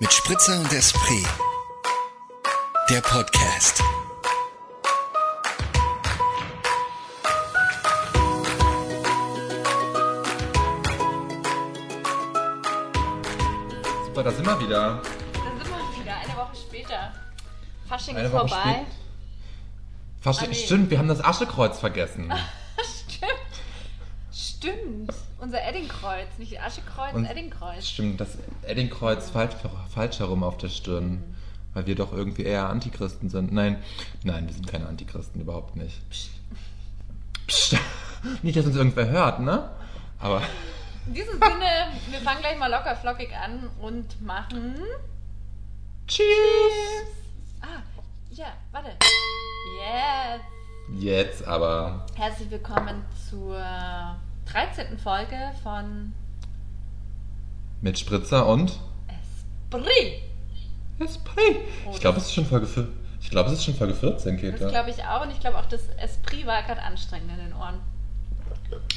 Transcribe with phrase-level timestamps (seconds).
[0.00, 1.26] Mit Spritzer und Esprit.
[2.90, 3.82] Der Podcast.
[14.06, 15.00] Super, da sind wir wieder.
[15.02, 17.12] Da sind wir wieder, eine Woche später.
[17.88, 18.62] Fasching Eine ist Woche vorbei.
[18.62, 18.86] spät-
[20.20, 20.54] Fast, Ah, nee.
[20.54, 22.32] Stimmt, wir haben das Aschekreuz vergessen.
[25.46, 27.86] Unser Eddingkreuz, nicht Aschekreuz, Und- Eddingkreuz.
[27.86, 28.30] Stimmt, das
[28.62, 29.54] Eddingkreuz falsch,
[29.94, 31.22] falsch herum auf der Stirn.
[31.72, 33.52] Weil wir doch irgendwie eher Antichristen sind.
[33.52, 33.80] Nein,
[34.24, 36.00] nein, wir sind keine Antichristen, überhaupt nicht.
[36.10, 36.32] Psst.
[38.42, 39.70] Nicht, dass uns irgendwer hört, ne?
[40.18, 40.42] Aber
[41.06, 44.74] In diesem Sinne, wir fangen gleich mal locker flockig an und machen.
[46.08, 47.06] Cheers!
[47.60, 47.82] Ah,
[48.30, 48.88] ja, warte.
[49.78, 50.40] Yes.
[51.00, 52.04] Jetzt aber.
[52.16, 53.56] Herzlich willkommen zur
[54.46, 54.98] 13.
[54.98, 56.12] Folge von
[57.80, 58.78] Mit Spritzer und
[59.08, 60.22] Esprit.
[60.98, 61.56] Esprit.
[61.86, 62.88] Oh, Ich glaube, es ist schon Folge 4.
[63.20, 64.68] Ich glaube, es ist schon Folge 14, Das Käthe.
[64.68, 67.80] glaube ich auch und ich glaube auch, das Esprit war gerade anstrengend in den Ohren.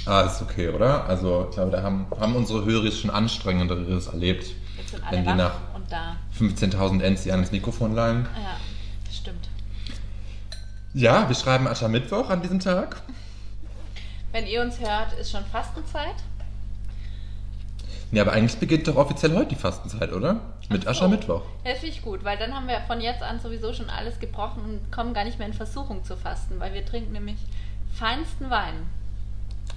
[0.05, 1.05] Ah, ist okay, oder?
[1.05, 4.45] Also, ich glaube, da haben, haben unsere Hörer schon anstrengenderes erlebt.
[4.77, 6.15] Jetzt sind Wenn alle die wach nach und da.
[6.39, 8.27] 15.000 NC ans Mikrofon leihen.
[8.35, 8.57] Ja,
[9.11, 9.49] stimmt.
[10.93, 13.01] Ja, wir schreiben Aschermittwoch an diesem Tag.
[14.31, 16.15] Wenn ihr uns hört, ist schon Fastenzeit.
[18.11, 20.39] Ja, aber eigentlich beginnt doch offiziell heute die Fastenzeit, oder?
[20.69, 20.89] Mit so.
[20.89, 21.43] Aschermittwoch.
[21.63, 24.63] Ja, finde ich gut, weil dann haben wir von jetzt an sowieso schon alles gebrochen
[24.63, 27.37] und kommen gar nicht mehr in Versuchung zu fasten, weil wir trinken nämlich
[27.93, 28.73] feinsten Wein.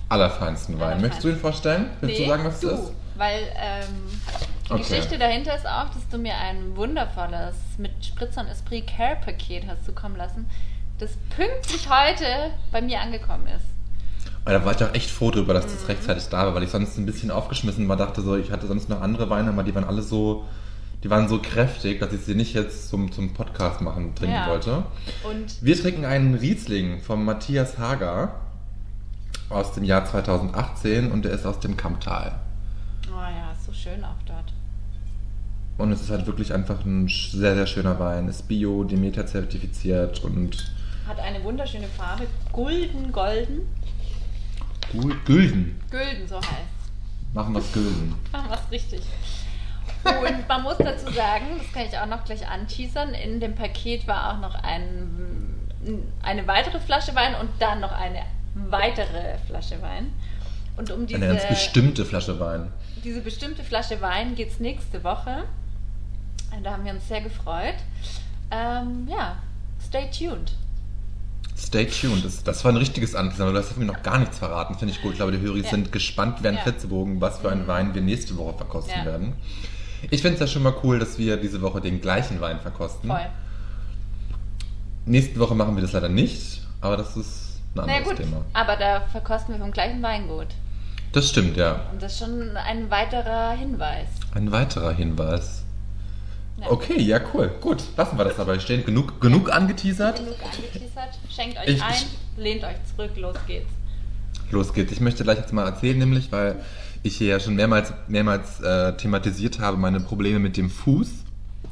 [0.09, 0.83] Allerfeinsten Wein.
[0.83, 1.03] Allerfeinsten.
[1.03, 1.91] Möchtest du ihn vorstellen?
[2.01, 2.93] Willst du sagen, was du, das ist?
[3.17, 4.11] Weil ähm,
[4.69, 4.83] die Okay.
[4.83, 9.67] Geschichte dahinter ist auch, dass du mir ein wundervolles mit Spritzer und Esprit Care Paket
[9.67, 10.49] hast zukommen lassen,
[10.99, 13.65] das pünktlich heute bei mir angekommen ist.
[14.45, 16.71] Aber da war ich auch echt froh drüber, dass das rechtzeitig da war, weil ich
[16.71, 19.75] sonst ein bisschen aufgeschmissen war, dachte so, ich hatte sonst noch andere Weine, aber die
[19.75, 20.45] waren alle so,
[21.05, 24.49] die waren so kräftig, dass ich sie nicht jetzt zum, zum Podcast machen trinken Ja.
[24.49, 24.83] wollte.
[25.23, 28.35] Und Wir trinken einen Riesling von Matthias Hager
[29.49, 32.33] aus dem Jahr 2018 und der ist aus dem Kamptal.
[33.09, 34.53] oh ja, ist so schön auch dort.
[35.79, 38.29] Und es ist halt wirklich einfach ein sehr, sehr schöner Wein.
[38.29, 40.73] Ist Bio, Demeter zertifiziert und
[41.09, 43.57] Hat eine wunderschöne Farbe, gulden, golden.
[43.57, 43.67] Gul-
[45.25, 45.81] Gülden.
[45.91, 46.49] Gülden, so heißt
[47.35, 48.15] Machen wir es Gülden.
[48.31, 49.01] Machen wir es richtig.
[50.05, 54.07] Und man muss dazu sagen, das kann ich auch noch gleich anteasern, in dem Paket
[54.07, 55.69] war auch noch ein,
[56.23, 58.23] eine weitere Flasche Wein und dann noch eine
[58.55, 60.13] weitere Flasche Wein.
[60.77, 62.73] Und um diese, Eine ganz bestimmte Flasche Wein.
[63.05, 65.45] diese bestimmte Flasche Wein geht es nächste Woche.
[66.55, 67.77] Und Da haben wir uns sehr gefreut.
[68.51, 69.37] Ähm, ja,
[69.81, 70.53] stay tuned.
[71.63, 72.25] Stay tuned.
[72.25, 74.77] Das, das war ein richtiges Anteaser, aber du hast mir noch gar nichts verraten.
[74.77, 75.13] Finde ich gut.
[75.13, 75.71] Ich glaube, die Hörer Ja.
[75.71, 76.53] sind gespannt ein Ja.
[76.53, 76.57] Mhm.
[76.65, 79.05] Flitzebogen, was für einen Wein wir nächste Woche verkosten Ja.
[79.05, 79.35] werden.
[80.11, 83.09] Ich finde es ja schon mal cool, dass wir diese Woche den gleichen Wein verkosten.
[83.09, 83.21] Voll.
[85.07, 88.45] Nächste Woche machen wir das leider nicht, aber das ist ein Naja anderes gut, Thema.
[88.53, 90.49] aber da verkosten wir vom gleichen Weingut.
[91.13, 91.81] Das stimmt, ja.
[91.93, 94.09] Und das ist schon ein weiterer Hinweis.
[94.35, 95.62] Ein weiterer Hinweis.
[96.63, 96.71] Ja.
[96.71, 97.51] Okay, ja, cool.
[97.61, 98.85] Gut, lassen wir das dabei stehen.
[98.85, 100.19] Genug, genug angeteasert.
[100.19, 101.19] Genug angeteasert.
[101.29, 101.95] Schenkt euch Ich- ein,
[102.37, 103.71] lehnt euch zurück, los geht's.
[104.51, 104.93] Los geht's.
[104.93, 106.57] Ich möchte gleich jetzt mal erzählen, nämlich, weil
[107.03, 111.09] ich hier ja schon mehrmals, mehrmals äh, thematisiert habe, meine Probleme mit dem Fuß.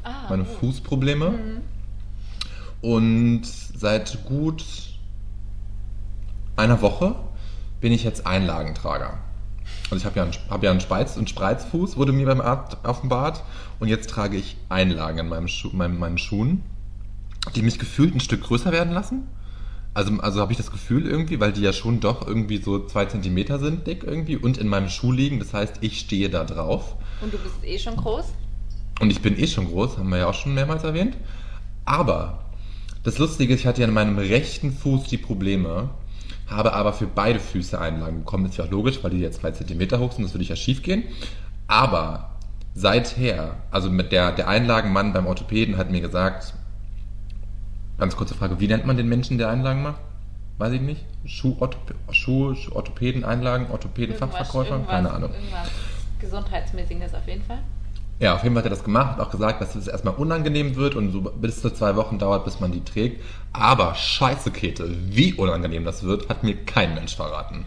[0.03, 0.59] Ah, Meine oh.
[0.59, 1.33] Fußprobleme.
[2.81, 4.63] Und seit gut
[6.55, 7.15] einer Woche
[7.79, 9.19] bin ich jetzt Einlagentrager.
[9.91, 12.77] Also ich habe ja einen, hab ja einen Spreiz- und Spreizfuß, wurde mir beim Arzt
[12.83, 13.43] offenbart.
[13.79, 16.63] Und jetzt trage ich Einlagen in meinem Schu meinem, meinen Schuhen,
[17.55, 19.27] die mich gefühlt ein Stück größer werden lassen.
[19.93, 23.05] Also, also habe ich das Gefühl irgendwie, weil die ja schon doch irgendwie so zwei
[23.05, 25.39] Zentimeter sind dick irgendwie und in meinem Schuh liegen.
[25.39, 26.95] Das heißt, ich stehe da drauf.
[27.19, 28.27] Und du bist eh schon groß?
[29.01, 31.17] Und ich bin eh schon groß, haben wir ja auch schon mehrmals erwähnt.
[31.83, 32.45] Aber
[33.03, 35.89] das Lustige ist, ich hatte ja in meinem rechten Fuß die Probleme,
[36.47, 38.45] habe aber für beide Füße Einlagen bekommen.
[38.45, 40.55] Ist ja auch logisch, weil die jetzt zwei Zentimeter hoch sind, das würde ich ja
[40.55, 41.03] schief gehen.
[41.67, 42.31] Aber
[42.73, 46.53] seither, also mit der, der Einlagenmann beim Orthopäden hat mir gesagt,
[47.97, 49.99] ganz kurze Frage, wie nennt man den Menschen, der Einlagen macht?
[50.57, 51.05] Weiß ich nicht.
[51.25, 54.71] Schuh-Orthopäden, Schuh, Orthopäden, Einlagen, Orthopäden-Fachverkäufer?
[54.75, 55.31] Irgendwas- Keine Ahnung.
[55.33, 55.69] Irgendwas
[56.19, 57.59] Gesundheitsmäßiges auf jeden Fall.
[58.21, 60.75] Ja, auf jeden Fall hat er das gemacht und auch gesagt, dass es erstmal unangenehm
[60.75, 63.19] wird und so bis zu zwei Wochen dauert, bis man die trägt.
[63.51, 67.65] Aber scheiße, Käthe, wie unangenehm das wird, hat mir kein Mensch verraten.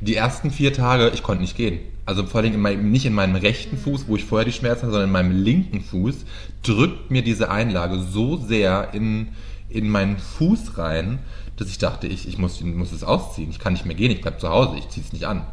[0.00, 1.80] Die ersten vier Tage, ich konnte nicht gehen.
[2.04, 4.82] Also vor allem in meinem, nicht in meinem rechten Fuß, wo ich vorher die Schmerzen
[4.82, 6.24] hatte, sondern in meinem linken Fuß,
[6.62, 9.30] drückt mir diese Einlage so sehr in,
[9.68, 11.18] in meinen Fuß rein,
[11.56, 13.50] dass ich dachte, ich, ich muss, muss es ausziehen.
[13.50, 15.44] Ich kann nicht mehr gehen, ich bleib zu Hause, ich ziehe es nicht an.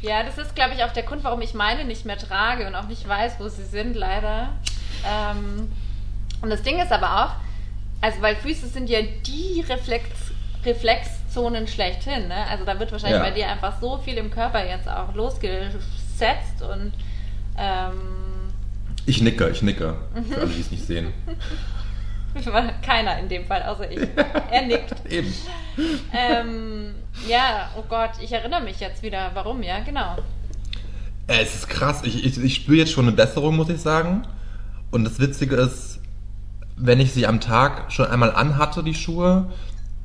[0.00, 2.74] Ja, das ist, glaube ich, auch der Grund, warum ich meine nicht mehr trage und
[2.74, 4.50] auch nicht weiß, wo sie sind, leider.
[5.06, 5.70] Ähm,
[6.40, 7.30] und das Ding ist aber auch,
[8.00, 10.04] also weil Füße sind ja die Reflex,
[10.64, 12.28] Reflexzonen schlechthin.
[12.28, 12.46] Ne?
[12.48, 13.24] Also da wird wahrscheinlich Ja.
[13.24, 16.92] bei dir einfach so viel im Körper jetzt auch losgesetzt und
[17.56, 17.92] ähm,
[19.06, 19.96] Ich nicke, ich nicke.
[20.30, 21.12] Für alle, die es nicht sehen.
[22.82, 24.00] keiner in dem Fall, außer ich.
[24.50, 24.94] Er nickt.
[25.10, 25.32] Eben.
[26.12, 26.94] Ähm,
[27.28, 29.30] ja, oh Gott, ich erinnere mich jetzt wieder.
[29.34, 29.62] Warum?
[29.62, 30.16] Ja, genau.
[31.26, 32.02] Äh, Es ist krass.
[32.04, 34.22] Ich, ich, ich spüre jetzt schon eine Besserung, muss ich sagen.
[34.90, 36.00] Und das Witzige ist,
[36.76, 39.50] wenn ich sie am Tag schon einmal anhatte, die Schuhe,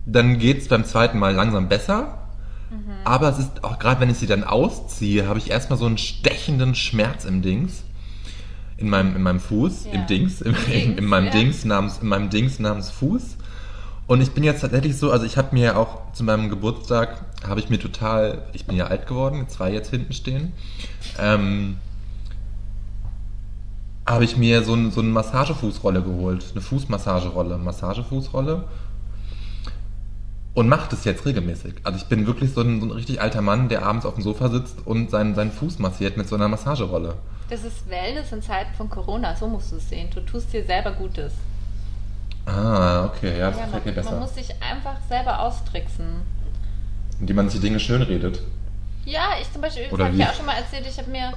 [0.06, 2.20] dann geht es beim zweiten Mal langsam besser.
[3.04, 6.00] Aber es ist auch gerade, wenn ich sie dann ausziehe, habe ich erstmal so einen
[6.00, 7.84] stechenden Schmerz im Dings.
[8.78, 9.92] In meinem, in meinem Fuß, Ja.
[9.94, 11.32] im Dings, im, Im in, Dings, in meinem ja.
[11.32, 13.38] Dings namens, in meinem Dings namens Fuß.
[14.06, 17.24] Und ich bin jetzt tatsächlich so, also ich habe mir ja auch zu meinem Geburtstag,
[17.48, 20.52] habe ich mir total, ich bin ja alt geworden, zwei jetzt hinten stehen,
[21.20, 21.78] ähm,
[24.06, 28.66] habe ich mir so, ein, so eine Massagefußrolle geholt, eine Fußmassagerolle, Massagefußrolle
[30.54, 31.76] und mache das jetzt regelmäßig.
[31.84, 34.24] Also ich bin wirklich so ein, so ein richtig alter Mann, der abends auf dem
[34.24, 37.16] Sofa sitzt und seinen, seinen Fuß massiert mit so einer Massagerolle.
[37.50, 40.10] Das ist Wellness in Zeiten von Corona, so musst du es sehen.
[40.14, 41.34] Du tust dir selber Gutes.
[42.46, 44.20] Ah, okay, ja, das Ja, gefällt mir man, man besser.
[44.20, 46.22] muss sich einfach selber austricksen.
[47.20, 48.42] Indem man sich die Dinge schön redet.
[49.06, 51.34] Ja, ich zum Beispiel, das habe ich ja auch schon mal erzählt, ich habe mir.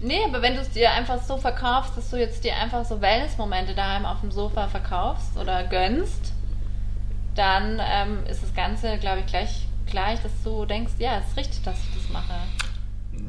[0.00, 3.00] Nee, aber wenn du es dir einfach so verkaufst, dass du jetzt dir einfach so
[3.00, 6.31] Wellness-Momente daheim auf dem Sofa verkaufst oder gönnst,
[7.34, 11.36] dann ähm, ist das Ganze, glaube ich, gleich, gleich, dass du denkst, ja, es ist
[11.36, 12.34] richtig, dass ich das mache.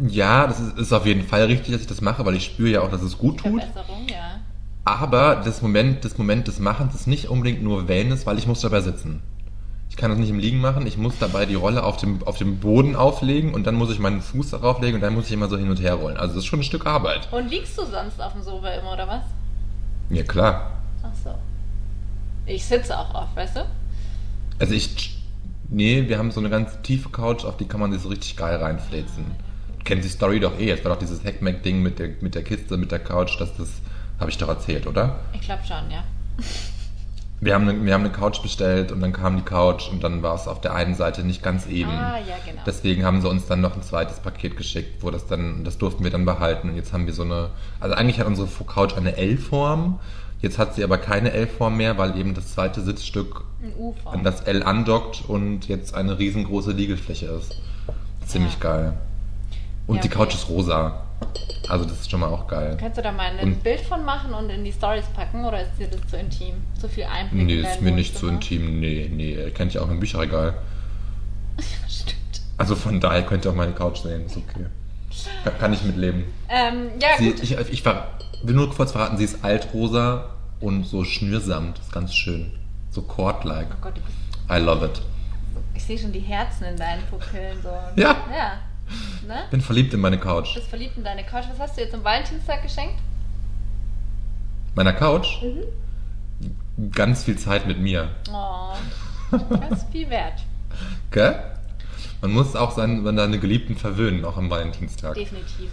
[0.08, 2.70] Ja, das ist, ist auf jeden Fall richtig, dass ich das mache, weil ich spüre
[2.70, 3.62] ja auch, dass es gut tut.
[3.62, 4.40] Verbesserung, ja.
[4.86, 8.62] Aber das Moment, das Moment des Machens ist nicht unbedingt nur Wellness, weil ich muss
[8.62, 9.22] dabei sitzen.
[9.90, 12.38] Ich kann das nicht im Liegen machen, ich muss dabei die Rolle auf dem, auf
[12.38, 15.34] dem Boden auflegen und dann muss ich meinen Fuß darauf legen und dann muss ich
[15.34, 16.18] immer so hin und her rollen.
[16.18, 17.32] Also das ist schon ein Stück Arbeit.
[17.32, 19.24] Und liegst du sonst auf dem Sofa immer, oder was?
[20.10, 20.72] Ja, klar.
[21.04, 21.36] Ach so.
[22.46, 23.66] Ich sitze auch oft, weißt du?
[24.64, 25.20] Also ich.
[25.70, 28.38] Nee, wir haben so eine ganz tiefe Couch, auf die kann man sich so richtig
[28.38, 29.26] geil reinfläzen.
[29.84, 30.70] Kennt die Story doch eh.
[30.70, 33.68] Es war doch dieses Hackmack-Ding mit der, mit der Kiste, mit der Couch, dass das.
[34.22, 35.20] Habe ich doch erzählt, oder?
[35.34, 36.06] Ich glaube schon, ja.
[37.42, 40.24] Wir haben, eine, wir haben eine Couch bestellt und dann kam die Couch und dann
[40.24, 41.90] war es auf der einen Seite nicht ganz eben.
[41.90, 42.62] Ah, ja, genau.
[42.66, 46.06] Deswegen haben sie uns dann noch ein zweites Paket geschickt, wo das dann, das durften
[46.06, 46.70] wir dann behalten.
[46.70, 47.50] Und jetzt haben wir so eine,
[47.82, 50.00] also eigentlich hat unsere Couch eine L-Form.
[50.44, 53.46] Jetzt hat sie aber keine L-Form mehr, weil eben das zweite Sitzstück
[54.06, 57.56] an das L andockt und jetzt eine riesengroße Liegefläche ist.
[58.28, 58.60] Ziemlich Ja.
[58.60, 58.94] geil.
[59.88, 60.18] Und Ja, die okay.
[60.18, 61.00] Couch ist rosa.
[61.70, 62.76] Also das ist schon mal auch geil.
[62.78, 65.62] Kannst du da mal ein Und- Bild von machen und in die Stories packen oder
[65.62, 66.56] ist dir das zu intim?
[66.80, 68.64] Zu viel Einblick Nee, ist mir nicht zu Wohnzimmer?
[68.68, 68.80] intim.
[68.82, 70.56] Nee, nee, kennt ihr auch im Bücherregal.
[71.88, 72.18] Stimmt.
[72.58, 74.66] Also von daher könnt ihr auch meine Couch sehen, ist okay.
[75.46, 76.26] Kann, kann ich mitleben.
[76.50, 77.42] Ähm, ja, Sie, gut.
[77.44, 78.08] ich, ich ver-
[78.44, 80.30] will nur kurz verraten, sie ist altrosa
[80.60, 81.80] und so schnürsamt.
[81.80, 82.52] Ist ganz schön.
[82.92, 83.68] So cord-like.
[83.72, 83.94] Oh Gott,
[84.50, 85.02] I love it.
[85.74, 87.58] ich sehe schon die Herzen in deinen Pupillen.
[87.62, 87.70] So.
[87.96, 88.16] Ja.
[88.32, 88.60] Ja.
[89.28, 89.44] Ne?
[89.50, 90.50] Bin verliebt in meine Couch.
[90.50, 91.46] Du bist verliebt in deine Couch.
[91.50, 93.00] Was hast du jetzt am Valentinstag geschenkt?
[94.76, 95.42] Meiner Couch?
[95.42, 96.92] Mhm.
[96.92, 98.10] Ganz viel Zeit mit mir.
[98.32, 98.74] Oh,
[99.32, 100.44] das ist viel wert.
[101.12, 101.40] Gell?
[102.22, 105.14] Man muss auch seine, seine Geliebten verwöhnen, auch am Valentinstag.
[105.16, 105.72] Definitiv.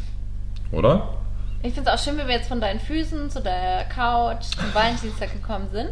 [0.73, 1.20] Oder?
[1.63, 4.73] Ich finde es auch schön, wie wir jetzt von deinen Füßen zu der Couch zum
[4.75, 5.91] Valentinstag gekommen sind.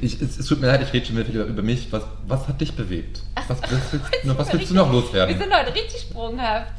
[0.00, 1.92] Ich, es, es tut mir leid, ich rede schon wieder über, über mich.
[1.92, 3.20] Was, was hat dich bewegt?
[3.46, 3.92] Was, was, willst,
[4.24, 5.38] du- was willst du wir noch richtig- loswerden?
[5.38, 6.72] Wir sind heute richtig sprunghaft.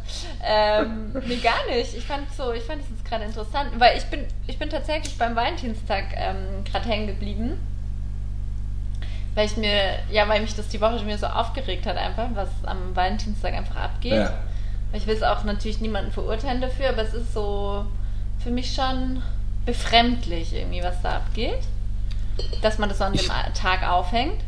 [0.43, 1.95] Ähm, nee, gar nicht.
[1.95, 5.15] Ich fand so, ich fand es jetzt gerade interessant, weil ich bin, ich bin tatsächlich
[5.19, 7.59] beim Valentinstag ähm, gerade hängen geblieben.
[9.35, 12.29] Weil ich mir, ja, weil mich das die Woche schon wieder so aufgeregt hat, einfach,
[12.33, 14.13] was am Valentinstag einfach abgeht.
[14.13, 14.33] Ja.
[14.95, 17.85] Ich will es auch natürlich niemanden verurteilen dafür, aber es ist so
[18.39, 19.21] für mich schon
[19.65, 21.59] befremdlich irgendwie, was da abgeht.
[22.61, 24.41] Dass man das so an dem Tag aufhängt.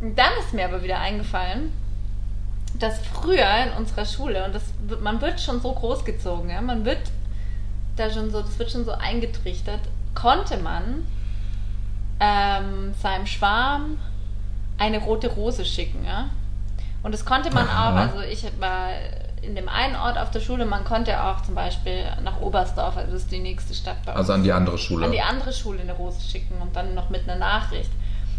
[0.00, 1.72] Und dann ist mir aber wieder eingefallen,
[2.78, 4.62] dass früher in unserer Schule, und das
[5.00, 6.98] man wird schon so großgezogen, ja, man wird
[7.96, 9.80] da schon so, das wird schon so eingetrichtert,
[10.14, 11.06] konnte man
[12.18, 13.98] ähm, seinem Schwarm
[14.78, 16.30] eine rote Rose schicken, ja.
[17.02, 17.90] Und das konnte man Aha.
[17.90, 18.90] auch, also ich war
[19.42, 23.12] in dem einen Ort auf der Schule, man konnte auch zum Beispiel nach Oberstdorf, also
[23.12, 25.04] das ist die nächste Stadt bei uns Also an die andere Schule.
[25.06, 27.90] an die andere Schule eine Rose schicken und dann noch mit einer Nachricht.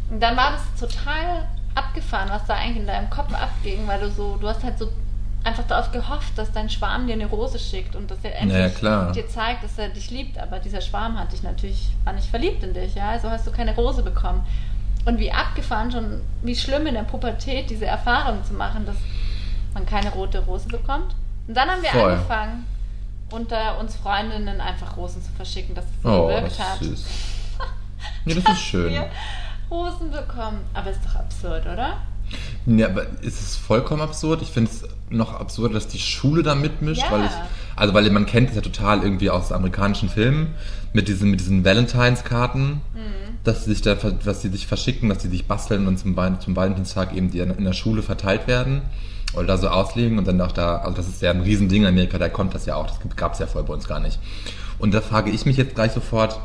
[0.10, 4.10] Und dann war das total abgefahren, was da eigentlich in deinem Kopf abging, weil du
[4.12, 4.90] so, du hast halt so
[5.44, 8.70] einfach darauf gehofft, dass dein Schwarm dir eine Rose schickt und dass er endlich Naja,
[8.70, 9.12] klar.
[9.12, 10.38] dir zeigt, dass er dich liebt.
[10.38, 13.52] Aber dieser Schwarm hat dich natürlich, war nicht verliebt in dich, ja, also hast du
[13.52, 14.46] keine Rose bekommen.
[15.06, 18.96] Und wie abgefahren schon, wie schlimm in der Pubertät diese Erfahrung zu machen, dass
[19.74, 21.16] man keine rote Rose bekommt.
[21.48, 22.12] Und dann haben wir Voll.
[22.14, 22.66] angefangen,
[23.32, 26.82] unter uns Freundinnen einfach Rosen zu verschicken, dass es so Oh, gewirkt das hat.
[26.82, 27.06] ist süß.
[28.26, 28.92] Nee, das ist schön.
[28.94, 29.10] Wir
[29.72, 30.60] Rosen bekommen.
[30.74, 31.98] Aber ist doch absurd, oder?
[32.66, 34.42] Ja, aber ist es vollkommen absurd?
[34.42, 37.12] Ich finde es noch absurd, dass die Schule da mitmischt, Ja.
[37.12, 37.32] weil ich,
[37.76, 40.54] also weil man kennt es ja total irgendwie aus amerikanischen Filmen
[40.94, 42.80] mit diesen, mit diesen Valentines-Karten, Mhm.
[43.44, 46.56] dass sie sich da, dass sie sich verschicken, dass sie sich basteln und zum, zum
[46.56, 48.82] Valentinstag eben die in der Schule verteilt werden
[49.36, 51.88] oder da so auslegen und dann auch da, also das ist ja ein Riesending in
[51.88, 54.20] Amerika, da kommt das ja auch, das gab es ja vorher bei uns gar nicht.
[54.80, 56.40] Und da frage ich mich jetzt gleich sofort,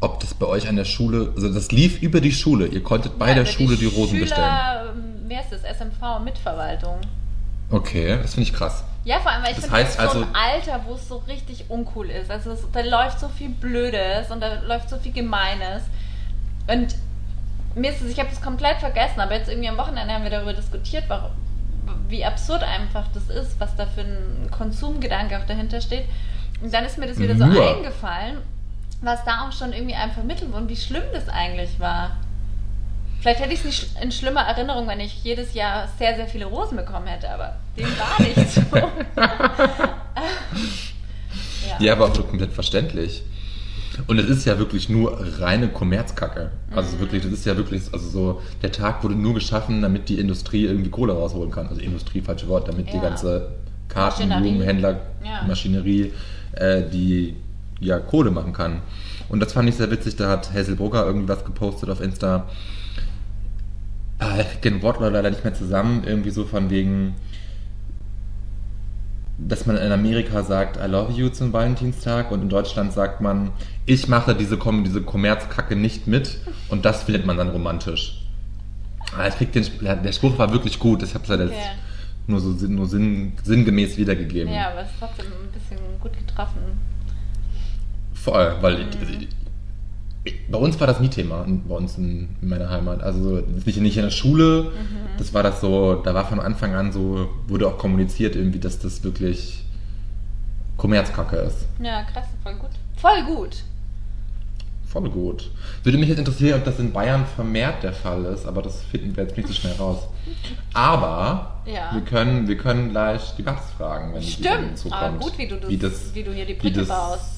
[0.00, 3.18] ob das bei euch an der Schule, also das lief über die Schule, ihr konntet
[3.18, 4.88] bei Ja, der Schule die Rosen Schüler, bestellen.
[4.96, 5.62] ähm, Wer ist das?
[5.64, 7.00] SMV, Mitverwaltung.
[7.70, 8.84] Okay, das finde ich krass.
[9.04, 11.16] Ja, vor allem, weil ich finde, das ist so also- ein Alter, wo es so
[11.28, 12.30] richtig uncool ist.
[12.30, 15.82] Also es, da läuft so viel Blödes und da läuft so viel Gemeines.
[16.68, 16.94] Und
[17.74, 20.30] mir ist es, ich habe das komplett vergessen, aber jetzt irgendwie am Wochenende haben wir
[20.30, 21.30] darüber diskutiert, warum,
[22.08, 26.04] wie absurd einfach das ist, was da für ein Konsumgedanke auch dahinter steht.
[26.62, 27.76] Und dann ist mir das wieder so Nur.
[27.76, 28.38] eingefallen,
[29.02, 32.16] was da auch schon irgendwie einem vermittelt wurde und wie schlimm das eigentlich war.
[33.20, 36.46] Vielleicht hätte ich es nicht in schlimmer Erinnerung, wenn ich jedes Jahr sehr, sehr viele
[36.46, 38.60] Rosen bekommen hätte, aber dem war nicht so.
[41.66, 41.76] ja.
[41.78, 43.22] Ja, aber auch komplett verständlich.
[44.06, 46.50] Und es ist ja wirklich nur reine Kommerzkacke.
[46.74, 47.00] Also Mhm.
[47.00, 50.64] wirklich, das ist ja wirklich, also so, der Tag wurde nur geschaffen, damit die Industrie
[50.66, 51.66] irgendwie Kohle rausholen kann.
[51.68, 53.02] Also Industrie, falsche Wort, damit die Ja.
[53.02, 53.48] ganze
[53.88, 54.50] Karten, Maschinerie.
[54.50, 55.46] Blumenhändler, Ja.
[55.46, 56.12] Maschinerie,
[56.52, 57.36] äh, die
[57.80, 58.80] ja Kohle machen kann.
[59.28, 62.46] Und das fand ich sehr witzig, da hat Hazel Brugger irgendwas gepostet auf Insta.
[64.18, 67.14] Ah, ich krieg den Wortlaut leider nicht mehr zusammen, irgendwie so von wegen,
[69.38, 73.50] dass man in Amerika sagt, I love you zum Valentinstag und in Deutschland sagt man,
[73.84, 76.38] ich mache diese, Kom diese Kommerzkacke nicht mit
[76.68, 78.22] und das findet man dann romantisch.
[79.16, 81.54] Ah, Ich krieg den, der Spruch war wirklich gut, ich habe es leider Okay.
[81.54, 81.68] jetzt
[82.28, 84.52] nur so nur sinn, sinngemäß wiedergegeben.
[84.52, 86.58] ja, aber es ist trotzdem ein bisschen gut getroffen.
[88.14, 88.88] Voll, weil Mhm.
[89.02, 89.28] ich, ich,
[90.50, 93.02] bei uns war das nie Thema, bei uns in, in meiner Heimat.
[93.02, 95.18] Also nicht, nicht in der Schule, Mhm.
[95.18, 98.78] das war das so, da war von Anfang an so, wurde auch kommuniziert irgendwie, dass
[98.78, 99.62] das wirklich
[100.76, 101.66] Kommerzkacke ist.
[101.82, 102.70] Ja, krass, voll gut.
[102.96, 103.56] Voll gut.
[104.86, 105.50] Voll gut.
[105.82, 109.16] Würde mich jetzt interessieren, ob das in Bayern vermehrt der Fall ist, aber das finden
[109.16, 109.98] wir jetzt nicht so schnell raus.
[110.72, 111.90] Aber Ja.
[111.92, 114.84] wir, können, wir können gleich die Gast fragen, wenn die Stimmt.
[114.90, 115.20] Aber kommt.
[115.22, 117.32] gut, wie du, das, wie, das, wie du hier die Brücke baust.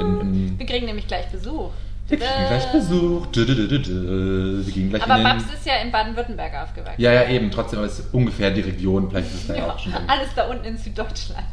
[0.00, 1.70] in, in, Wir kriegen nämlich gleich Besuch.
[2.10, 3.26] Wir kriegen gleich Besuch.
[3.28, 4.62] Dü, dü, dü.
[4.66, 7.00] Wir gehen gleich Aber in den, Babs ist ja in Baden-Württemberg aufgewachsen.
[7.00, 7.50] Ja, ja, eben.
[7.50, 9.08] Trotzdem aber es ist ungefähr die Region.
[9.10, 9.92] Vielleicht ist es da ja Ja, auch schon.
[9.94, 11.46] alles da unten in Süddeutschland.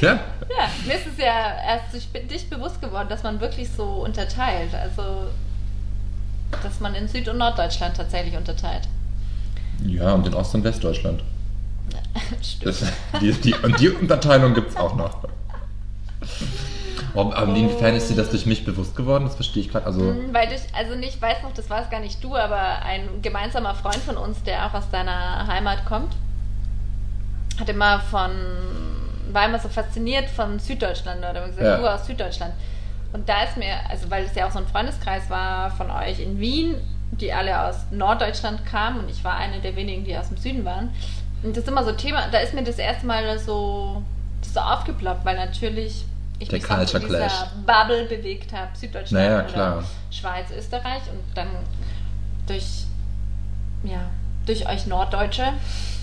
[0.00, 0.12] Ja?
[0.12, 4.72] Ja, mir ist es ja erst durch dich bewusst geworden, dass man wirklich so unterteilt.
[4.74, 5.26] Also,
[6.62, 8.82] dass man in Süd- und Norddeutschland tatsächlich unterteilt.
[9.84, 11.22] Ja, und in Ost- und Westdeutschland.
[12.42, 12.66] Stimmt.
[12.66, 12.84] Das,
[13.20, 15.18] die, die, und die Unterteilung gibt es auch noch.
[17.14, 19.24] Warum, aber inwiefern ist dir das durch mich bewusst geworden?
[19.24, 19.86] Das verstehe ich gerade.
[19.86, 22.82] Also, Mhm, Weil ich, also nicht, weiß noch, das war es gar nicht du, aber
[22.84, 26.14] ein gemeinsamer Freund von uns, der auch aus deiner Heimat kommt,
[27.60, 28.30] hat immer von,
[29.30, 31.76] war immer so fasziniert von Süddeutschland oder gesagt, Ja.
[31.76, 32.54] du aus Süddeutschland.
[33.12, 36.18] Und da ist mir, also weil es ja auch so ein Freundeskreis war von euch
[36.18, 36.76] in Wien,
[37.10, 40.64] die alle aus Norddeutschland kamen und ich war eine der wenigen, die aus dem Süden
[40.64, 40.88] waren.
[41.42, 44.02] Und das ist immer so Thema, da ist mir das erste Mal so,
[44.40, 46.06] so aufgeploppt, weil natürlich
[46.42, 47.32] ich Der mich in Culture Clash.
[47.32, 49.84] dieser Bubble bewegt habe, Süddeutschland Naja, klar.
[50.10, 51.48] Schweiz, Österreich und dann
[52.46, 52.84] durch,
[53.84, 54.10] ja,
[54.46, 55.44] durch euch Norddeutsche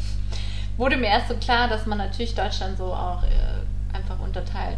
[0.78, 4.78] wurde mir erst so klar, dass man natürlich Deutschland so auch äh, einfach unterteilt.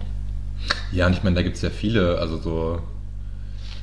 [0.91, 2.81] ja, und ich meine, da gibt es ja viele, also so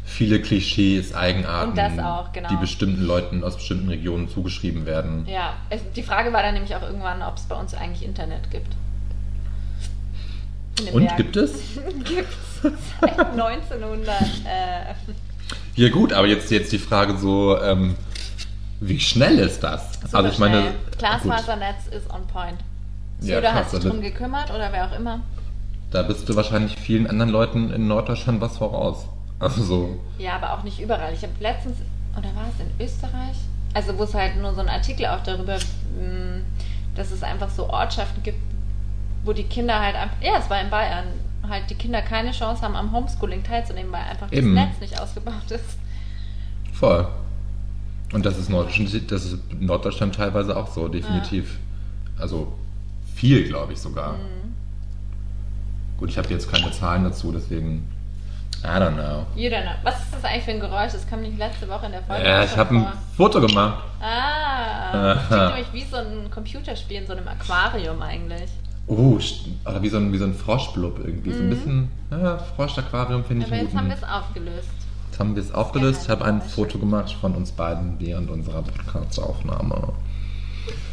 [0.04, 2.48] viele Klischees, Eigenarten, auch, genau.
[2.48, 5.26] die bestimmten Leuten aus bestimmten Regionen zugeschrieben werden.
[5.28, 8.50] Ja, es, die Frage war dann nämlich auch irgendwann, ob es bei uns eigentlich Internet
[8.50, 8.74] gibt.
[10.92, 11.16] Und Bergen.
[11.16, 11.52] gibt es?
[12.04, 12.36] Gibt's
[13.00, 14.08] seit 1900.
[14.44, 14.94] Äh,
[15.76, 17.96] Ja gut, aber jetzt, jetzt die Frage so, ähm,
[18.80, 19.94] wie schnell ist das?
[20.02, 20.74] super also ich meine, schnell.
[20.98, 22.58] Glasfasernetz ist on point.
[23.20, 25.20] Ja, Söder hat krass, sich also- drum gekümmert oder wer auch immer.
[25.90, 29.06] da bist du wahrscheinlich vielen anderen Leuten in Norddeutschland was voraus.
[29.40, 31.12] Also so, Ja, aber auch nicht überall.
[31.14, 31.76] Ich habe letztens,
[32.16, 33.36] oder war es in Österreich?
[33.74, 36.40] Also wo es halt nur so ein Artikel auch darüber, mh,
[36.96, 38.38] dass es einfach so Ortschaften gibt,
[39.28, 41.04] wo die Kinder halt einfach, ja, es war in Bayern,
[41.46, 44.54] halt die Kinder keine Chance haben, am Homeschooling teilzunehmen, weil einfach Eben.
[44.56, 45.78] das Netz nicht ausgebaut ist.
[46.72, 47.06] voll.
[48.10, 51.58] Und das ist Norddeutschland, das ist Norddeutschland teilweise auch so, definitiv.
[52.18, 52.54] Also
[53.14, 54.14] viel, glaube ich sogar.
[54.14, 54.54] Mhm.
[55.98, 57.86] Gut, ich habe jetzt keine Zahlen dazu, deswegen.
[58.64, 59.26] I don't know.
[59.36, 59.72] Jeder, know.
[59.82, 60.92] was ist das eigentlich für ein Geräusch?
[60.92, 62.26] Das kam nicht letzte Woche in der Folge.
[62.26, 62.86] Ja, auch ich habe ein.
[63.14, 63.84] Foto gemacht.
[64.00, 68.50] Ah, das klingt nämlich wie so ein Computerspiel in so einem Aquarium eigentlich.
[68.88, 69.18] Oh,
[69.66, 71.32] oder wie so ein, wie so ein Froschblub irgendwie.
[71.32, 73.54] So ein bisschen, ja, Frosch-Aquarium finde ich Mhm.
[73.56, 74.68] Aber jetzt haben wir es aufgelöst.
[75.10, 76.02] Jetzt haben wir es aufgelöst.
[76.04, 79.92] Ich habe ein Foto gemacht von uns beiden während unserer Podcast-Aufnahme.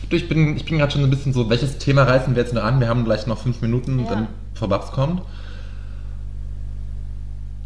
[0.09, 2.41] Du, ich bin, ich bin gerade schon so ein bisschen so, welches Thema reißen wir
[2.43, 2.79] jetzt noch an?
[2.79, 4.09] Wir haben gleich noch fünf Minuten, Ja.
[4.09, 5.21] dann vor Babs kommt.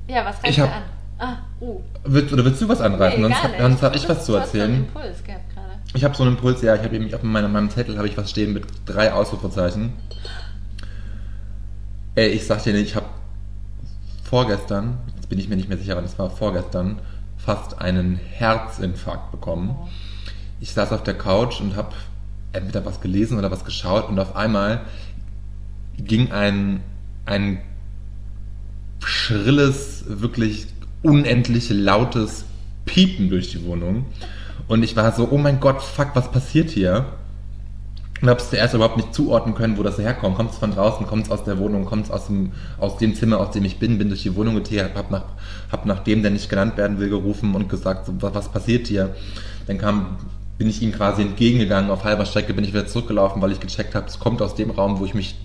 [0.07, 0.83] Ja, was Ich reißt hab- an?
[1.21, 1.81] Ah, uh.
[2.05, 3.19] Willst, oder willst du was anreißen?
[3.21, 3.95] Nee, sonst hab- habe nicht.
[3.95, 4.74] ich Du was zu du erzählen.
[4.75, 5.49] Impuls gehabt gerade.
[5.96, 8.15] Ich habe so einen Impuls, ja, ich habe eben auf meinem, meinem Zettel habe ich
[8.15, 9.93] was stehen mit drei Ausrufezeichen.
[12.13, 13.08] Ey, ich sag dir nicht, ich habe
[14.24, 17.00] vorgestern, jetzt bin ich mir nicht mehr sicher, wann es war, vorgestern,
[17.38, 19.75] fast einen Herzinfarkt bekommen.
[20.60, 21.96] Ich saß auf der Couch und habe
[22.53, 24.81] entweder was gelesen oder was geschaut und auf einmal
[25.98, 26.81] ging ein,
[27.25, 27.62] ein
[29.03, 30.67] schrilles, wirklich
[31.01, 32.46] unendlich lautes
[32.86, 34.05] Piepen durch die Wohnung.
[34.69, 37.07] Und ich war so, oh mein Gott, fuck, was passiert hier?
[38.21, 40.35] Und habe es zuerst überhaupt nicht zuordnen können, wo das herkommt.
[40.38, 43.15] Kommt es von draußen, kommt es aus der Wohnung, kommt es aus dem, aus dem
[43.15, 45.23] Zimmer, aus dem ich bin, bin durch die Wohnung getigert, hab nach,
[45.71, 48.85] hab nach dem, der nicht genannt werden will, gerufen und gesagt, so, was, was passiert
[48.85, 49.15] hier?
[49.65, 50.17] Dann kam,
[50.59, 53.95] bin ich ihm quasi entgegengegangen, auf halber Strecke bin ich wieder zurückgelaufen, weil ich gecheckt
[53.95, 55.35] habe, es kommt aus dem Raum, wo ich mich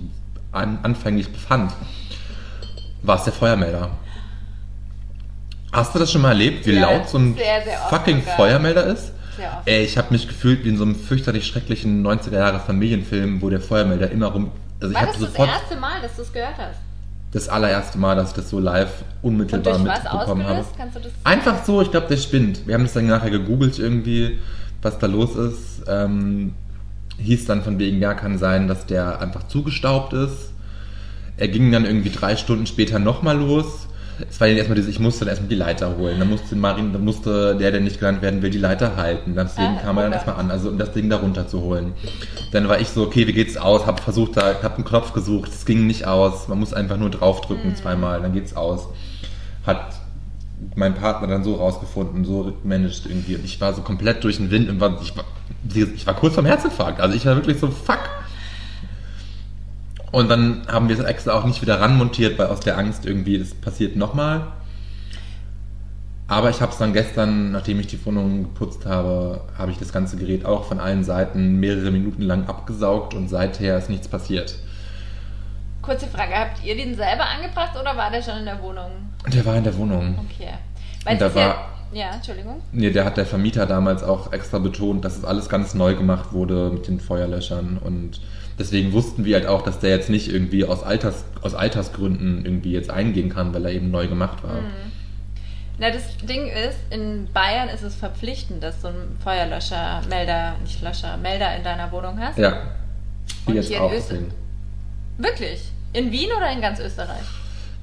[0.53, 1.73] an, anfänglich befand.
[3.03, 3.91] War es der Feuermelder.
[5.75, 8.37] Hast du das schon mal erlebt, wie Ja, laut so ein sehr, sehr fucking sogar.
[8.37, 9.13] Feuermelder ist?
[9.37, 9.63] Sehr.
[9.65, 13.51] Ey, ich habe mich gefühlt wie in so einem fürchterlich schrecklichen 90er Jahre Familienfilm, wo
[13.51, 14.53] der Feuermelder immer rum.
[14.81, 16.79] Also ich War habe das das sofort erste Mal, dass du es gehört hast?
[17.35, 20.65] das allererste Mal, dass ich das so live unmittelbar mitbekommen habe.
[20.79, 22.65] Kannst du das Einfach so, ich glaube, der spinnt.
[22.67, 24.39] Wir haben das dann nachher gegoogelt irgendwie,
[24.83, 25.83] was da los ist.
[25.89, 26.55] Ähm,
[27.19, 30.53] hieß dann von wegen, ja, kann sein, dass der einfach zugestaubt ist.
[31.37, 33.89] Er ging dann irgendwie drei Stunden später nochmal los.
[34.31, 36.19] Es war dann erstmal dieses, ich musste dann erstmal die Leiter holen.
[36.19, 39.35] Dann musste Marin, dann musste der, der nicht genannt werden will, die Leiter halten.
[39.35, 41.93] Deswegen Ah, kam er dann erstmal an, also um das Ding da runter zu holen.
[42.53, 43.87] Dann war ich so, okay, wie geht's aus?
[43.87, 46.49] Hab versucht, da, hab einen Knopf gesucht, es ging nicht aus.
[46.49, 47.77] Man muss einfach nur draufdrücken Mhm.
[47.77, 48.87] zweimal, dann geht's aus.
[49.67, 49.95] Hat
[50.77, 53.35] mein Partner dann so rausgefunden, so managed irgendwie.
[53.35, 55.25] Und ich war so komplett durch den Wind und war, ich war,
[55.75, 57.01] ich war kurz vorm Herzinfarkt.
[57.01, 57.99] Also ich war wirklich so, fuck.
[60.15, 63.37] Und dann haben wir es extra auch nicht wieder ranmontiert, weil aus der Angst irgendwie,
[63.37, 64.43] das passiert nochmal.
[66.29, 69.93] Aber ich habe es dann gestern, nachdem ich die Wohnung geputzt habe, habe ich das
[69.93, 74.55] ganze Gerät auch von allen Seiten mehrere Minuten lang abgesaugt und seither ist nichts passiert.
[75.83, 78.91] Kurze Frage, habt ihr den selber angebracht oder war der schon in der Wohnung?
[79.33, 80.17] Der war in der Wohnung.
[80.31, 80.51] Okay.
[81.07, 82.63] Und es da ist ja, war- ja, Entschuldigung.
[82.71, 86.33] Nee, der hat der Vermieter damals auch extra betont, dass es alles ganz neu gemacht
[86.33, 88.21] wurde mit den Feuerlöschern und
[88.59, 92.73] deswegen wussten wir halt auch, dass der jetzt nicht irgendwie aus, Alters, aus Altersgründen irgendwie
[92.73, 94.59] jetzt eingehen kann, weil er eben neu gemacht war.
[95.79, 100.81] Na, das Ding ist, in Bayern ist es verpflichtend, dass du einen Feuerlöscher, Melder, nicht
[100.83, 102.39] Löscher, Melder in deiner Wohnung hast.
[102.39, 102.59] Ja.
[103.47, 103.93] Wie Und jetzt hier in auch.
[103.93, 104.35] Österreich- Deswegen.
[105.19, 105.61] Wirklich?
[105.93, 107.23] In Wien oder in ganz Österreich?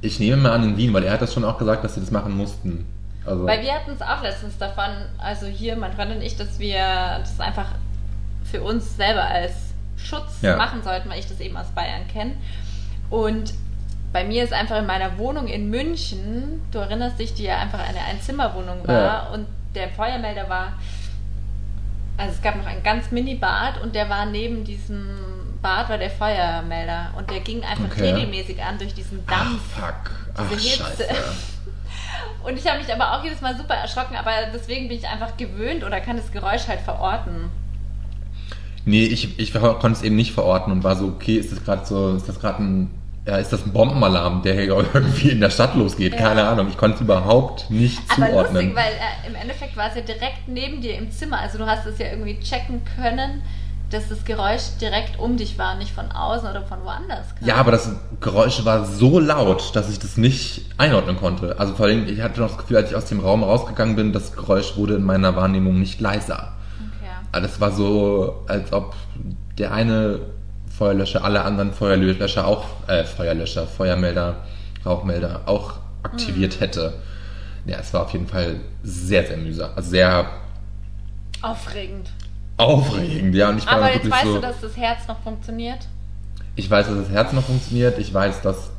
[0.01, 1.99] Ich nehme mal an in Wien, weil er hat das schon auch gesagt, dass sie
[2.01, 2.86] das machen mussten.
[3.25, 4.86] Also, Weil wir hatten es auch letztens davon,
[5.19, 6.79] also hier, mein Freund und ich, dass wir
[7.19, 7.67] das einfach
[8.43, 9.53] für uns selber als
[10.04, 10.56] Schutz Ja.
[10.58, 12.34] machen sollten, weil ich das eben aus Bayern kenne.
[13.10, 13.54] Und
[14.14, 17.80] bei mir ist einfach in meiner Wohnung in München, du erinnerst dich, die ja einfach
[17.80, 19.20] eine Einzimmerwohnung war Ja.
[19.34, 20.74] und der Feuermelder war,
[22.18, 25.08] also es gab noch ein ganz Mini-Bad und der war neben diesem
[25.62, 28.12] Bad war der Feuermelder und der ging einfach Okay.
[28.14, 29.62] regelmäßig an durch diesen Ach, Dampf.
[29.76, 30.12] fuck.
[30.36, 31.08] Ach, Diese Hitze.
[32.44, 35.38] Und ich habe mich aber auch jedes Mal super erschrocken, aber deswegen bin ich einfach
[35.38, 37.52] gewöhnt oder kann das Geräusch halt verorten.
[38.86, 41.86] Nee, ich, ich konnte es eben nicht verorten und war so, okay, ist das gerade
[41.86, 42.91] so, ist das gerade ein,
[43.28, 46.13] ja, ist das ein Bombenalarm, der hier irgendwie in der Stadt losgeht?
[46.13, 46.20] Ja.
[46.20, 48.67] Keine Ahnung, ich konnte es überhaupt nicht Aber zuordnen.
[48.67, 51.39] lustig, weil äh, im Endeffekt war es ja direkt neben dir im Zimmer.
[51.39, 53.44] Also du hast es ja irgendwie checken können,
[53.91, 57.36] dass das Geräusch direkt um dich war, nicht von außen oder von woanders.
[57.38, 57.48] kam.
[57.48, 57.91] Ja, aber das
[58.22, 61.60] Geräusch war so laut, dass ich das nicht einordnen konnte.
[61.60, 64.13] Also vor allem, ich hatte noch das Gefühl, als ich aus dem Raum rausgegangen bin,
[64.13, 66.54] das Geräusch wurde in meiner Wahrnehmung nicht leiser.
[67.34, 67.44] Okay.
[67.44, 68.94] Also war so, als ob
[69.58, 70.20] der eine
[70.78, 74.38] Feuerlöscher alle anderen Feuerlöscher auch, äh, Feuerlöscher, Feuermelder,
[74.86, 76.60] Rauchmelder auch aktiviert Mhm.
[76.60, 76.94] hätte.
[77.65, 79.70] Ja, es war auf jeden Fall sehr, sehr mühsam.
[79.76, 80.26] Also sehr
[81.41, 82.10] Aufregend.
[82.58, 83.50] aufregend, ja.
[83.50, 85.88] Und ich war Aber jetzt weißt so, du, dass das Herz noch funktioniert.
[86.56, 87.98] ich weiß, dass das Herz noch funktioniert.
[88.00, 88.72] Ich weiß, dass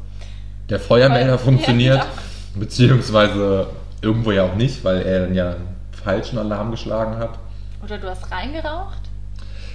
[0.68, 1.98] der Feuermelder Feuer- funktioniert.
[1.98, 2.06] Ja,
[2.54, 3.66] beziehungsweise
[4.00, 7.38] irgendwo ja auch nicht, weil er dann ja einen falschen Alarm geschlagen hat.
[7.82, 9.00] Oder du hast reingeraucht?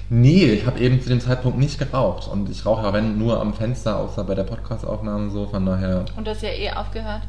[0.09, 2.27] Nee, ich habe eben zu dem Zeitpunkt nicht geraucht.
[2.29, 5.47] Und ich rauche ja, wenn, nur am Fenster, außer bei der Podcast-Aufnahme so.
[5.47, 7.23] Von daher Und du hast ja eh aufgehört.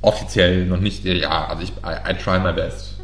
[0.00, 1.04] offiziell noch nicht.
[1.04, 2.94] Ja, also ich I, I try my best.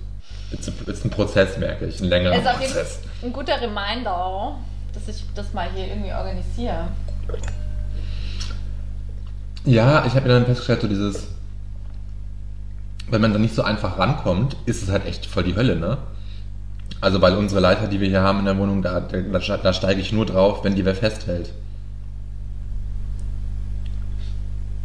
[0.51, 2.01] It's, a, it's ein Prozess, merke ich.
[2.01, 3.01] Ein längerer ist Prozess.
[3.23, 4.57] ein guter Reminder,
[4.95, 6.89] dass dass ich das mal hier irgendwie organisiere.
[9.65, 11.29] Ja, ich habe mir dann festgestellt, so dieses,
[13.09, 15.99] wenn man da nicht so einfach rankommt, ist es halt echt voll die Hölle, ne?
[17.03, 19.19] Also weil unsere Leiter, die wir hier haben in der Wohnung, da, da,
[19.57, 21.53] da steige ich nur drauf, wenn die wer festhält.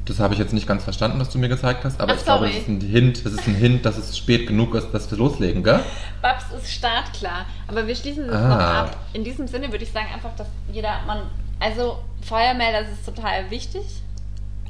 [0.05, 2.23] Das habe ich jetzt nicht ganz verstanden, was du mir gezeigt hast, aber Ach, ich
[2.23, 2.53] glaube, sorry.
[2.53, 5.17] das ist ein Hint, das ist ein Hint, dass es spät genug ist, dass wir
[5.17, 5.81] loslegen, gell?
[6.21, 7.45] Babs ist startklar.
[7.67, 8.47] Aber wir schließen das Ah.
[8.47, 8.97] noch ab.
[9.13, 11.19] In diesem Sinne würde ich sagen einfach, dass jeder, man,
[11.59, 13.83] also Feuermelder das ist total wichtig,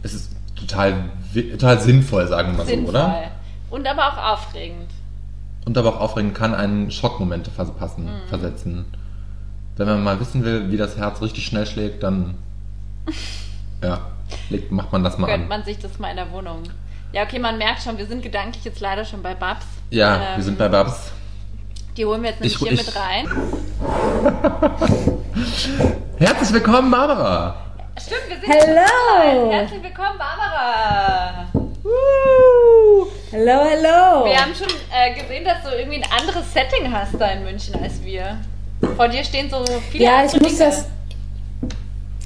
[0.04, 1.06] Es ist total,
[1.52, 3.32] total sinnvoll, sagen wir mal sinnvoll so, oder?
[3.70, 4.90] und aber auch aufregend.
[5.68, 8.30] Und aber auch aufregend kann einen Schockmomente verpassen, Mhm.
[8.30, 8.86] versetzen.
[9.76, 12.36] Wenn man mal wissen will, wie das Herz richtig schnell schlägt, dann
[13.84, 14.00] ja,
[14.50, 15.50] legt, macht man das mal Gönnt an.
[15.50, 16.64] man sich das mal in der Wohnung.
[17.12, 19.66] Ja, okay, man merkt schon, wir sind gedanklich jetzt leider schon bei Babs.
[19.90, 21.12] Ja, Ähm, wir sind bei Babs.
[21.98, 23.28] Die holen wir jetzt nämlich Ich- hier ich- mit rein.
[26.18, 27.58] Herzlich willkommen, Barbara!
[28.00, 29.52] Stimmt, wir sind Hello.
[29.52, 31.46] Herzlich willkommen, Barbara!
[31.84, 31.92] Woo.
[33.30, 34.26] Hello, hello.
[34.26, 37.76] Wir haben schon äh, gesehen, dass du irgendwie ein anderes Setting hast da in München
[37.84, 38.38] als wir.
[38.96, 40.70] Vor dir stehen so viele ja, ich muss Dinge.
[40.70, 40.86] das.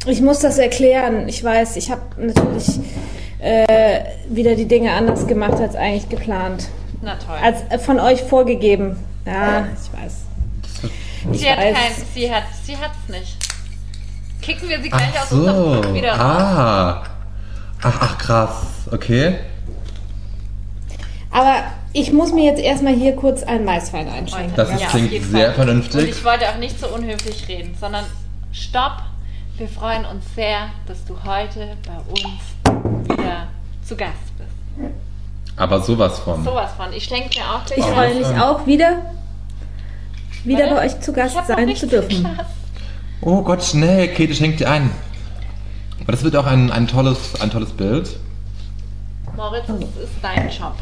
[0.06, 1.28] Ich muss das erklären.
[1.28, 2.80] Ich weiß, ich habe natürlich
[3.40, 6.68] äh, wieder die Dinge anders gemacht als eigentlich geplant.
[7.02, 7.38] Na toll.
[7.42, 8.98] Als äh, von euch vorgegeben.
[9.26, 10.14] Ja, ich weiß.
[11.32, 11.74] Ich sie hat weiß.
[11.76, 13.38] kein, sie hat, sie hat's nicht.
[14.42, 16.20] Kicken wir sie gleich Ach aus unserem so, wieder raus.
[16.20, 17.04] ah.
[17.84, 18.56] Ach, ach krass,
[18.92, 19.40] okay.
[21.32, 21.64] Aber
[21.94, 24.54] ich muss mir jetzt erstmal hier kurz einen Maiswein einschenken.
[24.56, 25.54] Das Ja, ist, auf klingt sehr Fall.
[25.54, 26.02] vernünftig.
[26.02, 28.06] Und ich wollte auch nicht so unhöflich reden, sondern
[28.52, 28.98] stopp.
[29.58, 33.48] Wir freuen uns sehr, dass du heute bei uns wieder
[33.84, 34.92] zu Gast bist.
[35.58, 36.44] Aber sowas von.
[36.44, 36.92] Sowas von.
[36.94, 38.98] Ich schenke mir auch gleich Ich freue mich auch wieder,
[40.44, 42.24] wieder bei euch zu Gast sein zu dürfen.
[42.24, 42.48] Glas.
[43.22, 44.90] Oh Gott, schnell, Käthe schenkt dir ein.
[46.02, 48.18] Aber das wird auch ein, ein, tolles, ein tolles Bild.
[49.36, 50.74] Moritz, das ist dein Job.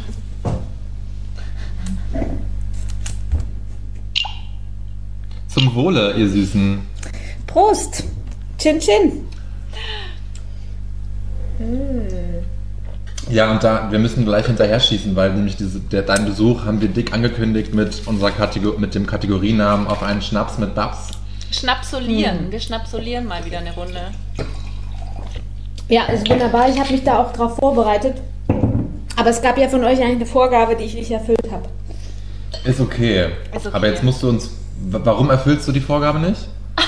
[5.48, 6.82] Zum Wohle, ihr Süßen.
[7.48, 8.04] Prost!
[8.58, 9.26] Chin Chin!
[13.30, 16.82] Ja, und da, wir müssen gleich hinterher schießen, weil nämlich diese, der, deinen Besuch haben
[16.82, 21.10] wir dick angekündigt mit, unserer Kategor mit dem Kategorienamen auf einen Schnaps mit Babs.
[21.52, 22.39] Schnapsolieren.
[22.39, 22.52] Hm.
[22.52, 24.02] Wir schnapsolieren mal wieder eine Runde.
[25.89, 26.69] Ja, ist wunderbar.
[26.69, 28.15] Ich habe mich da auch drauf vorbereitet.
[29.15, 31.67] Aber es gab ja von euch eigentlich eine Vorgabe, die ich nicht erfüllt habe.
[32.63, 33.30] Ist okay.
[33.56, 33.76] Ist okay.
[33.76, 34.52] Aber jetzt musst du uns.
[34.82, 36.48] Warum erfüllst du die Vorgabe nicht?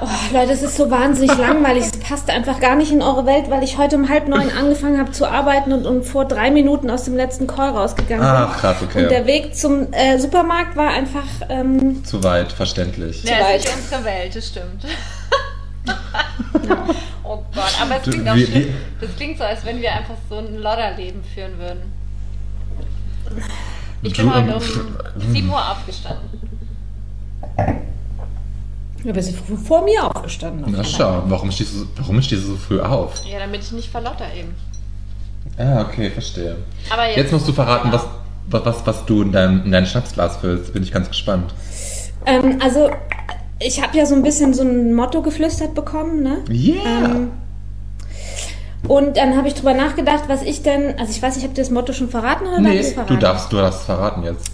[0.00, 1.84] Oh, Leute, es ist so wahnsinnig langweilig.
[1.84, 4.98] Es passt einfach gar nicht in eure Welt, weil ich heute um halb neun angefangen
[4.98, 8.28] habe zu arbeiten und, und vor drei Minuten aus dem letzten Call rausgegangen bin.
[8.28, 9.04] Ach, krass, okay.
[9.04, 11.22] Und der Weg zum äh, Supermarkt war einfach.
[11.48, 13.22] Ähm, Zu weit, verständlich.
[13.22, 13.58] Ja, weit.
[13.64, 14.86] ist nicht unsere Welt, das stimmt.
[17.22, 18.66] oh Gott, aber es Du, klingt auch wir-
[19.00, 21.82] Das klingt so, als wenn wir einfach so ein Lodderleben führen würden.
[24.02, 26.28] Ich bin Du, heute um 7 Uhr aufgestanden.
[29.02, 30.64] sind f- vor mir aufgestanden.
[30.76, 33.24] Na schau, warum stehst, du, warum stehst du so früh auf?
[33.24, 34.54] Ja, damit ich nicht verlotter eben.
[35.58, 36.56] Ah, okay, verstehe.
[36.90, 38.04] Aber jetzt, Jetzt musst du verraten, was,
[38.50, 40.72] was, was, was du in dein, in dein Schnapsglas füllst.
[40.72, 41.54] Bin ich ganz gespannt.
[42.26, 42.90] Ähm, also,
[43.60, 46.38] ich habe ja so ein bisschen so ein Motto geflüstert bekommen, ne?
[46.50, 47.04] Yeah!
[47.06, 47.30] Ähm,
[48.88, 51.64] und dann habe ich drüber nachgedacht, was ich denn, also ich weiß nicht, habt ihr
[51.64, 53.14] das Motto schon verraten oder nee, verraten?
[53.14, 54.50] du darfst, du darfst verraten jetzt.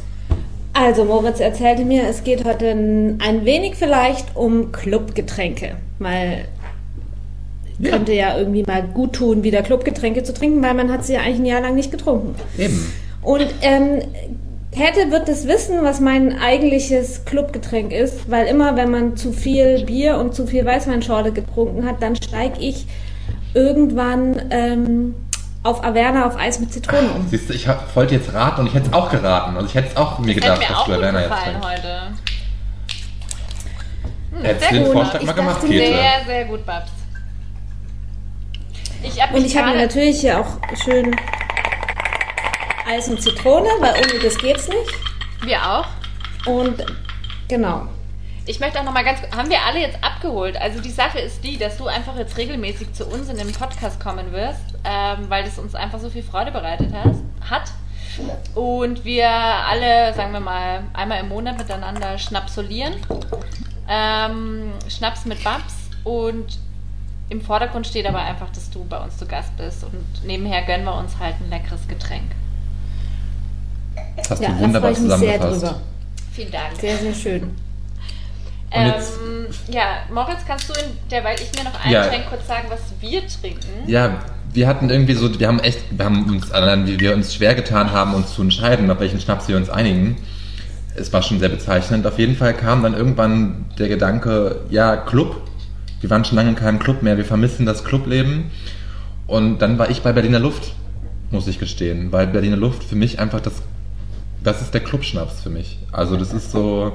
[0.75, 6.47] Also Moritz erzählte mir, es geht heute ein ein wenig vielleicht um Clubgetränke, weil
[7.79, 7.91] Ja.
[7.91, 11.21] könnte ja irgendwie mal gut tun, wieder Clubgetränke zu trinken, weil man hat sie ja
[11.21, 12.35] eigentlich ein Jahr lang nicht getrunken.
[12.57, 12.91] Eben.
[13.23, 14.01] Und ähm,
[14.73, 19.85] Käthe wird es wissen, was mein eigentliches Clubgetränk ist, weil immer, wenn man zu viel
[19.85, 22.87] Bier und zu viel Weißweinschorle getrunken hat, dann steige ich
[23.55, 25.15] irgendwann ähm,
[25.63, 27.29] auf Averna auf Eis mit Zitrone um.
[27.29, 29.55] Siehst du, ich hab, wollte jetzt raten und ich hätte es auch geraten.
[29.57, 31.31] Also ich hätte es auch mir hätte gedacht, mir dass auch du gut Averna jetzt
[31.31, 31.69] gefallen trinkst.
[31.69, 32.01] heute.
[34.33, 34.93] Hm, Hättest du sehr den gut.
[34.93, 35.87] Vorschlag Ich mal gemacht, Käthe?
[35.95, 36.91] Sehr, sehr gut, Babs.
[39.05, 41.15] Ich habe Und ich habe natürlich hier auch schön
[42.89, 44.93] Eis und Zitrone, weil ohne das geht's nicht.
[45.45, 45.87] Wir auch.
[46.47, 46.85] Und
[47.49, 47.87] genau.
[48.45, 50.57] Ich möchte auch noch mal ganz, haben wir alle jetzt abgeholt?
[50.61, 54.01] Also die Sache ist die, dass du einfach jetzt regelmäßig zu uns in den Podcast
[54.01, 57.71] kommen wirst, ähm, weil das uns einfach so viel Freude bereitet hast, hat.
[58.55, 62.95] Und wir alle, sagen wir mal, einmal im Monat miteinander schnapsolieren.
[63.89, 65.75] Ähm, Schnaps mit Babs
[66.05, 66.59] und
[67.29, 70.85] im Vordergrund steht aber einfach, dass du bei uns zu Gast bist und nebenher gönnen
[70.85, 72.31] wir uns halt ein leckeres Getränk.
[74.17, 75.81] Das hast Ja, du da wunderbar freue ich mich sehr drüber.
[76.33, 76.81] Vielen Dank.
[76.81, 77.57] Sehr, sehr schön.
[78.75, 78.93] Ähm,
[79.69, 82.03] ja, Moritz, kannst du, in, derweil ich mir noch Ja.
[82.03, 83.89] einschränke, kurz sagen, was wir trinken?
[83.89, 84.19] ja,
[84.53, 87.55] wir hatten irgendwie so, wir haben echt, wir haben uns, allein wie wir uns schwer
[87.55, 90.17] getan haben, uns zu entscheiden, auf welchen Schnaps wir uns einigen.
[90.95, 92.07] Es war schon sehr bezeichnend.
[92.07, 95.41] Auf jeden Fall kam dann irgendwann der Gedanke, ja, Club.
[96.03, 98.51] Wir waren schon lange in keinem Club mehr, wir vermissen das Clubleben.
[99.27, 100.75] Und dann war ich bei Berliner Luft,
[101.31, 103.55] muss ich gestehen, weil Berliner Luft für mich einfach das,
[104.45, 105.79] das ist der Clubschnaps für mich.
[105.93, 106.93] Also das ist so,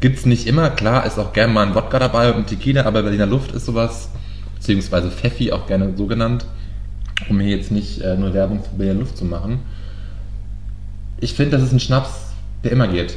[0.00, 3.02] gibt's nicht immer, klar, ist auch gerne mal ein Wodka dabei und ein Tequila, aber
[3.02, 4.08] Berliner Luft ist sowas,
[4.56, 6.46] beziehungsweise Pfeffi auch gerne so genannt,
[7.28, 9.60] um hier jetzt nicht äh, nur Werbung für Berliner Luft zu machen.
[11.20, 12.10] Ich finde, das ist ein Schnaps,
[12.64, 13.16] der immer geht.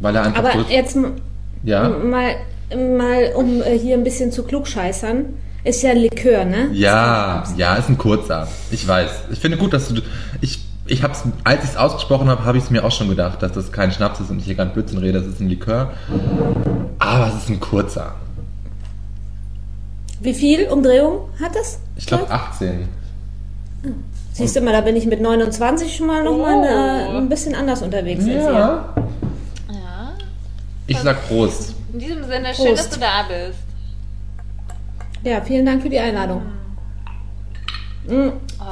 [0.00, 0.96] Weil er einfach Aber so, jetzt
[1.64, 2.36] ja, mal,
[2.70, 5.26] mal, um äh, hier ein bisschen zu klugscheißern,
[5.64, 6.68] ist ja ein Likör, ne?
[6.72, 8.48] ja, ja, ist ein kurzer.
[8.70, 9.10] Ich weiß.
[9.32, 10.00] Ich finde gut, dass du,
[10.40, 13.42] ich, ich hab's, als ich es ausgesprochen habe, habe ich es mir auch schon gedacht,
[13.42, 15.92] dass das kein Schnaps ist und ich hier gerade Blödsinn rede, das ist ein Likör.
[16.98, 18.14] Aber es ist ein kurzer.
[20.20, 21.78] Wie viel Umdrehung hat das?
[21.96, 22.88] Ich glaube 18.
[24.32, 27.14] Siehst du mal, da bin ich mit 29 schon mal noch mal Oh.
[27.14, 28.42] äh, ein bisschen anders unterwegs als ihr.
[28.42, 28.94] Ja.
[29.70, 30.12] Ja.
[30.86, 31.74] Ich sag Prost.
[31.92, 32.78] In diesem Sinne, schön, Prost.
[32.78, 33.58] dass du da bist.
[35.22, 36.42] Ja, vielen Dank für die Einladung.
[38.08, 38.28] Mm,
[38.60, 38.64] Oh,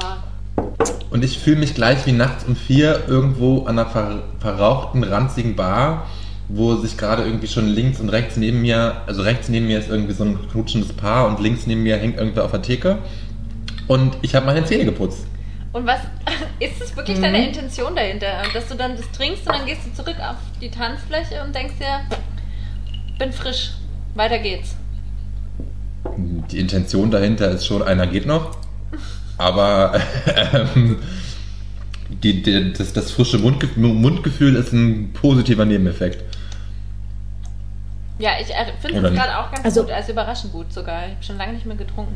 [1.09, 5.55] Und ich fühle mich gleich wie nachts um vier irgendwo an einer ver verrauchten, ranzigen
[5.55, 6.07] Bar,
[6.49, 9.89] wo sich gerade irgendwie schon links und rechts neben mir, also rechts neben mir ist
[9.89, 12.97] irgendwie so ein knutschendes Paar und links neben mir hängt irgendwer auf der Theke.
[13.87, 15.25] Und ich habe meine Zähne geputzt.
[15.71, 15.99] Und was
[16.59, 18.43] ist es wirklich deine Intention dahinter?
[18.53, 21.75] Dass du dann das trinkst und dann gehst du zurück auf die Tanzfläche und denkst
[21.79, 22.17] dir,
[23.17, 23.71] bin frisch,
[24.15, 24.75] weiter geht's.
[26.51, 28.51] Die Intention dahinter ist schon, einer geht noch.
[29.37, 29.99] Aber
[30.53, 30.97] ähm,
[32.23, 36.23] die, die, das, das frische Mundge Mundgefühl ist ein positiver Nebeneffekt.
[38.17, 41.05] Ja, ich äh, finde es gerade auch ganz Also- gut, als überraschend gut sogar.
[41.07, 42.15] Ich habe schon lange nicht mehr getrunken.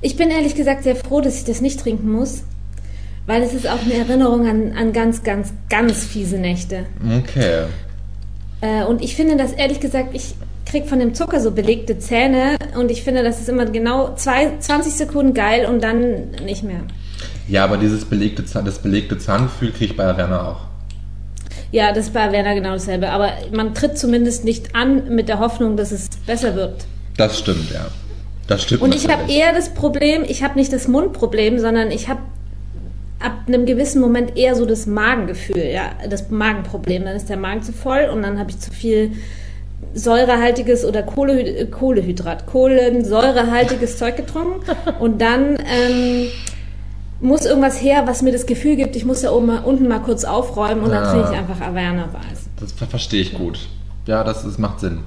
[0.00, 2.44] Ich bin ehrlich gesagt sehr froh, dass ich das nicht trinken muss,
[3.26, 6.86] weil es ist auch eine Erinnerung an, an ganz, ganz, ganz fiese Nächte.
[7.18, 7.64] Okay.
[8.60, 10.34] Äh, und ich finde das ehrlich gesagt, ich
[10.68, 14.58] krieg von dem Zucker so belegte Zähne und ich finde, das ist immer genau zwei,
[14.58, 16.80] 20 Sekunden geil und dann nicht mehr.
[17.48, 20.60] Ja, aber dieses belegte, das belegte Zahngefühl kriege ich bei Werner auch.
[21.70, 23.10] Ja, das ist bei Werner genau dasselbe.
[23.10, 26.86] Aber man tritt zumindest nicht an mit der Hoffnung, dass es besser wird.
[27.16, 27.86] Das stimmt, ja.
[28.46, 28.82] Das stimmt.
[28.82, 32.20] Und ich habe eher das Problem, ich habe nicht das Mundproblem, sondern ich habe
[33.18, 37.04] ab einem gewissen Moment eher so das Magengefühl, ja, das Magenproblem.
[37.04, 39.12] Dann ist der Magen zu voll und dann habe ich zu viel
[39.94, 44.60] säurehaltiges oder Kohle, äh, Kohlehydrat, Kohlensäurehaltiges Zeug getrunken
[45.00, 46.26] und dann ähm,
[47.20, 49.98] muss irgendwas her, was mir das Gefühl gibt, ich muss da oben mal, unten mal
[50.00, 51.12] kurz aufräumen und dann Ah.
[51.12, 52.48] trinke ich einfach Averna Weiß.
[52.60, 53.58] Das ver verstehe ich gut.
[54.06, 55.00] Ja, das, das macht Sinn.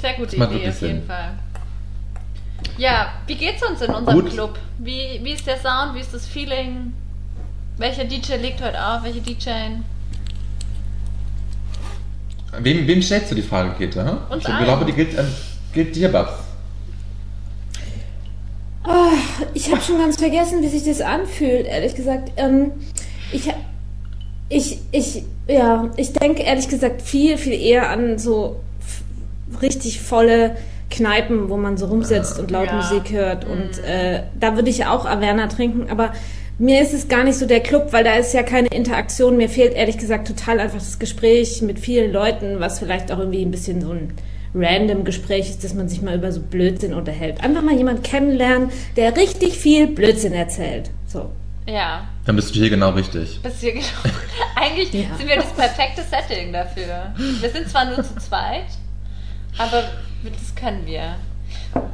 [0.00, 1.02] Sehr gute macht Idee auf jeden Sinn.
[1.06, 1.30] Fall.
[2.78, 4.30] Ja, wie geht's uns in unserem Gut.
[4.32, 4.58] Club?
[4.78, 5.94] Wie, wie ist der Sound?
[5.94, 6.92] Wie ist das Feeling?
[7.78, 9.02] Welcher DJ legt heute auf?
[9.04, 9.48] Welche DJ?
[12.58, 13.70] Wem, wem stellst du die Frage?
[14.30, 14.64] Uns ich allen.
[14.64, 15.26] glaube, die gilt, ähm,
[15.72, 16.32] gilt dir, Babs.
[18.84, 19.10] Ah,
[19.52, 22.30] ich habe schon ganz vergessen, wie sich das anfühlt, ehrlich gesagt.
[22.36, 22.70] Ähm,
[23.32, 23.52] ich,
[24.48, 28.60] ich, ich, ja, ich denke ehrlich gesagt viel, viel eher an so
[29.60, 30.56] richtig volle
[30.88, 32.76] Kneipen, wo man so rumsitzt und laut Ja.
[32.76, 33.44] Musik hört.
[33.44, 36.12] Und äh, da würde ich auch Averna trinken, aber
[36.58, 39.36] mir ist es gar nicht so der Club, weil da ist ja keine Interaktion.
[39.36, 43.44] Mir fehlt ehrlich gesagt total einfach das Gespräch mit vielen Leuten, was vielleicht auch irgendwie
[43.44, 44.14] ein bisschen so ein
[44.54, 47.42] random Gespräch ist, dass man sich mal über so Blödsinn unterhält.
[47.44, 50.90] Einfach mal jemanden kennenlernen, der richtig viel Blödsinn erzählt.
[51.06, 51.30] So.
[51.68, 53.40] Ja, Dann bist du hier genau richtig.
[53.42, 53.84] das hier genau.
[54.54, 55.16] Eigentlich Ja.
[55.18, 57.12] sind wir das perfekte Setting dafür.
[57.40, 58.66] Wir sind zwar nur zu zweit,
[59.58, 59.82] aber
[60.22, 61.16] das können wir.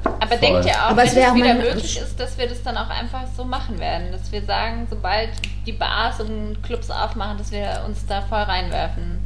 [0.05, 0.39] Aber Voll.
[0.39, 2.77] denkt ihr auch, Aber es wenn es auch wieder möglich ist, dass wir das dann
[2.77, 4.13] auch einfach so machen werden?
[4.13, 5.31] Dass wir sagen, sobald
[5.67, 9.21] die Bars und Clubs aufmachen, dass wir uns da voll reinwerfen.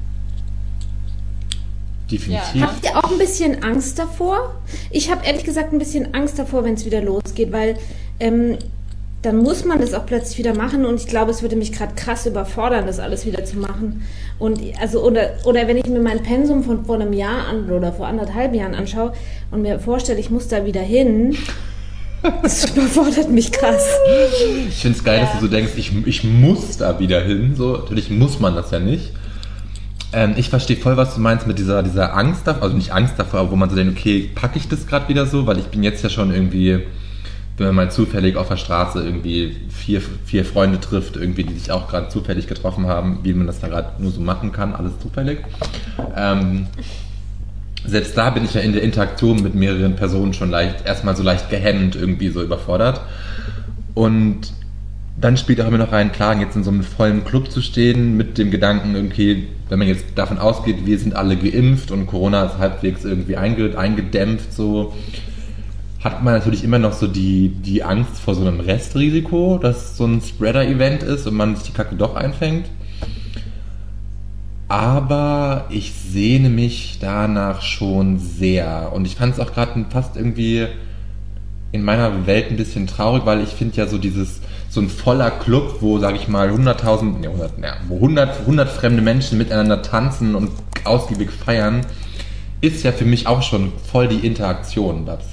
[2.10, 2.54] Definitiv.
[2.54, 2.68] Ja.
[2.68, 4.54] Habt ihr auch ein bisschen Angst davor?
[4.90, 7.76] Ich habe ehrlich gesagt ein bisschen Angst davor, wenn es wieder losgeht, weil
[8.20, 8.58] ähm,
[9.26, 11.94] dann muss man das auch plötzlich wieder machen und ich glaube, es würde mich gerade
[11.96, 14.04] krass überfordern, das alles wieder zu machen.
[14.38, 17.92] Und also oder oder wenn ich mir mein Pensum von vor einem Jahr an oder
[17.92, 19.12] vor anderthalb Jahren anschaue
[19.50, 21.36] und mir vorstelle, ich muss da wieder hin,
[22.42, 23.84] das überfordert mich krass.
[24.68, 25.24] Ich finde es geil, Ja.
[25.24, 27.54] dass du so denkst, ich, ich muss da wieder hin.
[27.56, 29.10] So, natürlich muss man das ja nicht.
[30.12, 33.14] Ähm, ich verstehe voll, was du meinst mit dieser, dieser Angst davor, also nicht Angst
[33.18, 35.66] davor, aber wo man so denkt, okay, packe ich das gerade wieder so, weil ich
[35.66, 36.78] bin jetzt ja schon irgendwie,
[37.56, 41.70] wenn man mal zufällig auf der Straße irgendwie vier, vier Freunde trifft, irgendwie, die sich
[41.70, 44.92] auch gerade zufällig getroffen haben, wie man das da gerade nur so machen kann, alles
[45.00, 45.38] zufällig.
[46.14, 46.66] Ähm,
[47.86, 51.22] selbst da bin ich ja in der Interaktion mit mehreren Personen schon leicht, erstmal so
[51.22, 53.00] leicht gehemmt, irgendwie so überfordert.
[53.94, 54.52] Und
[55.18, 58.18] dann spielt auch immer noch rein, klar, jetzt in so einem vollen Club zu stehen,
[58.18, 62.44] mit dem Gedanken, irgendwie, wenn man jetzt davon ausgeht, wir sind alle geimpft und Corona
[62.44, 64.94] ist halbwegs irgendwie einge eingedämpft, so,
[66.02, 70.04] hat man natürlich immer noch so die, die Angst vor so einem Restrisiko, dass so
[70.04, 72.66] ein Spreader-Event ist und man sich die Kacke doch einfängt.
[74.68, 78.92] Aber ich sehne mich danach schon sehr.
[78.92, 80.66] Und ich fand es auch gerade fast irgendwie
[81.72, 85.30] in meiner Welt ein bisschen traurig, weil ich finde ja so dieses, so ein voller
[85.30, 89.82] Club, wo, sage ich mal, 100.000, ne, 100, ja, wo 100, 100 fremde Menschen miteinander
[89.82, 90.50] tanzen und
[90.84, 91.82] ausgiebig feiern,
[92.60, 95.26] ist ja für mich auch schon voll die Interaktion, Babs.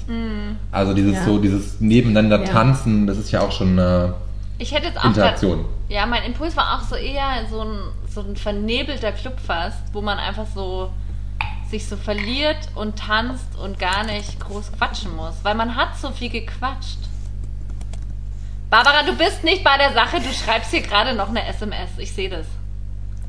[0.70, 1.24] Also dieses Ja.
[1.24, 2.50] so, dieses nebeneinander Ja.
[2.52, 4.14] tanzen, das ist ja auch schon eine
[4.58, 5.58] Ich hätte jetzt auch Interaktion.
[5.62, 7.78] grad- ja, mein Impuls war auch so eher so ein,
[8.12, 10.90] so ein vernebelter Club fast, wo man einfach so
[11.70, 16.10] sich so verliert und tanzt und gar nicht groß quatschen muss, weil man hat so
[16.10, 16.98] viel gequatscht.
[18.70, 21.90] Barbara, du bist nicht bei der Sache, du schreibst hier gerade noch eine SMS.
[21.98, 22.46] Ich sehe das.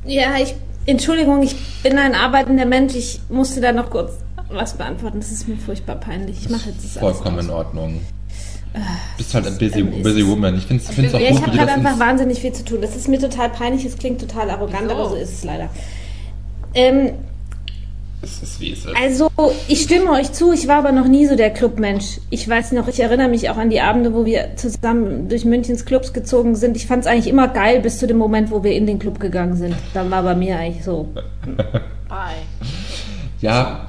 [0.04, 0.54] Ja, ich,
[0.86, 2.94] Entschuldigung, ich bin ein arbeitender Mensch.
[2.94, 4.12] Ich musste da noch kurz
[4.48, 5.18] was beantworten.
[5.20, 6.38] Das ist mir furchtbar peinlich.
[6.42, 7.50] Ich mache jetzt das alles vollkommen in.
[7.50, 8.00] Ordnung.
[9.16, 10.56] bist halt ein busy, ähm, busy es- woman.
[10.56, 12.78] Ich finde es auch Ja, gut, ich habe du das einfach wahnsinnig viel zu tun.
[12.80, 13.84] Das ist mir total peinlich.
[13.84, 14.92] Es klingt total arrogant, Wieso?
[14.94, 15.68] aber so ist es leider.
[16.74, 17.12] Ähm,
[18.26, 18.96] Es ist wie es ist.
[19.00, 19.30] Also,
[19.68, 22.20] ich stimme euch zu, ich war aber noch nie so der Clubmensch.
[22.30, 25.84] Ich weiß noch, ich erinnere mich auch an die Abende, wo wir zusammen durch Münchens
[25.84, 26.76] Clubs gezogen sind.
[26.76, 29.20] Ich fand es eigentlich immer geil, bis zu dem Moment, wo wir in den Club
[29.20, 29.76] gegangen sind.
[29.94, 31.08] Dann war bei mir eigentlich so.
[32.08, 32.42] Bye.
[33.40, 33.88] Ja,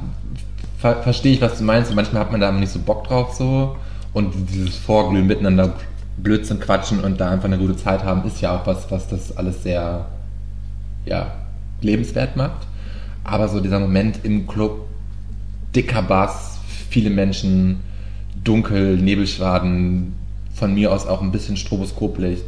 [0.78, 1.94] ver verstehe ich, was du meinst.
[1.96, 3.76] Manchmal hat man da nicht so Bock drauf so.
[4.14, 5.74] Und dieses Vorglühen, miteinander
[6.18, 9.36] Blödsinn quatschen und da einfach eine gute Zeit haben, ist ja auch was, was das
[9.36, 10.06] alles sehr,
[11.06, 11.32] ja,
[11.82, 12.68] lebenswert macht.
[13.28, 14.88] Aber so dieser Moment im Club,
[15.76, 16.60] dicker Bass,
[16.90, 17.84] viele Menschen,
[18.44, 20.16] dunkel, Nebelschwaden,
[20.56, 22.46] von mir aus auch ein bisschen Stroboskoplicht,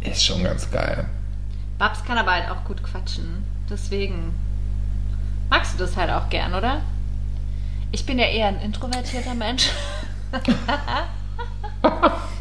[0.00, 1.04] ist schon ganz geil.
[1.78, 3.44] Babs kann aber halt auch gut quatschen.
[3.68, 4.32] Deswegen
[5.48, 6.80] magst du das halt auch gern, oder?
[7.92, 9.70] Ich bin ja eher ein introvertierter Mensch.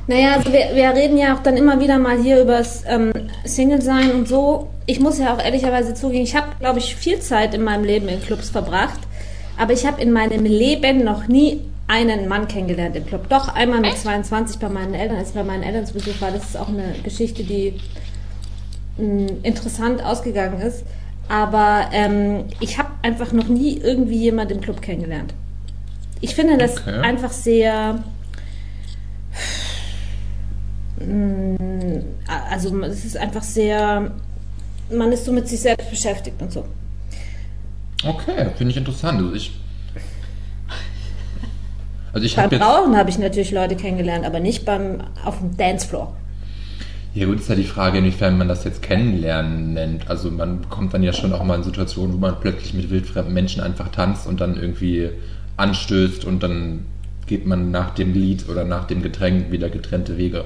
[0.10, 3.12] Naja, also wir, wir reden ja auch dann immer wieder mal hier über das ähm,
[3.46, 4.72] Single-Sein und so.
[4.90, 8.08] Ich muss ja auch ehrlicherweise zugeben, ich habe, glaube ich, viel Zeit in meinem Leben
[8.10, 9.00] in Clubs verbracht.
[9.56, 13.30] Aber ich habe in meinem Leben noch nie einen Mann kennengelernt im Club.
[13.30, 14.02] Doch einmal mit Echt?
[14.02, 16.32] 22 bei meinen Eltern, als ich bei meinen Eltern zu Besuch war.
[16.32, 17.76] Das ist auch eine Geschichte, die
[18.98, 20.84] mh, interessant ausgegangen ist.
[21.28, 25.36] Aber ähm, ich habe einfach noch nie irgendwie jemand im Club kennengelernt.
[26.20, 27.00] Ich finde das Okay.
[27.02, 28.04] einfach sehr.
[31.00, 32.02] mh,
[32.50, 34.14] Also es ist einfach sehr.
[34.92, 36.66] Man ist so mit sich selbst beschäftigt und so.
[38.06, 39.20] Okay, finde ich interessant.
[39.20, 39.52] Also ich,
[42.14, 42.66] also ich Beim habe jetzt.
[42.66, 46.16] Rauchen habe ich natürlich Leute kennengelernt, aber nicht beim auf dem Dancefloor.
[47.14, 50.10] Ja gut, ist ja die Frage, inwiefern man das jetzt kennenlernen nennt.
[50.10, 53.34] Also man kommt dann ja schon auch mal in Situationen, wo man plötzlich mit wildfremden
[53.34, 55.10] Menschen einfach tanzt und dann irgendwie
[55.58, 56.86] anstößt und dann
[57.26, 60.46] geht man nach dem Lied oder nach dem Getränk wieder getrennte Wege.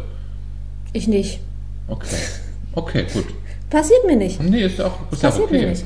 [0.94, 1.40] Ich nicht.
[1.88, 2.18] Okay.
[2.74, 3.26] Okay, gut.
[3.74, 4.40] Passiert mir nicht.
[4.40, 5.62] Nee, ist ja auch, ist ja Passiert okay.
[5.62, 5.86] mir nicht.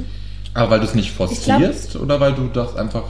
[0.53, 3.03] Aber weil du es nicht glaub- forcierst oder weil du das einfach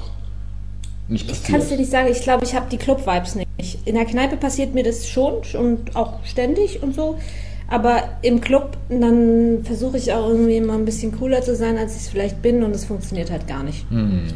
[1.08, 1.48] nicht Ich passiert?
[1.48, 3.48] kann es dir nicht sagen, ich glaube, ich habe die Club-Vibes nicht.
[3.86, 7.18] In der Kneipe passiert mir das schon und auch ständig und so.
[7.70, 11.96] Aber im Club, dann versuche ich auch irgendwie mal ein bisschen cooler zu sein, als
[11.96, 13.84] ich es vielleicht bin und es funktioniert halt gar nicht.
[13.90, 14.28] Hm.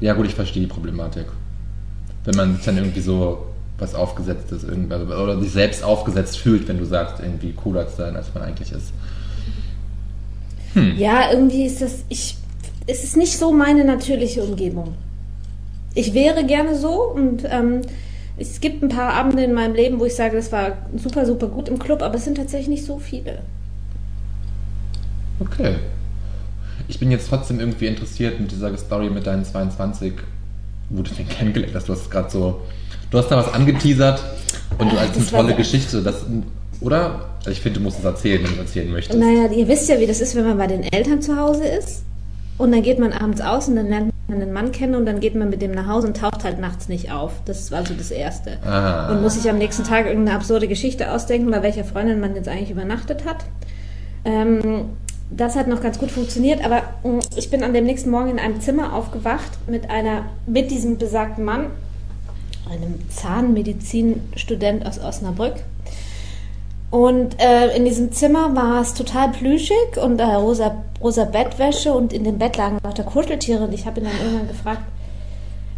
[0.00, 1.26] Ja gut, ich verstehe die Problematik.
[2.24, 3.44] Wenn man dann irgendwie so
[3.82, 7.96] was aufgesetztes irgendwie, also- oder sich selbst aufgesetzt fühlt, wenn du sagst, irgendwie cooler zu
[7.96, 8.92] sein, als man eigentlich ist.
[10.96, 12.36] Ja, irgendwie ist das, ich,
[12.86, 14.94] es ist nicht so meine natürliche Umgebung.
[15.94, 17.82] Ich wäre gerne so und ähm,
[18.38, 21.48] es gibt ein paar Abende in meinem Leben, wo ich sage, das war super, super
[21.48, 23.40] gut im Club, aber es sind tatsächlich nicht so viele.
[25.40, 25.74] Okay.
[26.88, 30.14] Ich bin jetzt trotzdem irgendwie interessiert mit dieser Story mit deinen 22,
[30.90, 31.88] wo du den kennengelernt hast.
[31.88, 32.62] Du hast gerade so,
[33.12, 34.24] du hast da was angeteasert
[34.78, 36.24] und du als eine tolle Geschichte, das,
[36.80, 37.26] oder?
[37.38, 39.18] Also ich finde, du musst es erzählen, wenn du es erzählen möchtest.
[39.18, 42.02] Naja, ihr wisst ja, wie das ist, wenn man bei den Eltern zu Hause ist.
[42.58, 45.20] Und dann geht man abends aus und dann lernt man einen Mann kennen und dann
[45.20, 47.32] geht man mit dem nach Hause und taucht halt nachts nicht auf.
[47.44, 48.58] Das war so das Erste.
[48.64, 49.10] Ah.
[49.10, 52.48] Und muss sich am nächsten Tag irgendeine absurde Geschichte ausdenken, bei welcher Freundin man jetzt
[52.48, 53.44] eigentlich übernachtet hat.
[54.24, 54.90] Ähm,
[55.30, 58.38] das hat noch ganz gut funktioniert, aber mh, ich bin an dem nächsten Morgen in
[58.38, 61.66] einem Zimmer aufgewacht mit einer, mit diesem besagten Mann,
[62.70, 65.54] einem Zahnmedizinstudent aus Osnabrück.
[66.90, 72.12] Und äh, in diesem Zimmer war es total plüschig und äh, rosa, rosa Bettwäsche und
[72.12, 73.64] in dem Bett lagen lauter Kuscheltiere.
[73.64, 74.82] Und ich habe ihn dann irgendwann gefragt,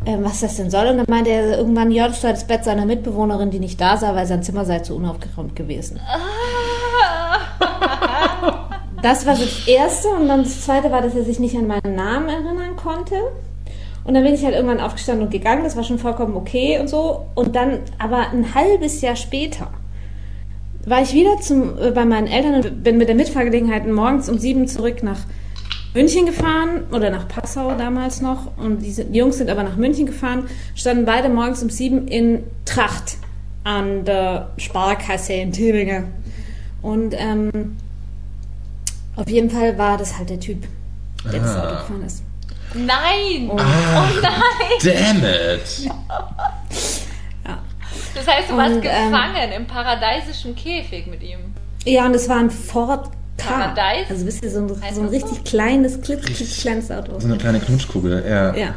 [0.07, 0.89] äh, was das denn soll.
[0.89, 3.97] Und dann meinte er irgendwann, ja, das sei das Bett seiner Mitbewohnerin, die nicht da
[3.97, 6.01] sei, weil sein Zimmer sei zu unaufgeräumt gewesen.
[9.03, 10.09] Das war so das Erste.
[10.09, 13.17] Und dann das Zweite war, dass er sich nicht an meinen Namen erinnern konnte.
[14.05, 15.65] Und dann bin ich halt irgendwann aufgestanden und gegangen.
[15.65, 17.27] Das war schon vollkommen okay und so.
[17.35, 19.71] Und dann, aber ein halbes Jahr später,
[20.87, 24.39] war ich wieder zum, äh, bei meinen Eltern und bin mit der Mitfahrgelegenheit morgens um
[24.39, 25.21] sieben zurück nach
[25.95, 28.57] München gefahren oder nach Passau damals noch.
[28.59, 32.43] Und die, die Jungs sind aber nach München gefahren, standen beide morgens um sieben in
[32.65, 33.17] Tracht
[33.63, 36.09] an der Sparkasse in Tübingen.
[36.83, 37.77] Und ähm,
[39.17, 40.65] auf jeden Fall war das halt der Typ,
[41.33, 41.63] der das Ah.
[41.63, 42.23] Auto gefahren ist.
[42.75, 43.49] Nein!
[43.51, 44.79] Und, Oh nein!
[44.83, 45.91] Damn it!
[48.15, 51.39] Das heißt, du warst Und, ähm, gefangen im paradiesischen Käfig mit ihm.
[51.85, 53.49] ja, und es war ein Ford K.
[53.49, 54.07] Paradise?
[54.11, 55.03] Also wisst ihr, so ein, so ein das so?
[55.07, 57.19] richtig kleines, klitzeklitzekleines kleines Auto.
[57.21, 58.55] So eine kleine Knutschkugel, ja.
[58.55, 58.75] Ja.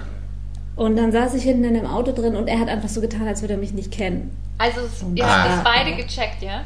[0.75, 3.27] Und dann saß ich hinten in dem Auto drin und er hat einfach so getan,
[3.27, 4.35] als würde er mich nicht kennen.
[4.57, 4.81] Also,
[5.15, 5.55] ihr habt Ah.
[5.55, 6.61] das beide gecheckt, ja?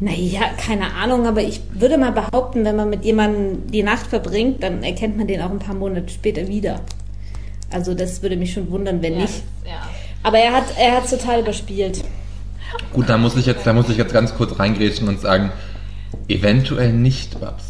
[0.00, 4.62] Naja, keine Ahnung, aber ich würde mal behaupten, wenn man mit jemandem die Nacht verbringt,
[4.62, 6.80] dann erkennt man den auch ein paar Monate später wieder.
[7.70, 9.34] Also das würde mich schon wundern, wenn Ja, nicht.
[9.64, 9.80] das- ja.
[10.22, 12.04] Aber er hat er hat total überspielt.
[12.92, 15.50] Gut, da muss ich jetzt, da muss ich jetzt ganz kurz reingrätschen und sagen,
[16.28, 17.64] eventuell nicht was.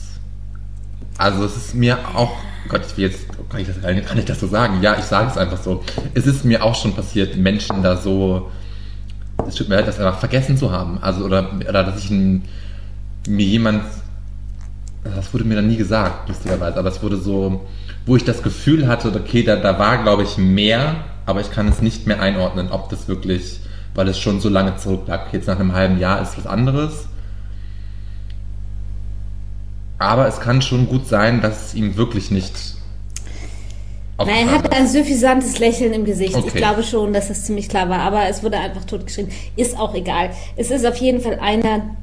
[1.16, 2.33] Also es ist mir auch,
[2.68, 4.83] Gott, ich will jetzt, kann ich das, kann ich das so sagen?
[4.83, 5.83] Ja, ich sage es einfach so.
[6.14, 8.51] Es ist mir auch schon passiert, Menschen da so,
[9.49, 10.99] es tut mir leid, das einfach vergessen zu haben.
[11.01, 12.44] Also, oder, oder dass ich ein,
[13.26, 13.82] mir jemand,
[15.05, 17.66] das wurde mir dann nie gesagt, lustigerweise, aber es wurde so,
[18.07, 20.96] wo ich das Gefühl hatte, okay, da, da war, glaube ich, mehr,
[21.26, 23.61] aber ich kann es nicht mehr einordnen, ob das wirklich,
[23.94, 25.32] weil es schon so lange zurücklag.
[25.32, 27.09] Jetzt nach einem halben Jahr ist was anderes.
[29.99, 32.78] Aber es kann schon gut sein, dass es ihm wirklich nicht
[34.27, 34.73] Na, er ist.
[34.73, 36.37] ein suffisantes Lächeln im Gesicht.
[36.37, 36.59] Ich Okay.
[36.59, 39.31] glaube schon, dass das ziemlich klar war, aber es wurde einfach totgeschrieben.
[39.57, 40.31] Ist auch egal.
[40.57, 41.97] Es ist auf jeden Fall einer.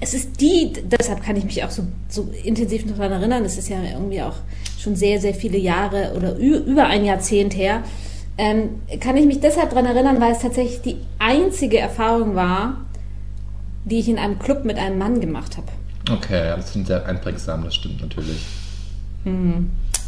[0.00, 3.44] Es ist die, deshalb kann ich mich auch so, so intensiv noch daran erinnern.
[3.44, 4.34] Es ist ja irgendwie auch
[4.78, 7.82] schon sehr, sehr viele Jahre oder über ein Jahrzehnt her.
[8.38, 12.76] Ähm, kann ich mich deshalb daran erinnern, weil es tatsächlich die einzige Erfahrung war,
[13.86, 15.68] die ich in einem Club mit einem Mann gemacht habe.
[16.10, 18.44] Okay, das klingt sehr einprägsam, das stimmt natürlich.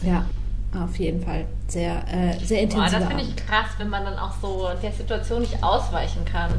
[0.03, 0.27] Ja,
[0.75, 1.47] auf jeden Fall.
[1.69, 2.99] Sehr, äh, sehr Boah, intensiv.
[2.99, 6.51] das finde ich krass, wenn man dann auch so der Situation nicht ausweichen kann.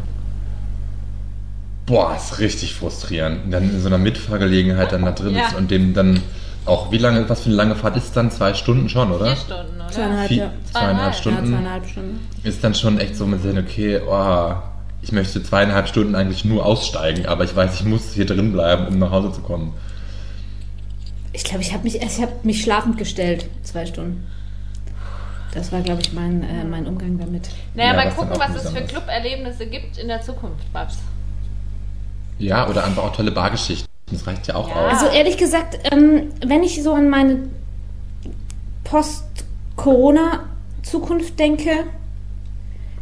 [1.86, 3.52] Boah, ist richtig frustrierend.
[3.52, 5.48] Dann in so einer Mitfahrgelegenheit dann da drin Ja.
[5.48, 6.22] ist und dem dann
[6.66, 8.30] auch, wie lange, was für eine lange Fahrt ist dann?
[8.30, 9.26] Zwei Stunden schon, oder?
[9.28, 9.90] Vier Stunden, oder?
[9.92, 10.52] Zweieinhalb, Vier, ja.
[10.72, 11.48] zweieinhalb Zweieinhalb, Ja, Stunden.
[11.52, 12.28] zweieinhalb Stunden.
[12.44, 14.54] Ist dann schon echt so mit sehen, okay, oh,
[15.02, 18.86] ich möchte zweieinhalb Stunden eigentlich nur aussteigen, aber ich weiß, ich muss hier drin bleiben,
[18.88, 19.74] um nach Hause zu kommen.
[21.34, 24.26] Ich glaube, ich habe mich, ich hab mich schlafend gestellt, zwei Stunden.
[25.54, 27.50] Das war, glaube ich, mein, äh, mein Umgang damit.
[27.74, 28.82] Naja, Ja, mal gucken, was es für.
[28.82, 30.98] Club-Erlebnisse gibt in der Zukunft, Babs.
[32.38, 33.88] Ja, oder einfach auch tolle Bargeschichten.
[34.12, 34.88] Das reicht ja auch Ja.
[34.88, 35.04] aus.
[35.04, 37.40] Also ehrlich gesagt, ähm, wenn ich so an meine
[38.84, 41.72] Post-Corona-Zukunft denke,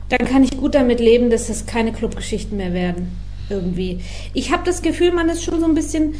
[0.09, 3.17] dann kann ich gut damit leben, dass es keine Clubgeschichten mehr werden.
[3.49, 4.01] Irgendwie.
[4.34, 6.15] Ich habe das Gefühl, man ist schon so ein bisschen,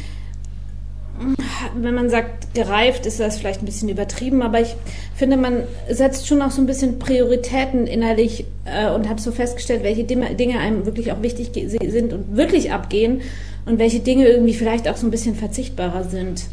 [1.76, 4.74] wenn man sagt, gereift, ist das vielleicht ein bisschen übertrieben, aber ich
[5.14, 9.82] finde, man setzt schon auch so ein bisschen Prioritäten innerlich äh, und hat so festgestellt,
[9.82, 13.20] welche Dinge einem wirklich auch wichtig sind und wirklich abgehen
[13.66, 16.46] und welche Dinge irgendwie vielleicht auch so ein bisschen verzichtbarer sind.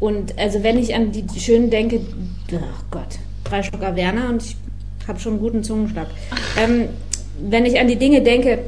[0.00, 2.00] Und also wenn ich an die schönen denke,
[2.52, 2.58] oh
[2.90, 4.56] Gott, drei Schlucker Werner und ich
[5.06, 6.08] habe schon einen guten Zungenschlag.
[6.58, 6.88] Ähm,
[7.40, 8.60] wenn ich an die Dinge denke,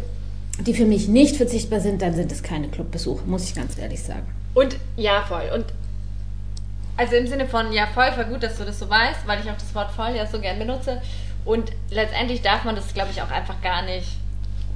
[0.65, 4.03] die für mich nicht verzichtbar sind, dann sind es keine Clubbesuche, muss ich ganz ehrlich
[4.03, 4.27] sagen.
[4.57, 5.51] Und ja, voll.
[5.55, 5.67] Und
[6.97, 9.51] also im Sinne von ja, voll, voll gut, dass du das so weißt, weil ich
[9.51, 11.03] auch das Wort voll ja so gern benutze.
[11.45, 14.09] Und letztendlich darf man das, glaube ich, auch einfach gar nicht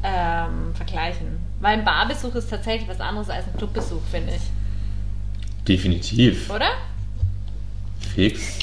[0.05, 1.39] ähm, vergleichen.
[1.61, 4.43] Weil ein Barbesuch ist tatsächlich was anderes als ein Clubbesuch, finde ich.
[5.66, 6.51] Definitiv.
[6.51, 6.72] Oder?
[8.14, 8.59] Fix.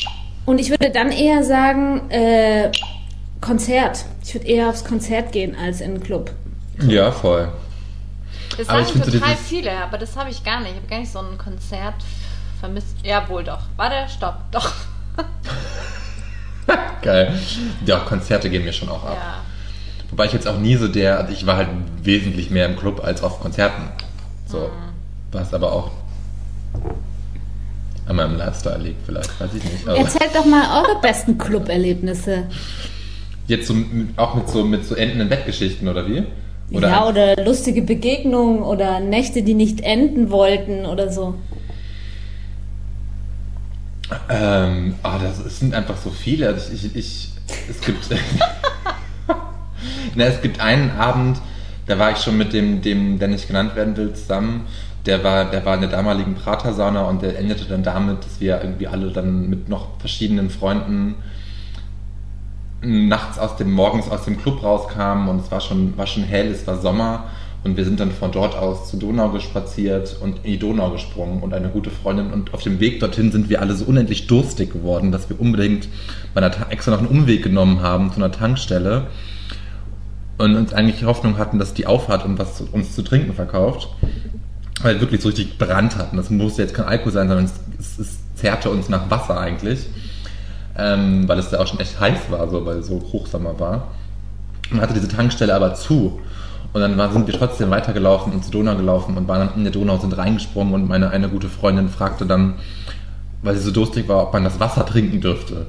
[0.45, 2.72] Und ich würde dann eher sagen, äh,
[3.41, 4.05] Konzert.
[4.24, 6.32] Ich würde eher aufs Konzert gehen als in den Club.
[6.88, 7.51] Ja, voll.
[8.58, 10.72] Das Aber sagen so total dieses- viele, aber das habe ich gar nicht.
[10.72, 11.95] Ich habe gar nicht so ein Konzert
[12.60, 12.95] vermisst.
[13.04, 13.62] Ja, wohl doch.
[13.76, 14.39] Warte, stopp.
[14.52, 14.72] Doch.
[17.02, 17.38] Geil.
[17.86, 19.18] Ja, Konzerte gehen mir schon auch ab.
[19.20, 19.36] Ja.
[20.10, 21.70] Wobei ich jetzt auch nie so der, also ich war halt
[22.04, 23.84] wesentlich mehr im Club als auf Konzerten.
[24.48, 24.60] So.
[24.60, 24.72] Mhm.
[25.32, 25.91] Was aber auch
[28.06, 29.88] an meinem Lifestyle liegt, vielleicht, weiß ich nicht.
[29.88, 32.48] Aber Erzählt doch mal eure besten Club-Erlebnisse.
[33.48, 33.76] jetzt so,
[34.16, 36.24] auch mit so, mit so endenden Bettgeschichten, oder wie?
[36.72, 41.36] Oder ja, oder lustige Begegnungen oder Nächte, die nicht enden wollten oder so.
[44.30, 46.47] Ähm, ah, das es sind einfach so viele.
[46.47, 47.30] Also ich, ich, ich
[47.70, 48.09] es gibt,
[50.15, 51.39] Na, es gibt einen Abend,
[51.86, 54.65] da war ich schon mit dem, dem, der nicht genannt werden will, zusammen.
[55.05, 58.59] Der war, der war in der damaligen Pratersauna und der endete dann damit, dass wir
[58.61, 61.15] irgendwie alle dann mit noch verschiedenen Freunden
[62.82, 66.51] nachts aus dem, morgens aus dem Club rauskamen und es war schon, war schon hell,
[66.51, 67.25] es war Sommer
[67.63, 71.41] und wir sind dann von dort aus zur Donau gespaziert und in die Donau gesprungen
[71.41, 74.71] und eine gute Freundin und auf dem Weg dorthin sind wir alle so unendlich durstig
[74.71, 75.88] geworden, dass wir unbedingt
[76.34, 79.07] bei einer, extra noch einen Umweg genommen haben zu einer Tankstelle
[80.38, 83.89] und uns eigentlich Hoffnung hatten, dass die aufhat und was uns zu trinken verkauft,
[84.82, 86.17] weil wir wirklich so richtig Brand hatten.
[86.17, 89.88] Das musste jetzt kein Alkohol sein, sondern es, es, es zerrte uns nach Wasser eigentlich,
[90.78, 93.88] ähm, weil es da auch schon echt heiß war, so, weil so Hochsommer war.
[94.71, 96.19] Und hatte diese Tankstelle aber zu.
[96.73, 99.63] Und dann war, sind wir trotzdem weitergelaufen und zur Donau gelaufen und waren dann in
[99.63, 102.55] der Donau, sind reingesprungen und meine eine gute Freundin fragte dann,
[103.41, 105.67] weil sie so durstig war, ob man das Wasser trinken dürfte.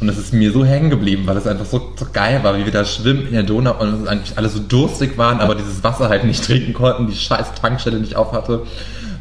[0.00, 2.64] Und das ist mir so hängen geblieben, weil es einfach so, so geil war, wie
[2.64, 5.82] wir da schwimmen in der Donau und es eigentlich alle so durstig waren, aber dieses
[5.82, 8.62] Wasser halt nicht trinken konnten, die scheiß Tankstelle nicht auf hatte.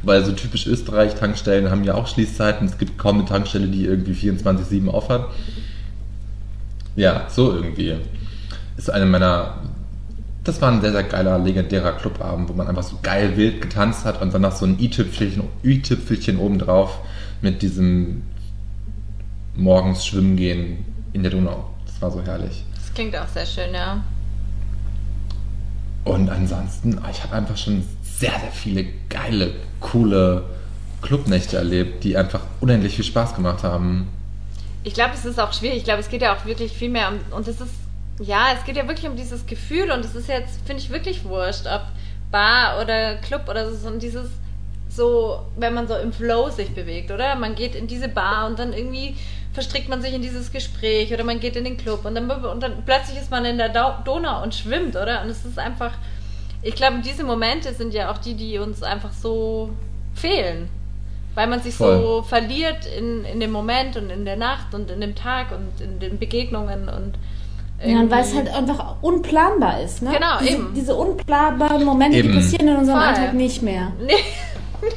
[0.06, 2.68] Weil so typisch Österreich-Tankstellen haben ja auch Schließzeiten.
[2.68, 5.28] Es gibt kaum eine Tankstelle, die irgendwie 24-7 aufhat.
[6.96, 7.96] Ja, so irgendwie.
[8.78, 9.62] Ist eine meiner.
[10.44, 14.06] Das war ein sehr, sehr geiler, legendärer Clubabend, wo man einfach so geil wild getanzt
[14.06, 17.00] hat und dann noch so ein i-Tüpfelchen i-Tüpfelchen obendrauf
[17.42, 18.22] mit diesem
[19.56, 21.72] morgens schwimmen gehen in der Donau.
[21.88, 22.64] Das war so herrlich.
[22.76, 24.04] Das klingt auch sehr schön, ja.
[26.04, 27.84] Und ansonsten, ah, ich habe einfach schon
[28.20, 30.44] sehr, sehr viele geile, coole
[31.02, 34.08] Clubnächte erlebt, die einfach unendlich viel Spaß gemacht haben.
[34.84, 35.78] Ich glaube, es ist auch schwierig.
[35.78, 37.20] Ich glaube, es geht ja auch wirklich viel mehr um.
[37.36, 37.74] Und es ist.
[38.20, 39.92] Ja, es geht ja wirklich um dieses Gefühl.
[39.92, 41.82] Und es ist jetzt, finde ich, wirklich wurscht, ob
[42.32, 43.88] Bar oder Club oder so.
[43.88, 44.30] Und dieses.
[44.88, 47.36] So, wenn man so im Flow sich bewegt, oder?
[47.36, 49.16] Man geht in diese Bar und dann irgendwie
[49.52, 52.64] verstrickt man sich in dieses Gespräch oder man geht in den Club und dann, und
[52.64, 55.22] dann plötzlich ist man in der Donau und schwimmt, oder?
[55.22, 55.92] Und es ist einfach.
[56.66, 59.70] Ich glaube, diese Momente sind ja auch die, die uns einfach so
[60.16, 60.68] fehlen.
[61.36, 62.24] Weil man sich so Voll.
[62.24, 66.00] verliert in, in dem Moment und in der Nacht und in dem Tag und in
[66.00, 67.14] den Begegnungen und
[67.86, 70.12] Ja, und weil es irgendwie- halt einfach unplanbar ist, ne?
[70.14, 70.74] Genau, diese, eben.
[70.74, 72.30] Diese unplanbaren Momente, Eben.
[72.30, 73.08] die passieren in unserem Voll.
[73.10, 73.92] Alltag nicht mehr.
[74.02, 74.14] Nee,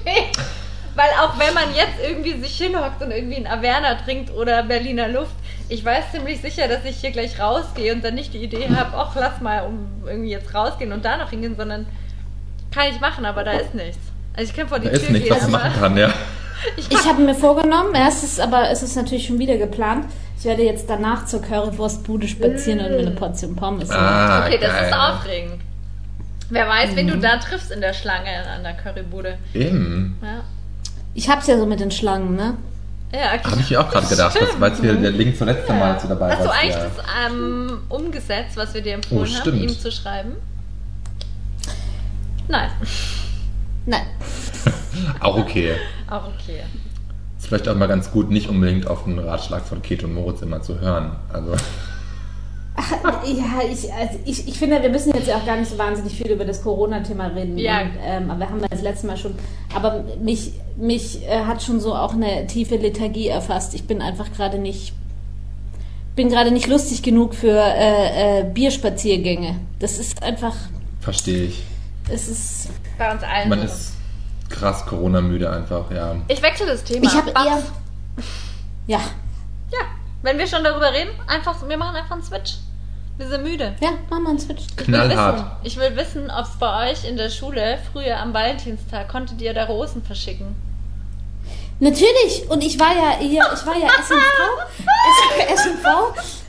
[0.04, 0.26] nee.
[0.94, 5.08] Weil auch wenn man jetzt irgendwie sich hinhockt und irgendwie ein Averna trinkt oder Berliner
[5.08, 5.34] Luft,
[5.68, 8.96] ich weiß ziemlich sicher, dass ich hier gleich rausgehe und dann nicht die Idee habe,
[8.96, 11.86] ach, lass mal um irgendwie jetzt rausgehen und da noch hingehen, sondern
[12.70, 13.98] kann ich machen, aber da ist nichts.
[14.36, 16.12] Also ich kann vor die Da ist Tür nichts, gehen, was machen kann, ja.
[16.76, 20.06] Ich habe mir vorgenommen, ja, es ist aber es ist natürlich schon wieder geplant.
[20.38, 23.90] Ich werde jetzt danach zur Currywurstbude spazieren und mir eine Portion Pommes.
[23.90, 24.86] Ah, okay, das geil.
[24.88, 25.60] ist aufregend.
[26.50, 27.10] Wer weiß, wen Mhm.
[27.10, 29.38] du da triffst in der Schlange an der Currybude.
[29.54, 30.18] Eben.
[30.22, 30.40] Ja,
[31.14, 32.54] Ich hab's ja so mit den Schlangen, ne?
[33.12, 33.50] Ja okay.
[33.50, 36.34] Habe ich mir auch gerade gedacht, weil wir der Link zur letzten Mal zu dabei
[36.36, 36.84] Hast du eigentlich ja.
[36.84, 39.62] das ähm, umgesetzt, was wir dir empfohlen Oh, haben, stimmt.
[39.62, 40.32] ihm zu schreiben?
[42.48, 42.70] Nein,
[43.88, 44.02] Nein.
[45.20, 45.76] Auch okay.
[46.08, 46.60] auch okay.
[47.38, 50.42] Ist vielleicht auch mal ganz gut, nicht unbedingt auf den Ratschlag von Kate und Moritz
[50.42, 51.12] immer zu hören.
[51.32, 51.52] Also,
[53.26, 56.14] Ja, ich, also ich, ich finde, wir müssen jetzt ja auch gar nicht so wahnsinnig
[56.14, 57.58] viel über das Corona-Thema reden.
[57.58, 57.82] Ja.
[57.82, 59.34] Und, ähm, aber wir haben das letzte Mal schon.
[59.74, 63.74] Aber mich, mich äh, hat schon so auch eine tiefe Lethargie erfasst.
[63.74, 64.94] Ich bin einfach gerade nicht.
[66.14, 69.56] Bin gerade nicht lustig genug für äh, äh, Bierspaziergänge.
[69.78, 70.54] Das ist einfach.
[71.00, 71.62] verstehe ich.
[72.10, 72.68] Es ist.
[72.96, 73.48] Bei uns allen.
[73.48, 73.66] Man so.
[73.66, 73.92] ist
[74.48, 76.16] krass Corona-müde einfach, ja.
[76.28, 77.04] ich wechsle das Thema.
[77.04, 77.62] Ich habe eher.
[78.86, 79.00] Ja,
[79.70, 79.78] Ja,
[80.22, 82.54] wenn wir schon darüber reden, einfach, wir machen einfach einen Switch.
[83.18, 83.74] Wir sind müde.
[83.80, 84.62] ja, machen wir einen Switch.
[84.70, 85.36] Ich will Knallhart.
[85.36, 89.40] wissen, ich will wissen, ob es bei euch in der Schule früher am Valentinstag konntet
[89.42, 90.54] ihr da Rosen verschicken.
[91.80, 92.48] Natürlich.
[92.48, 95.86] Und ich war ja hier, ich war ja SMV, SMV,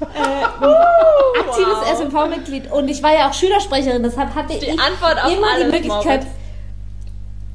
[0.01, 1.99] äh, aktives wow.
[1.99, 2.71] SMV-Mitglied.
[2.71, 4.03] Und ich war ja auch Schülersprecherin.
[4.03, 6.27] Deshalb hatte Die ich Antwort auf immer alles, die Möglichkeit, Moritz.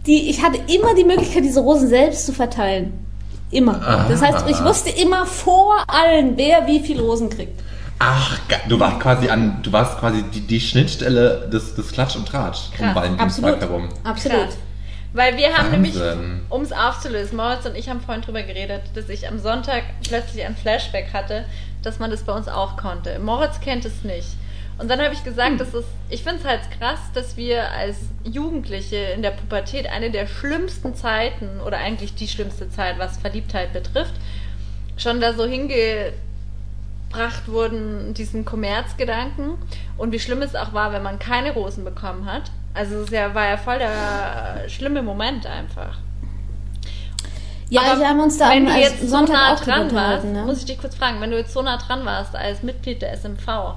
[0.07, 2.93] die, ich hatte immer die Möglichkeit, diese Rosen selbst zu verteilen.
[3.51, 3.81] Immer.
[3.87, 4.07] Ah.
[4.09, 7.61] Das heißt, ich wusste immer vor allen, wer wie viel Rosen kriegt.
[7.99, 8.38] Ach,
[8.68, 12.68] du warst quasi an, du warst quasi die, die Schnittstelle des, des Klatsch und Tratsch
[12.72, 13.61] um Krass, Valentinstag Absolut.
[13.61, 13.88] herum.
[14.05, 14.45] Absolut.
[14.47, 14.57] Krass.
[15.12, 16.40] Weil wir haben nämlich, Wahnsinn.
[16.49, 20.45] um es aufzulösen, Moritz und ich haben vorhin drüber geredet, dass ich am Sonntag plötzlich
[20.45, 21.45] ein Flashback hatte,
[21.82, 23.20] dass man das bei uns auch konnte.
[23.20, 24.28] Moritz kennt es nicht.
[24.76, 27.97] Und dann habe ich gesagt, dass es, ich finde es halt krass, dass wir als
[28.24, 33.72] Jugendliche in der Pubertät eine der schlimmsten Zeiten oder eigentlich die schlimmste Zeit, was Verliebtheit
[33.72, 34.14] betrifft,
[34.97, 36.14] schon da so hingebracht
[37.15, 39.55] beigebracht wurden, diesen Kommerzgedanken
[39.97, 42.51] und wie schlimm es auch war, wenn man keine Rosen bekommen hat.
[42.75, 45.99] Also es ja, war ja voll der schlimme Moment einfach.
[47.71, 50.43] Ja, Aber wir haben uns da wenn du jetzt so nah dran warst, ne?
[50.43, 53.17] muss ich dich kurz fragen, wenn du jetzt so nah dran warst als Mitglied der
[53.17, 53.75] SMV,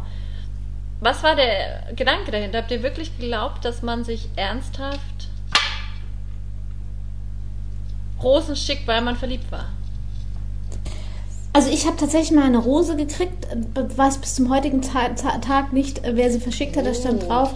[1.00, 2.60] was war der Gedanke dahinter?
[2.60, 5.30] Habt ihr wirklich geglaubt, dass man sich ernsthaft
[8.22, 9.66] Rosen schickt, weil man verliebt war?
[11.58, 15.40] Also ich habe tatsächlich mal eine Rose gekriegt, äh, weiß bis zum heutigen Ta Ta
[15.40, 17.28] Tag nicht, äh, wer sie verschickt hat, da stand Oh.
[17.28, 17.54] drauf,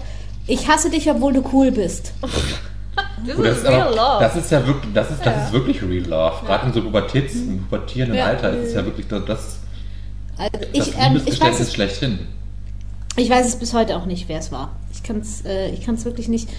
[0.47, 2.11] ich hasse dich, obwohl du cool bist.
[3.25, 4.19] Das Gut, das, ist ist real aber, love.
[4.21, 6.45] das ist ja wirklich, das ist, das ist wirklich Real Love.
[6.45, 8.25] Gerade in so Pubertäts, im pubertierenden Ja.
[8.25, 9.57] Alter ist es ja wirklich das, das,
[10.37, 12.19] Also das ich, ähm, ich, weiß es, schlechthin.
[13.15, 14.71] ich weiß es bis heute auch nicht, wer es war.
[14.91, 16.49] Ich kann es äh, ich kann's wirklich nicht,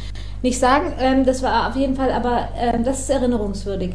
[0.42, 0.92] nicht sagen.
[1.00, 3.90] Ähm, das war auf jeden Fall, aber ähm, das ist erinnerungswürdig.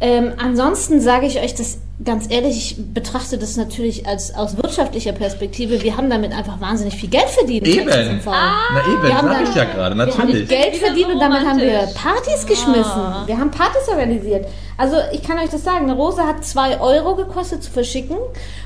[0.00, 5.12] Ähm, ansonsten sage ich euch das ganz ehrlich, ich betrachte das natürlich als aus wirtschaftlicher
[5.12, 5.82] Perspektive.
[5.82, 7.66] Wir haben damit einfach wahnsinnig viel Geld verdient.
[7.66, 7.88] Eben.
[7.88, 8.26] SMV.
[8.26, 10.48] Na eben, Wir haben ich ja gerade, Wir haben natürlich.
[10.48, 11.88] Geld verdient und damit haben wir.
[11.94, 12.84] Partys geschmissen.
[12.84, 13.24] Ah.
[13.26, 14.46] Wir haben Partys organisiert.
[14.76, 18.16] Also ich kann euch das sagen, eine Rose hat 2 Euro gekostet zu verschicken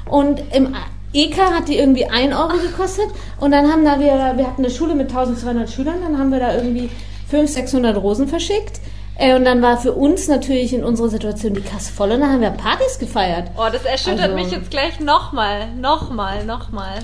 [0.09, 0.75] und im
[1.13, 3.07] EK hat die irgendwie 1 Euro gekostet
[3.41, 6.41] und dann haben da wir, wir hatten eine Schule mit 1200 Schülern, dann haben wir
[6.41, 6.91] da irgendwie
[7.29, 8.81] 500, 600 Rosen verschickt.
[9.17, 12.31] Äh, Und dann war für uns natürlich in unserer Situation die Kasse voll und dann
[12.33, 13.49] haben wir Partys gefeiert.
[13.57, 16.99] Oh, das erschüttert Also- mich jetzt gleich nochmal, nochmal, nochmal.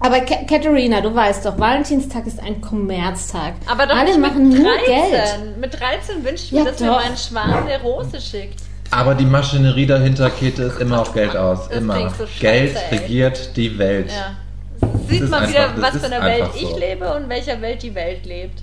[0.00, 3.54] Aber Ka- Katharina, du weißt doch, Valentinstag ist ein Kommerztag.
[3.66, 4.86] Aber doch Alle nicht machen mit nur 13.
[4.86, 5.58] Geld.
[5.60, 7.00] Mit 13 wünsche ich mir, Ja, dass mir doch.
[7.04, 8.60] mein Schwarm eine Rose schickt.
[8.90, 11.68] Aber die Maschinerie dahinter, Käthe, ist immer auf Geld aus.
[11.68, 11.94] Das immer.
[11.94, 12.98] klingt so scheiße, Geld ey.
[12.98, 14.10] regiert die Welt.
[14.10, 14.88] Ja.
[15.08, 16.78] Sieht ist man wieder, was für eine Welt einfach ich so.
[16.78, 18.62] lebe und welcher Welt die Welt lebt.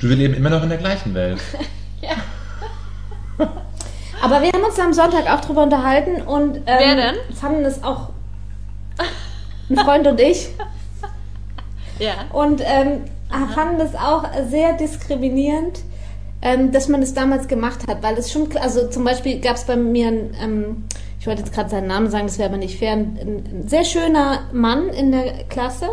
[0.00, 1.38] Du, wir leben immer noch in der gleichen Welt.
[2.02, 2.10] Ja.
[4.22, 7.14] Aber wir haben uns am Sonntag auch drüber unterhalten und ähm, Wer denn?
[7.34, 8.10] fanden es auch
[9.68, 10.48] ein Freund und ich
[11.98, 12.12] Ja.
[12.32, 13.04] und ähm,
[13.54, 15.80] fanden es auch sehr diskriminierend,
[16.40, 19.64] ähm, dass man es damals gemacht hat, weil es schon, also zum Beispiel gab es
[19.64, 20.84] bei mir einen, ähm,
[21.18, 23.84] ich wollte jetzt gerade seinen Namen sagen, das wäre aber nicht fair, ein, ein sehr
[23.84, 25.88] schöner Mann in der Klasse.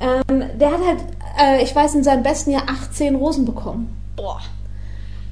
[0.00, 0.98] Ähm, der hat halt,
[1.40, 3.96] äh, ich weiß, in seinem besten Jahr 18 Rosen bekommen.
[4.16, 4.40] Boah.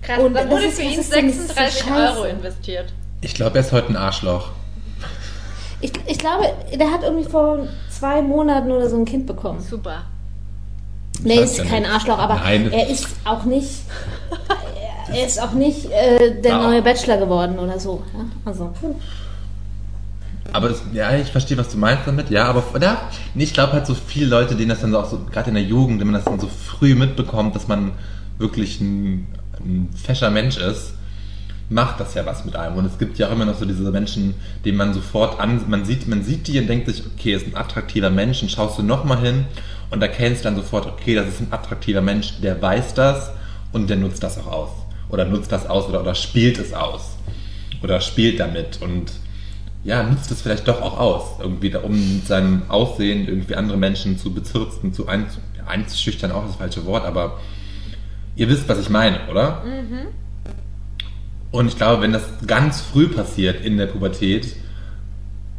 [0.02, 2.16] Krass, Und dann wurde für ihn ist denn das für 36 Scheiße?
[2.18, 2.92] Euro investiert.
[3.20, 4.50] Ich glaube, er ist heute ein Arschloch.
[5.80, 6.44] Ich, ich glaube,
[6.74, 9.60] der hat irgendwie vor zwei Monaten oder so ein Kind bekommen.
[9.60, 10.02] Super.
[11.22, 11.92] Nee, ist ja kein nicht.
[11.92, 12.70] Arschloch, aber Nein.
[12.72, 13.70] er ist auch nicht.
[15.14, 16.62] Er ist auch nicht äh, der Ja.
[16.62, 18.02] neue Bachelor geworden oder so.
[18.16, 18.24] Ja?
[18.46, 18.72] Also,
[20.54, 22.30] Aber es, ja, ich verstehe, was du meinst damit.
[22.30, 25.10] Ja, aber ja, nee, ich glaube halt so viele Leute, denen das dann so auch
[25.10, 27.92] so, gerade in der Jugend, wenn man das dann so früh mitbekommt, dass man
[28.38, 29.26] wirklich ein,
[29.64, 30.94] ein fescher Mensch ist,
[31.68, 32.76] macht das ja was mit einem.
[32.76, 34.34] Und es gibt ja auch immer noch so diese Menschen,
[34.64, 37.56] denen man sofort an, man sieht, man sieht die und denkt sich, okay, ist ein
[37.56, 39.46] attraktiver Mensch und schaust du nochmal hin
[39.90, 43.30] und erkennst dann sofort, okay, das ist ein attraktiver Mensch, der weiß das
[43.72, 44.70] und der nutzt das auch aus.
[45.08, 47.16] Oder nutzt das aus oder, oder spielt es aus.
[47.82, 49.12] Oder spielt damit und
[49.84, 54.16] ja, nutzt es vielleicht doch auch aus, irgendwie, um mit seinem Aussehen irgendwie andere Menschen
[54.16, 55.06] zu bezirzen, zu
[55.66, 57.40] einzuschüchtern, auch das falsche Wort, aber
[58.42, 59.62] ihr wisst, was ich meine, oder?
[61.52, 64.56] Und ich glaube, wenn das ganz früh passiert in der Pubertät,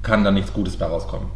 [0.02, 1.30] kann da nichts Gutes bei rauskommen.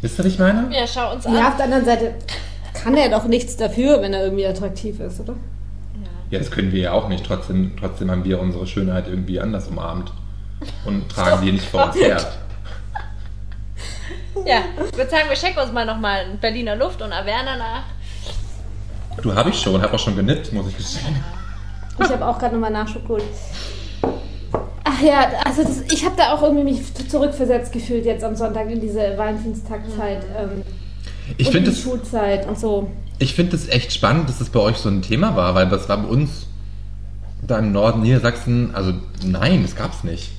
[0.00, 0.74] Wisst ihr, was ich meine?
[0.74, 1.34] Ja, schau uns an.
[1.34, 2.14] ja, auf der anderen Seite
[2.72, 5.34] kann er doch nichts dafür, wenn er irgendwie attraktiv ist, oder?
[6.30, 7.26] Ja, das können wir ja auch nicht.
[7.26, 10.12] Trotzdem, trotzdem haben wir unsere Schönheit irgendwie anders umarmt
[10.86, 12.20] und tragen die nicht vor uns her.
[14.46, 17.82] Ja, ich würde sagen, wir checken uns mal nochmal in Berliner Luft und Averna nach.
[19.22, 21.16] Du habe ich schon, habe auch schon genippt, muss ich gestehen.
[22.00, 23.24] Ich habe auch gerade nochmal Nachschub geholt.
[24.84, 28.70] Ach ja, also das, ich habe da auch irgendwie mich zurückversetzt gefühlt jetzt am Sonntag
[28.70, 30.62] in diese Valentinstagzeit ähm,
[31.36, 32.90] Ich und finde die es Schulzeit und so.
[33.18, 35.88] Ich finde es echt spannend, dass das bei euch so ein Thema war, weil das
[35.88, 36.46] war bei uns
[37.46, 38.92] da im Norden Niedersachsen, also
[39.24, 40.30] nein, das gab es nicht.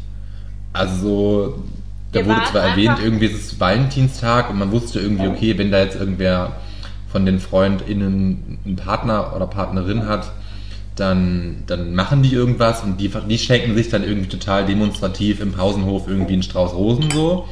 [0.73, 1.63] Also,
[2.11, 5.71] da Wir wurde zwar erwähnt, irgendwie ist es Valentinstag und man wusste irgendwie, okay, wenn
[5.71, 6.57] da jetzt irgendwer
[7.11, 10.31] von den FreundInnen einen Partner oder Partnerin hat,
[10.95, 15.53] dann, dann machen die irgendwas und die, die schenken sich dann irgendwie total demonstrativ im
[15.53, 17.45] Pausenhof irgendwie einen Strauß Rosen so.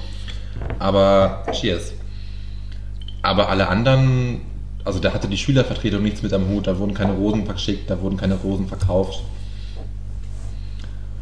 [0.80, 1.94] Aber cheers.
[3.22, 4.42] Aber alle anderen,
[4.84, 8.02] also da hatte die Schülervertretung nichts mit am Hut, da wurden keine Rosen verschickt, da
[8.02, 9.22] wurden keine Rosen verkauft.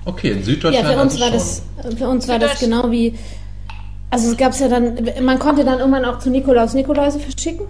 [0.06, 0.88] Okay, in Ja, Süddeutschland.
[0.88, 1.34] für uns also war schon.
[1.34, 1.64] das,
[1.98, 3.16] für uns war das genau wie,
[4.12, 7.66] also es gab es ja dann, man konnte dann irgendwann auch zu Nikolaus Nikoläuse verschicken.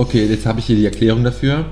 [0.00, 1.66] Okay, jetzt habe ich hier die Erklärung dafür.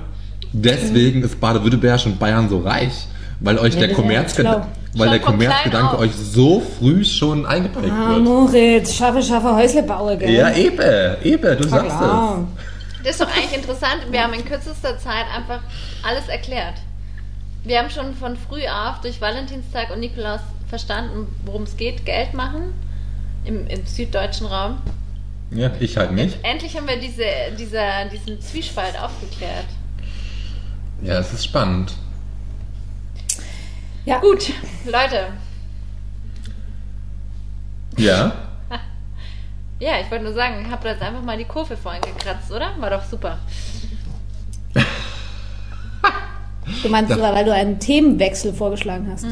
[0.53, 3.07] Deswegen ist Baden-Württemberg und Bayern so reich,
[3.39, 8.23] Weil euch Ja, der Kommerzgedanke, weil der Kommerzgedanke euch so früh schon eingeprägt Ah, wird.
[8.23, 10.29] Moritz, schaffe, schaffe, Häusle baue, gell?
[10.29, 12.47] Ja, Ebe, Ebe, du sagst klar.
[13.03, 14.05] Das ist doch eigentlich interessant.
[14.11, 15.61] Wir haben in kürzester Zeit einfach
[16.03, 16.75] alles erklärt.
[17.63, 22.35] Wir haben schon von früh auf durch Valentinstag und Nikolaus verstanden, worum es geht, Geld
[22.35, 22.73] machen
[23.43, 24.77] im, im süddeutschen Raum.
[25.51, 26.37] Ja, ich halt nicht.
[26.43, 27.25] Endlich haben wir diese,
[27.57, 29.65] dieser, diesen Zwiespalt aufgeklärt.
[31.01, 31.93] Ja, es ist spannend.
[34.05, 34.19] Ja.
[34.19, 34.51] Gut,
[34.85, 35.27] Leute.
[37.97, 38.33] Ja,
[39.79, 42.73] Ja, ich wollte nur sagen, ich habe jetzt einfach mal die Kurve vorhin gekratzt, oder?
[42.79, 43.39] War doch super.
[46.83, 49.25] Du meinst sogar, weil du einen Themenwechsel vorgeschlagen hast.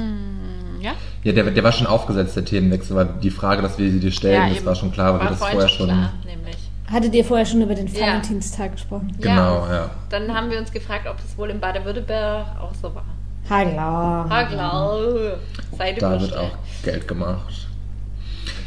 [0.81, 0.93] Ja?
[1.23, 4.11] Ja der, der war schon aufgesetzt, der Themenwechsel, weil die Frage, dass wir sie dir
[4.11, 4.65] stellen, das eben.
[4.65, 5.87] war schon klar, weil wir das vorher schon.
[5.87, 6.57] klar, nämlich.
[6.91, 8.01] Hattet ihr vorher schon über den Ja.
[8.01, 9.11] Valentinstag gesprochen?
[9.19, 9.89] Genau, ja.
[10.09, 13.03] Dann haben wir uns gefragt, ob das wohl in Baden-Württemberg auch so war.
[13.49, 14.25] Ha, klar.
[14.29, 14.97] Ah, klar.
[15.77, 16.51] Sei Da wird auch
[16.83, 17.67] Geld gemacht.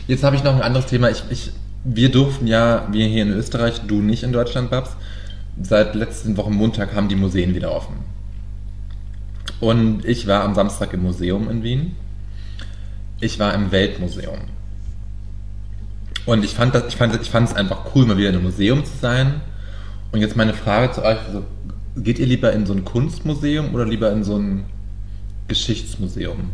[0.06, 1.10] Jetzt habe ich noch ein anderes Thema.
[1.10, 1.52] Ich, ich,
[1.84, 4.96] wir durften ja, wir hier in Österreich, du nicht in Deutschland, Babs,
[5.62, 7.96] seit letzten Wochen Montag haben die Museen wieder offen.
[9.60, 11.96] Und ich war am Samstag im Museum in Wien.
[13.20, 14.38] Ich war im Weltmuseum.
[16.26, 18.44] Und ich fand das, ich fand, ich fand es einfach cool, mal wieder in einem
[18.44, 19.40] Museum zu sein.
[20.12, 21.44] Und jetzt meine Frage zu euch: also,
[21.96, 24.64] Geht ihr lieber in so ein Kunstmuseum oder lieber in so ein
[25.48, 26.50] Geschichtsmuseum?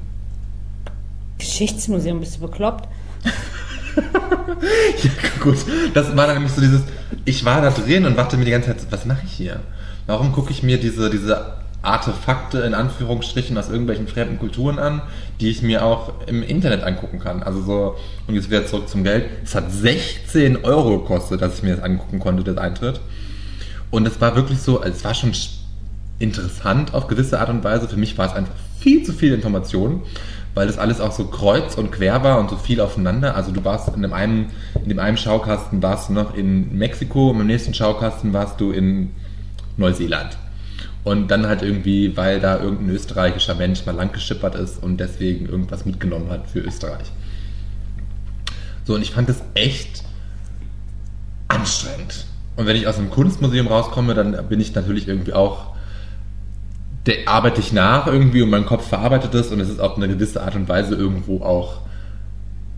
[1.39, 2.89] Geschichtsmuseum, bist du bekloppt?
[5.03, 5.11] Ja,
[5.41, 5.57] gut.
[5.95, 6.83] Das war dann nämlich so dieses,
[7.25, 9.61] ich war da drin und dachte mir die ganze Zeit, was mache ich hier?
[10.07, 11.55] Warum gucke ich mir diese, diese
[11.87, 15.03] Artefakte in Anführungsstrichen aus irgendwelchen fremden Kulturen an,
[15.41, 17.43] die ich mir auch im Internet angucken kann?
[17.43, 19.27] Also so, und jetzt wieder zurück zum Geld.
[19.45, 23.01] Es hat 16 Euro gekostet, dass ich mir das angucken konnte, das Eintritt.
[23.91, 25.51] Und es war wirklich so, also es war schon sch-
[26.19, 27.89] interessant auf gewisse Art und Weise.
[27.89, 30.03] Für mich war es einfach viel zu viel Information,
[30.55, 33.37] weil das alles auch so kreuz und quer war und so viel aufeinander.
[33.37, 34.51] Also du warst in dem einen,
[34.83, 38.73] in dem einen Schaukasten warst du noch in Mexiko und im nächsten Schaukasten warst du
[38.73, 39.11] in
[39.77, 40.37] Neuseeland.
[41.07, 45.47] Und dann halt irgendwie, weil da irgendein österreichischer Mensch mal lang geschippert ist und deswegen
[45.47, 47.13] irgendwas mitgenommen hat für Österreich.
[48.83, 50.03] So, und ich fand das echt
[51.47, 52.27] anstrengend.
[52.57, 55.77] Und wenn ich aus einem Kunstmuseum rauskomme, dann bin ich natürlich irgendwie auch,
[57.07, 60.09] der arbeite ich nach irgendwie und mein Kopf verarbeitet es und es ist auf eine
[60.09, 61.83] gewisse Art und Weise irgendwo auch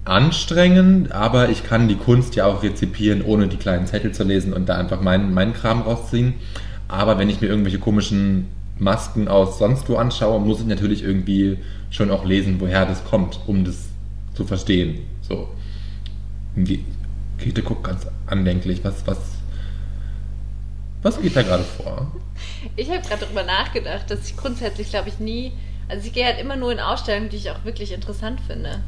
[0.04, 4.52] anstrengend, aber ich kann die Kunst ja auch rezipieren, ohne die kleinen Zettel zu lesen
[4.52, 6.34] und da einfach meinen, meinen Kram rausziehen.
[6.88, 11.58] Aber wenn ich mir irgendwelche komischen Masken aus sonst wo anschaue, muss ich natürlich irgendwie
[11.90, 13.88] schon auch lesen, woher das kommt, um das
[14.34, 15.00] zu verstehen.
[15.22, 15.48] So.
[17.38, 18.82] Käthe guckt ganz andenklich.
[18.84, 19.18] Was, was,
[21.02, 22.10] was geht da gerade vor?
[22.76, 25.52] Ich habe gerade darüber nachgedacht, dass ich grundsätzlich, glaube ich, nie.
[25.88, 28.80] Also ich gehe halt immer nur in Ausstellungen, die ich auch wirklich interessant finde.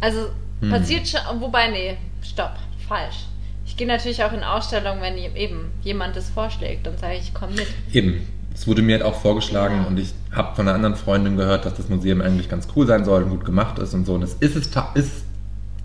[0.00, 0.28] Also
[0.60, 0.70] Hm.
[0.70, 1.20] passiert schon.
[1.40, 2.56] Wobei, nee, stopp,
[2.86, 3.26] falsch.
[3.70, 7.34] Ich gehe natürlich auch in Ausstellungen, wenn eben jemand das vorschlägt, dann sage ich, ich
[7.34, 7.68] komme mit.
[7.92, 8.26] Eben.
[8.52, 11.74] Es wurde mir halt auch vorgeschlagen und ich habe von einer anderen Freundin gehört, dass
[11.74, 14.14] das Museum eigentlich ganz cool sein soll und gut gemacht ist und so.
[14.14, 14.66] Und es ist es
[14.96, 15.24] ist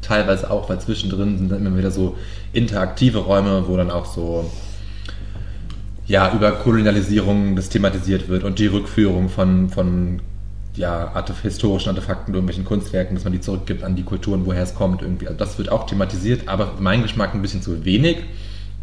[0.02, 2.18] teilweise auch, weil zwischendrin sind dann immer wieder so
[2.54, 4.50] interaktive Räume, wo dann auch so
[6.08, 10.22] ja, über Kolonialisierung das thematisiert wird und die Rückführung von, von
[10.78, 11.12] ja,
[11.42, 15.28] historischen Artefakten, irgendwelchen Kunstwerken, dass man die zurückgibt an die Kulturen, woher es kommt irgendwie.
[15.28, 18.18] Also das wird auch thematisiert, aber meinen Geschmack ein bisschen zu wenig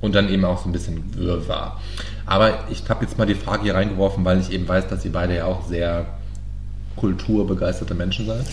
[0.01, 1.81] und dann eben auch so ein bisschen Wirrwarr.
[2.27, 5.13] Aber ich habe jetzt mal die Frage hier reingeworfen, weil ich eben weiß, dass ihr
[5.13, 6.07] beide ja auch sehr
[6.97, 8.47] kulturbegeisterte Menschen seid.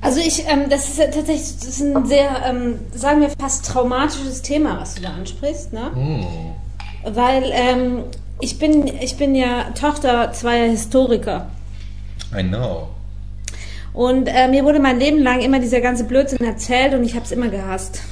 [0.00, 3.66] Also ich, ähm, das ist ja tatsächlich das ist ein sehr, ähm, sagen wir fast
[3.66, 5.90] traumatisches Thema, was du da ansprichst, ne?
[7.04, 8.04] Weil ähm,
[8.40, 11.46] ich bin, ich bin ja Tochter zweier Historiker.
[12.36, 12.88] I know.
[13.92, 17.24] Und äh, mir wurde mein Leben lang immer dieser ganze Blödsinn erzählt und ich habe
[17.24, 18.02] es immer gehasst.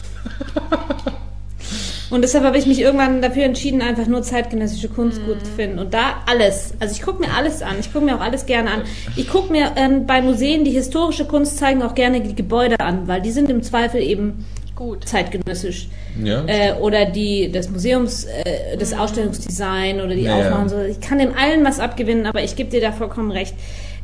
[2.11, 5.81] Und deshalb habe ich mich irgendwann dafür entschieden, einfach nur zeitgenössische Kunst gut zu finden.
[5.81, 6.73] Und da alles.
[6.79, 7.75] Also ich gucke mir alles an.
[7.81, 8.83] Ich gucke mir auch alles gerne an.
[9.17, 13.09] Ich gucke mir ähm, bei Museen, die historische Kunst zeigen, auch gerne die Gebäude an,
[13.09, 14.45] weil die sind im Zweifel eben
[14.77, 15.09] Gut.
[15.09, 15.89] zeitgenössisch.
[16.23, 16.45] Ja?
[16.47, 20.37] Äh, oder die des Museums, äh, das Ausstellungsdesign oder die ja.
[20.37, 20.69] Aufnahmen.
[20.69, 20.81] So.
[20.83, 23.55] Ich kann dem allen was abgewinnen, aber ich gebe dir da vollkommen recht.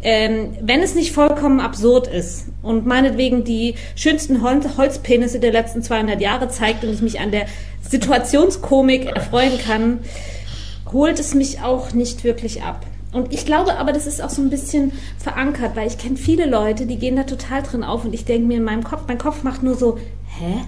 [0.03, 5.83] Ähm, wenn es nicht vollkommen absurd ist und meinetwegen die schönsten Hol Holzpenisse der letzten
[5.83, 7.47] 200 Jahre zeigt und ich mich an der
[7.87, 9.99] Situationskomik erfreuen kann,
[10.91, 12.87] holt es mich auch nicht wirklich ab.
[13.13, 16.47] Und ich glaube aber, das ist auch so ein bisschen verankert, weil ich kenne viele
[16.47, 19.19] Leute, die gehen da total drin auf und ich denke mir in meinem Kopf, mein
[19.19, 19.99] Kopf macht nur so,
[20.39, 20.63] hä?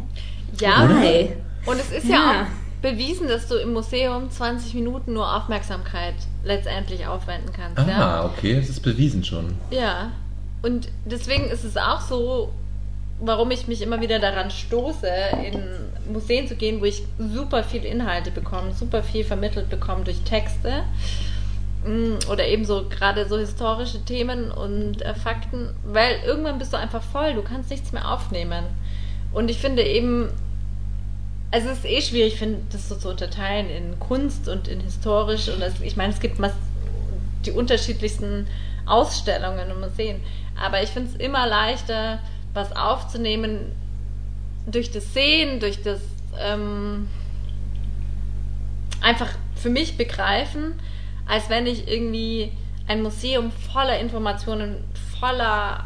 [0.61, 0.89] Ja.
[0.89, 1.30] Why?
[1.64, 2.43] Und es ist ja, Ja.
[2.43, 6.14] auch bewiesen, dass du im Museum 20 Minuten nur Aufmerksamkeit
[6.45, 7.78] letztendlich aufwenden kannst.
[7.78, 8.24] Ah, ja?
[8.24, 9.55] okay, das ist bewiesen schon.
[9.70, 10.11] ja.
[10.62, 12.53] Und deswegen ist es auch so,
[13.20, 15.09] warum ich mich immer wieder daran stoße,
[15.45, 20.20] in Museen zu gehen, wo ich super viel Inhalte bekomme, super viel vermittelt bekomme durch
[20.20, 20.85] Texte
[21.85, 26.76] mm, oder eben so gerade so historische Themen und äh, Fakten, weil irgendwann bist du
[26.76, 28.64] einfach voll, du kannst nichts mehr aufnehmen.
[29.33, 30.28] Und ich finde eben,
[31.53, 35.48] also es ist eh schwierig, finde das so zu unterteilen in Kunst und in historisch.
[35.48, 36.38] Und das, ich meine, es gibt
[37.44, 38.48] die unterschiedlichsten
[38.86, 40.22] Ausstellungen und Museen.
[40.61, 42.20] Aber ich finde es immer leichter,
[42.55, 43.72] was aufzunehmen
[44.66, 46.00] durch das Sehen, durch das
[46.40, 47.09] ähm,
[49.03, 50.80] einfach für mich begreifen,
[51.28, 52.53] als wenn ich irgendwie
[52.88, 54.84] ein Museum voller Informationen,
[55.20, 55.84] voller,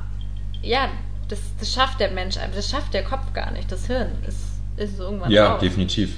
[0.62, 0.90] ja,
[1.26, 4.12] das, das schafft der Mensch das schafft der Kopf gar nicht, das Hirn
[4.76, 5.60] ist, ist irgendwann Ja, raus.
[5.60, 6.16] definitiv.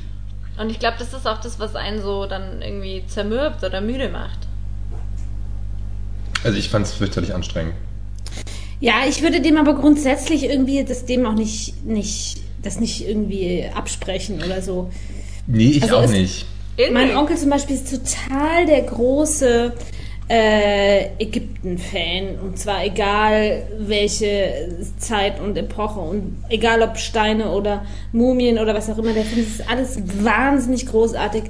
[0.61, 4.09] Und ich glaube, das ist auch das, was einen so dann irgendwie zermürbt oder müde
[4.09, 4.38] macht.
[6.44, 7.74] Also ich fand es fürchterlich anstrengend.
[8.80, 13.66] Ja, ich würde dem aber grundsätzlich irgendwie das dem auch nicht, nicht, das nicht irgendwie
[13.74, 14.90] absprechen oder so.
[15.46, 16.46] Nee, ich Also auch es- nicht.
[16.92, 19.72] Mein Onkel zum Beispiel ist total der große
[20.29, 22.39] äh, Ägypten-Fan.
[22.43, 24.68] Und zwar egal welche
[24.99, 29.59] Zeit und Epoche und egal ob Steine oder Mumien oder was auch immer, der findet
[29.59, 31.45] das alles wahnsinnig großartig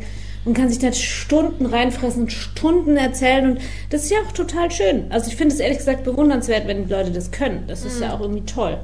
[0.44, 3.50] und kann sich da Stunden reinfressen und Stunden erzählen.
[3.52, 3.60] Und
[3.90, 5.06] das ist ja auch total schön.
[5.10, 7.64] Also ich finde es ehrlich gesagt bewundernswert, wenn die Leute das können.
[7.66, 8.78] Das ist ja auch irgendwie toll.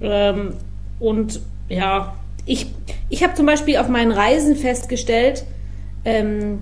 [0.00, 0.54] Ähm,
[1.00, 2.14] und ja,
[2.44, 2.66] ich,
[3.08, 5.44] ich habe zum Beispiel auf meinen Reisen festgestellt,
[6.04, 6.60] ähm,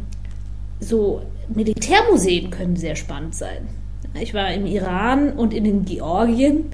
[0.81, 3.68] so Militärmuseen können sehr spannend sein.
[4.20, 6.66] Ich war im Iran und in den Georgien,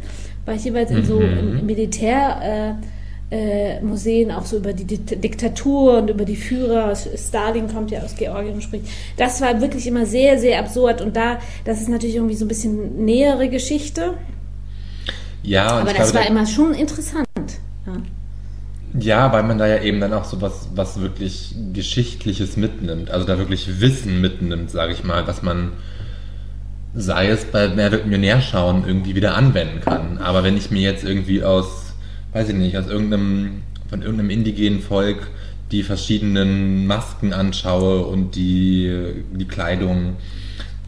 [0.44, 1.64] war ich jeweils in so Mhm.
[1.64, 2.80] Militärmuseen,
[3.30, 6.94] äh, äh, auch so über die Dik- Diktatur und über die Führer.
[6.96, 8.86] Stalin kommt ja aus Georgien und spricht.
[9.16, 11.00] Das war wirklich immer sehr, sehr absurd.
[11.00, 14.14] Und da, das ist natürlich irgendwie so ein bisschen nähere Geschichte.
[15.42, 17.26] Ja, Aber das glaube, war immer schon interessant.
[17.86, 17.92] Ja.
[18.98, 23.10] Ja, weil man da ja eben dann auch so was, was wirklich Geschichtliches mitnimmt.
[23.10, 25.72] Also da wirklich Wissen mitnimmt, sage ich mal, was man,
[26.94, 30.18] sei es bei Wer wird Millionär schauen, irgendwie wieder anwenden kann.
[30.18, 31.92] Aber wenn ich mir jetzt irgendwie aus,
[32.32, 35.28] weiß ich nicht, aus irgendeinem, von irgendeinem indigenen Volk
[35.70, 40.16] die verschiedenen Masken anschaue und die, die Kleidung,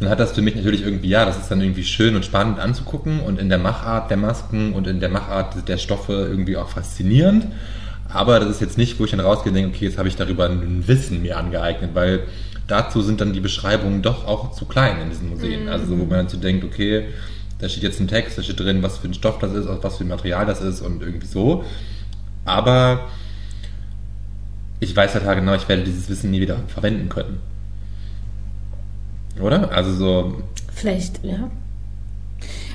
[0.01, 2.59] dann hat das für mich natürlich irgendwie, ja, das ist dann irgendwie schön und spannend
[2.59, 6.69] anzugucken und in der Machart der Masken und in der Machart der Stoffe irgendwie auch
[6.69, 7.47] faszinierend.
[8.13, 10.17] Aber das ist jetzt nicht, wo ich dann rausgehe und denke, okay, jetzt habe ich
[10.17, 12.25] darüber ein Wissen mir angeeignet, weil
[12.67, 15.69] dazu sind dann die Beschreibungen doch auch zu klein in diesen Museen.
[15.69, 17.07] Also so, wo man dann so denkt, okay,
[17.59, 19.79] da steht jetzt ein Text, da steht drin, was für ein Stoff das ist, aus
[19.83, 21.65] was für ein Material das ist und irgendwie so.
[22.45, 23.09] Aber
[24.81, 27.41] ich weiß halt genau, ich werde dieses Wissen nie wieder verwenden können.
[29.41, 29.71] Oder?
[29.71, 30.43] Also so,
[30.75, 31.51] Vielleicht, ja.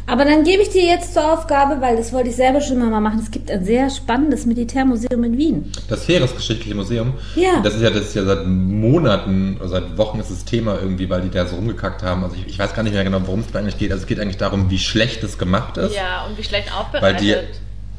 [0.09, 3.01] Aber dann gebe ich dir jetzt zur Aufgabe, weil das wollte ich selber schon mal
[3.01, 3.19] machen.
[3.21, 5.71] Es gibt ein sehr spannendes Militärmuseum in Wien.
[5.89, 7.13] Das Heeresgeschichtliche Museum.
[7.35, 7.59] Ja.
[7.61, 11.09] Das ist ja, das ist ja seit Monaten oder seit Wochen ist das Thema irgendwie,
[11.09, 12.23] weil die da so rumgekackt haben.
[12.23, 13.91] Also ich, ich weiß gar nicht mehr genau, worum es da eigentlich geht.
[13.91, 15.93] Also es geht eigentlich darum, wie schlecht es gemacht ist.
[15.93, 17.21] Ja, und wie schlecht Weil aufbereitet.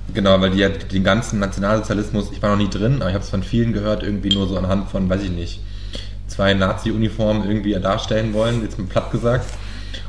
[0.09, 3.15] die, genau, weil die ja den ganzen Nationalsozialismus, ich war noch nie drin, aber ich
[3.15, 5.61] habe es von vielen gehört, irgendwie nur so anhand von, weiß ich nicht,
[6.27, 9.45] zwei Nazi-Uniformen irgendwie darstellen wollen, jetzt mal platt gesagt.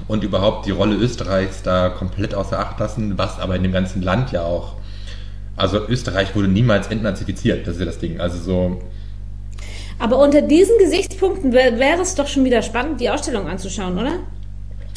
[0.10, 4.02] Und überhaupt die Rolle Österreichs da komplett außer Acht lassen, was aber in dem ganzen
[4.02, 4.74] Land ja auch.
[5.56, 8.20] Also Österreich wurde niemals entnazifiziert, das ist ja das Ding.
[8.20, 8.82] Also so,
[10.00, 14.14] Aber unter diesen Gesichtspunkten wär- wäre es doch schon wieder spannend, die Ausstellung anzuschauen, oder?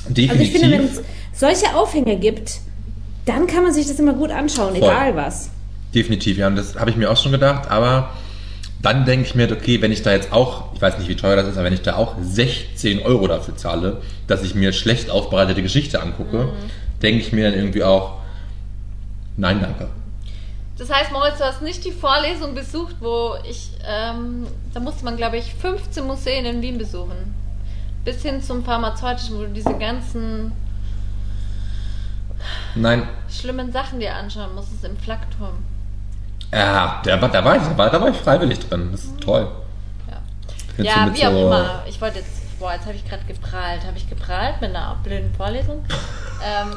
[0.09, 0.31] definitiv.
[0.31, 1.03] Also ich finde, wenn es
[1.33, 2.61] solche Aufhänge gibt,
[3.27, 4.89] dann kann man sich das immer gut anschauen, Voll.
[4.89, 5.51] egal was.
[5.95, 8.09] Definitiv, ja, und das habe ich mir auch schon gedacht, aber
[8.83, 11.37] dann denke ich mir, okay, wenn ich da jetzt auch, ich weiß nicht, wie teuer
[11.37, 15.09] das ist, aber wenn ich da auch 16 Euro dafür zahle, dass ich mir schlecht
[15.09, 16.49] aufbereitete Geschichte angucke,
[17.01, 18.19] denke ich mir dann irgendwie auch,
[19.37, 19.89] nein, danke.
[20.79, 25.17] Das heißt, Moritz, du hast nicht die Vorlesung besucht, wo ich, ähm, da musste man,
[25.17, 27.35] glaube ich, 15 Museen in Wien besuchen.
[28.05, 30.51] Bis hin zum Pharmazeutischen, wo du diese ganzen
[32.75, 35.59] Nein, schlimmen Sachen dir anschauen musstest im Flakturm.
[36.53, 39.21] Ja, da, war- da, war ich, da, war, da war ich freiwillig drin, das ist
[39.21, 39.49] toll.
[40.79, 41.83] Ja, ja so wie auch so- immer.
[41.89, 43.85] Ich wollte jetzt, boah, jetzt habe ich gerade geprahlt.
[43.87, 45.85] Habe ich geprahlt mit einer blöden Vorlesung?
[46.45, 46.71] ähm,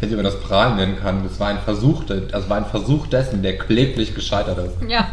[0.00, 3.42] Wenn man das Prahlen nennen kann, das war ein Versuch, das war ein Versuch dessen,
[3.42, 4.88] der kläglich gescheitert ist.
[4.90, 5.06] ja.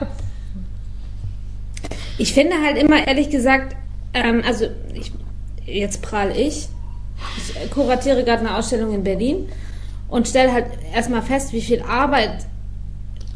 [2.18, 3.76] Ich finde halt immer, ehrlich gesagt,
[4.14, 5.12] ähm, also ich,
[5.66, 6.70] jetzt prahl ich.
[7.38, 9.50] Ich kuratiere gerade eine Ausstellung in Berlin
[10.08, 12.46] und stelle halt erstmal fest, wie viel Arbeit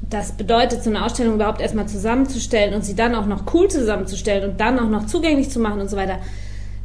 [0.10, 4.50] das bedeutet, so eine Ausstellung überhaupt erstmal zusammenzustellen und sie dann auch noch cool zusammenzustellen
[4.50, 6.20] und dann auch noch zugänglich zu machen und so weiter.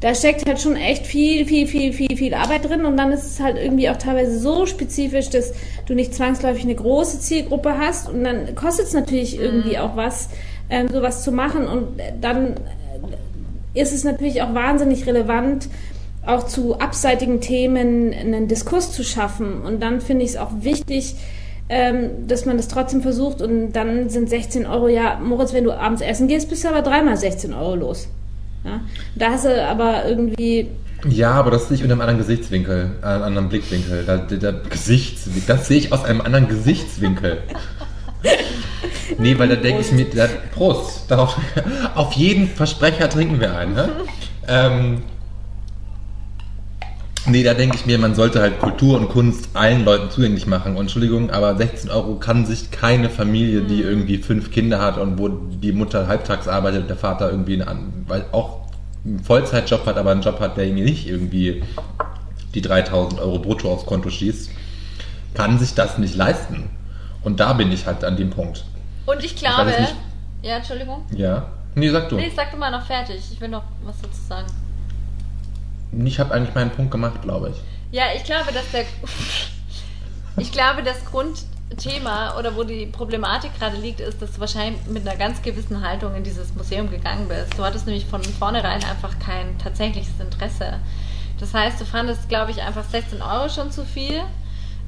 [0.01, 3.25] Da steckt halt schon echt viel, viel, viel, viel, viel Arbeit drin und dann ist
[3.25, 5.55] es halt irgendwie auch teilweise so spezifisch, dass
[5.87, 10.29] du nicht zwangsläufig eine große Zielgruppe hast und dann kostet es natürlich irgendwie auch was,
[10.68, 12.55] ähm, sowas zu machen und dann
[13.72, 15.68] ist es natürlich auch wahnsinnig relevant,
[16.27, 19.61] auch zu abseitigen Themen einen Diskurs zu schaffen.
[19.62, 21.16] Und dann finde ich es auch wichtig,
[21.69, 23.41] ähm, dass man das trotzdem versucht.
[23.41, 26.83] Und dann sind 16 Euro, ja, Moritz, wenn du abends essen gehst, bist du aber
[26.83, 28.09] dreimal 16 Euro los.
[28.65, 28.81] Ja?
[29.15, 30.69] Da hast du aber irgendwie.
[31.09, 34.05] Ja, aber das sehe ich unter einem anderen Gesichtswinkel, äh, einem anderen Blickwinkel.
[34.07, 37.43] Da, da, Gesichts, das sehe ich aus einem anderen Gesichtswinkel.
[39.19, 41.37] nee, weil da denke ich mir, da, Prost, darauf,
[41.95, 43.75] auf jeden Versprecher trinken wir einen.
[43.75, 43.91] Ne?
[44.49, 45.03] Ähm,
[47.27, 50.72] Nee, da denke ich mir, man sollte halt Kultur und Kunst allen Leuten zugänglich machen.
[50.77, 55.18] Und Entschuldigung, aber 16 Euro kann sich keine Familie, die irgendwie fünf Kinder hat und
[55.18, 58.61] wo die Mutter halbtags arbeitet, der Vater irgendwie einen, weil auch
[59.05, 61.62] einen Vollzeitjob hat, aber einen Job hat, der ihm nicht irgendwie
[62.55, 64.51] die 3000 Euro brutto aufs Konto schießt,
[65.33, 66.68] kann sich das nicht leisten.
[67.22, 68.64] Und da bin ich halt an dem Punkt.
[69.07, 69.72] Und ich glaube.
[70.43, 71.05] ja, Entschuldigung.
[71.11, 71.47] Ja.
[71.75, 72.16] Nee, sag du.
[72.16, 73.16] Nee, sag du mal noch fertig.
[73.33, 74.47] Ich will noch was dazu sagen.
[76.05, 77.57] Ich habe eigentlich meinen Punkt gemacht, glaube ich.
[77.92, 78.84] Ja, ich glaube, dass der.
[80.36, 85.07] ich glaube, das Grundthema oder wo die Problematik gerade liegt, ist, dass du wahrscheinlich mit
[85.07, 87.59] einer ganz gewissen Haltung in dieses Museum gegangen bist.
[87.59, 90.80] Du hattest nämlich von vornherein einfach kein tatsächliches Interesse.
[91.38, 94.22] Das heißt, du fandest, glaube ich, einfach 16 Euro schon zu viel.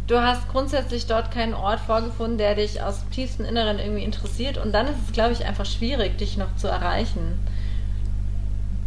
[0.06, 4.56] Du hast grundsätzlich dort keinen Ort vorgefunden, der dich aus dem tiefsten Inneren irgendwie interessiert.
[4.56, 7.40] Und dann ist es, glaube ich, einfach schwierig, dich noch zu erreichen.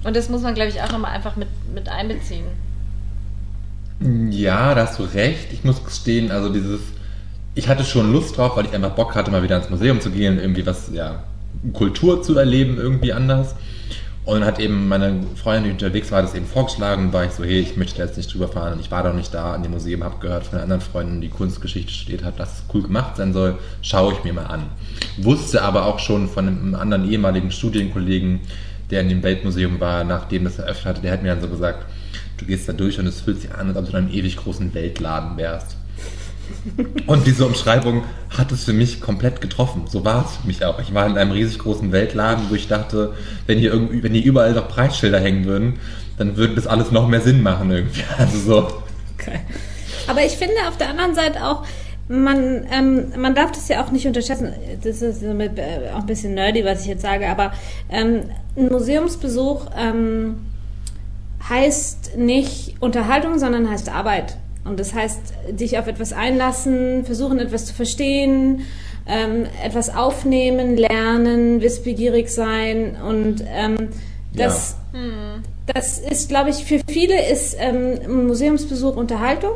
[0.04, 2.46] Und das muss man, glaube ich, auch nochmal einfach mit, mit einbeziehen.
[4.32, 5.52] Ja, da hast du recht.
[5.52, 6.80] Ich muss gestehen, also dieses,
[7.56, 10.10] ich hatte schon Lust drauf, weil ich einfach Bock hatte, mal wieder ins Museum zu
[10.10, 11.24] gehen, irgendwie was, ja,
[11.74, 13.56] Kultur zu erleben, irgendwie anders.
[14.26, 17.44] Und dann hat eben meine Freundin, die unterwegs war, das eben vorgeschlagen, war ich so,
[17.44, 18.74] hey, ich möchte da jetzt nicht drüber fahren.
[18.74, 21.20] Und ich war doch nicht da in dem Museum, habe gehört von einer anderen Freundin,
[21.20, 24.64] die Kunstgeschichte studiert hat, dass es cool gemacht sein soll, schaue ich mir mal an.
[25.18, 28.42] Wusste aber auch schon von einem anderen ehemaligen Studienkollegen,
[28.92, 31.86] der in dem Weltmuseum war, nachdem das eröffnet hatte, der hat mir dann so gesagt,
[32.38, 34.38] du gehst da durch und es fühlt sich an, als ob du in einem ewig
[34.38, 35.76] großen Weltladen wärst.
[37.06, 38.04] Und diese Umschreibung
[38.36, 39.86] hat es für mich komplett getroffen.
[39.88, 40.80] So war es für mich auch.
[40.80, 43.14] Ich war in einem riesig großen Weltladen, wo ich dachte,
[43.46, 45.80] wenn hier, irgendwie, wenn hier überall noch Preisschilder hängen würden,
[46.18, 48.04] dann würde das alles noch mehr Sinn machen irgendwie.
[48.18, 48.68] Also so.
[49.18, 49.42] Okay.
[50.08, 51.66] Aber ich finde auf der anderen Seite auch,
[52.08, 54.52] man, ähm, man darf das ja auch nicht unterschätzen.
[54.84, 55.30] Das ist äh,
[55.94, 57.54] auch ein bisschen nerdy, was ich jetzt sage, aber
[57.90, 58.24] ähm,
[58.60, 60.38] ein Museumsbesuch ähm,
[61.48, 64.38] heißt nicht Unterhaltung, sondern heißt Arbeit.
[64.66, 65.20] Und das heißt,
[65.52, 68.62] dich auf etwas einlassen, versuchen etwas zu verstehen,
[69.08, 73.90] ähm, etwas aufnehmen, lernen, wissbegierig sein und ähm,
[74.36, 75.42] das, ja.
[75.74, 79.54] das ist, glaube ich, für viele ist ähm, ein Museumsbesuch Unterhaltung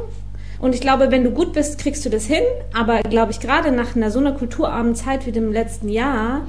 [0.63, 2.43] und ich glaube, wenn du gut bist, kriegst du das hin.
[2.73, 6.47] Aber glaube ich, gerade nach einer so einer kulturarmen Zeit wie dem letzten Jahr,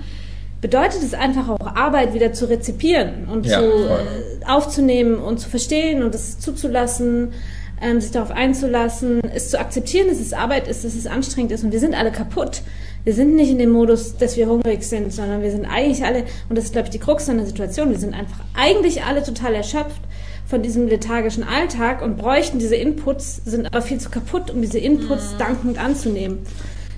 [0.64, 5.50] bedeutet es einfach auch Arbeit wieder zu rezipieren und ja, zu, äh, aufzunehmen und zu
[5.50, 7.34] verstehen und es zuzulassen,
[7.82, 11.64] ähm, sich darauf einzulassen, es zu akzeptieren, dass es Arbeit ist, dass es anstrengend ist
[11.64, 12.62] und wir sind alle kaputt.
[13.04, 16.20] Wir sind nicht in dem Modus, dass wir hungrig sind, sondern wir sind eigentlich alle,
[16.48, 19.22] und das ist, glaube ich, die Krux an der Situation, wir sind einfach eigentlich alle
[19.22, 20.00] total erschöpft
[20.46, 24.78] von diesem lethargischen Alltag und bräuchten diese Inputs, sind aber viel zu kaputt, um diese
[24.78, 25.38] Inputs mhm.
[25.38, 26.38] dankend anzunehmen.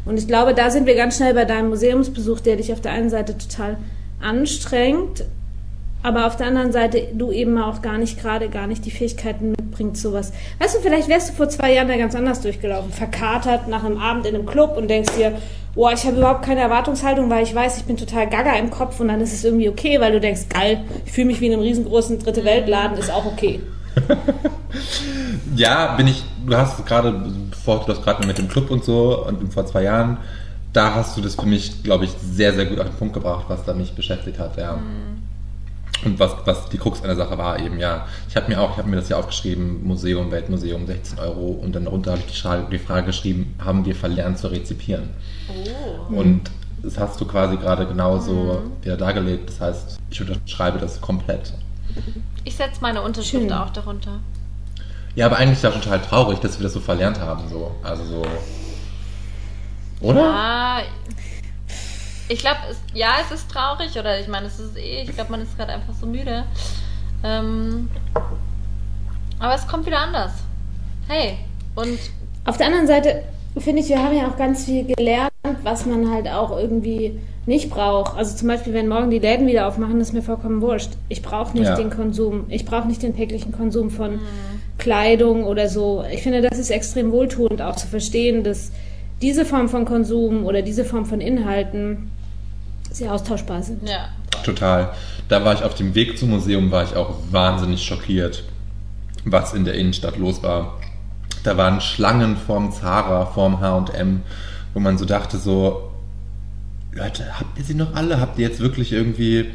[0.07, 2.93] Und ich glaube, da sind wir ganz schnell bei deinem Museumsbesuch, der dich auf der
[2.93, 3.77] einen Seite total
[4.21, 5.25] anstrengt,
[6.03, 9.51] aber auf der anderen Seite du eben auch gar nicht gerade gar nicht die Fähigkeiten
[9.51, 10.33] mitbringst, sowas.
[10.61, 13.99] Weißt du, vielleicht wärst du vor zwei Jahren da ganz anders durchgelaufen, verkatert nach einem
[13.99, 15.33] Abend in einem Club und denkst dir,
[15.75, 19.01] oh, ich habe überhaupt keine Erwartungshaltung, weil ich weiß, ich bin total gaga im Kopf
[19.01, 21.55] und dann ist es irgendwie okay, weil du denkst, geil, ich fühle mich wie in
[21.55, 23.61] einem riesengroßen dritte Weltladen, ist auch okay.
[25.57, 27.13] ja, bin ich, du hast gerade,
[27.51, 30.19] bevor du das gerade mit dem Club und so und vor zwei Jahren,
[30.73, 33.47] da hast du das für mich, glaube ich, sehr, sehr gut auf den Punkt gebracht,
[33.49, 34.77] was da mich beschäftigt hat, ja.
[34.77, 35.17] Mhm.
[36.05, 38.07] Und was, was die Krux an der Sache war eben, ja.
[38.29, 41.75] Ich habe mir auch, ich habe mir das ja aufgeschrieben, Museum, Weltmuseum, 16 Euro und
[41.75, 45.09] dann darunter habe ich die Frage, die Frage geschrieben, haben wir verlernt zu rezipieren?
[45.49, 46.15] Oh.
[46.15, 46.51] Und
[46.83, 48.85] das hast du quasi gerade genauso mhm.
[48.85, 49.49] wieder dargelegt.
[49.49, 51.55] Das heißt, ich unterschreibe das komplett.
[52.47, 53.53] Ich setze meine Unterschrift Schön.
[53.53, 54.21] auch darunter.
[55.17, 57.49] Ja, aber eigentlich ist das total traurig, dass wir das so verlernt haben.
[57.49, 57.75] So.
[57.83, 58.23] Also so.
[60.01, 60.21] Oder?
[60.21, 60.79] Ja,
[62.29, 62.59] ich glaube,
[62.95, 65.73] ja, es ist traurig oder ich meine, es ist eh, ich glaube, man ist gerade
[65.73, 66.45] einfach so müde.
[67.25, 67.91] Ähm,
[69.41, 70.31] aber es kommt wieder anders.
[71.09, 71.39] Hey,
[71.75, 71.99] und.
[72.45, 73.25] Auf der anderen Seite
[73.59, 75.33] finde ich, wir haben ja auch ganz viel gelernt
[75.63, 78.17] was man halt auch irgendwie nicht braucht.
[78.17, 80.91] Also zum Beispiel, wenn morgen die Läden wieder aufmachen, ist mir vollkommen wurscht.
[81.09, 81.77] Ich brauche nicht Ja.
[81.77, 82.45] den Konsum.
[82.49, 84.19] Ich brauche nicht den täglichen Konsum von
[84.79, 86.05] Kleidung oder so.
[86.13, 88.73] Ich finde, das ist extrem wohltuend auch zu verstehen, dass
[89.23, 92.11] diese Form von Konsum oder diese Form von Inhalten
[92.91, 93.89] sehr austauschbar sind.
[93.89, 94.09] Ja.
[94.45, 94.91] Total.
[95.29, 98.45] Da war ich auf dem Weg zum Museum, war ich auch wahnsinnig schockiert,
[99.25, 100.79] was in der Innenstadt los war.
[101.43, 104.23] Da waren Schlangen vorm Zara, vorm H&M,
[104.75, 105.86] wo man so dachte so,
[106.97, 108.21] Leute, habt ihr sie noch alle?
[108.21, 109.47] Habt ihr jetzt wirklich irgendwie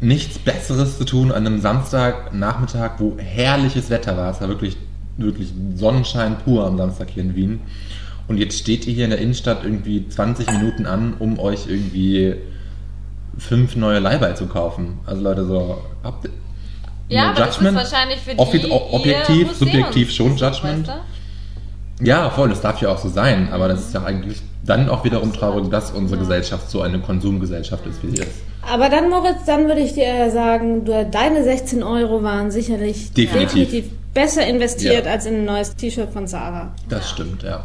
[0.00, 4.30] nichts Besseres zu tun an einem Samstagnachmittag, wo herrliches Wetter war?
[4.30, 4.76] Es war wirklich,
[5.16, 7.60] wirklich Sonnenschein pur am Samstag hier in Wien.
[8.28, 12.34] Und jetzt steht ihr hier in der Innenstadt irgendwie 20 Minuten an, um euch irgendwie
[13.36, 14.98] fünf neue Leihball zu kaufen.
[15.06, 16.30] Also Leute, so habt ihr
[17.08, 20.86] Ja, no aber das ist wahrscheinlich für die Offi- objektiv, subjektiv schon Judgment.
[20.88, 20.98] weißt
[22.00, 25.04] Ja, voll, das darf ja auch so sein, aber das ist ja eigentlich dann auch
[25.04, 28.42] wiederum traurig, dass unsere Gesellschaft so eine Konsumgesellschaft ist, wie sie ist.
[28.62, 33.90] Aber dann, Moritz, dann würde ich dir sagen, du, deine 16 Euro waren sicherlich Definitiv.
[34.14, 35.12] besser investiert Ja.
[35.12, 36.72] als in ein neues T-Shirt von Sarah.
[36.88, 37.62] Das stimmt, ja.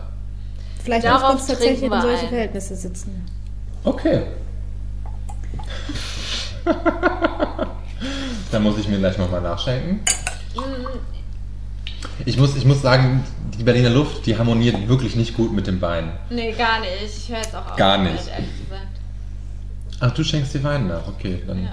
[0.83, 2.29] Vielleicht darf uns tatsächlich in solche ein.
[2.29, 3.25] Verhältnisse sitzen.
[3.83, 4.23] Okay.
[8.51, 10.01] da muss ich mir gleich nochmal nachschenken.
[12.25, 13.23] Ich muss, ich muss sagen,
[13.57, 16.11] die Berliner Luft, die harmoniert wirklich nicht gut mit dem Wein.
[16.29, 16.91] Nee, gar nicht.
[17.17, 17.75] Ich höre jetzt auch auf.
[17.75, 18.27] Gar damit, nicht.
[18.29, 18.87] Ehrlich gesagt.
[19.99, 21.07] Ach, du schenkst dir Wein nach.
[21.07, 21.69] Okay, dann Ja.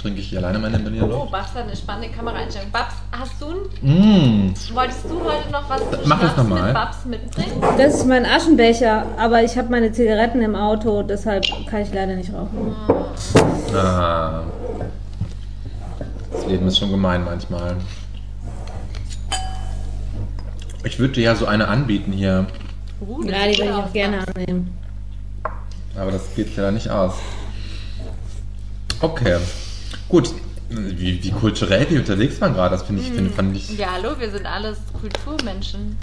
[0.00, 1.32] trinke ich hier alleine meine Berliner Oh, Luft.
[1.32, 2.70] Babs hat eine spannende Kameraeinstellung.
[2.70, 3.46] Babs, hast du,
[3.84, 4.52] Mmh.
[4.74, 6.62] wolltest du heute noch was zu Mach es Schnaps nochmal.
[6.64, 7.62] mit Babs mitbringen?
[7.78, 12.14] Das ist mein Aschenbecher, aber ich habe meine Zigaretten im Auto, deshalb kann ich leider
[12.14, 12.76] nicht rauchen.
[13.74, 14.42] Ah.
[16.32, 17.76] Das Leben ist schon gemein manchmal.
[20.84, 22.46] Ich würde dir ja so eine anbieten hier,
[23.00, 24.76] Uh, Ja, die würde ich auch gerne annehmen.
[25.96, 27.14] aber das geht leider nicht aus.
[29.00, 29.36] Okay,
[30.08, 30.30] gut.
[30.70, 33.78] Wie, wie kulturell wir unterwegs waren gerade, das finde ich, finde, fand ich.
[33.78, 35.96] Ja, hallo, wir sind alles Kulturmenschen.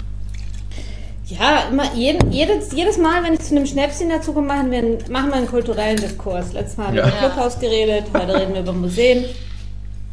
[1.26, 4.78] Ja, immer, jeden, jedes, jedes Mal, wenn ich zu einem Schnäpschen dazu komme, machen wir,
[4.78, 6.52] einen, machen wir einen kulturellen Diskurs.
[6.52, 7.08] Letztes Mal haben wir Ja.
[7.08, 9.24] über Clubhaus geredet, heute reden wir über Museen.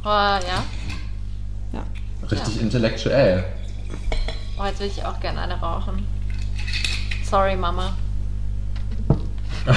[0.04, 0.40] Oh, ja.
[1.72, 1.84] Ja.
[2.30, 3.44] Richtig intellektuell.
[4.64, 6.06] Oh, jetzt will ich auch gerne eine rauchen.
[7.30, 7.94] Sorry, Mama.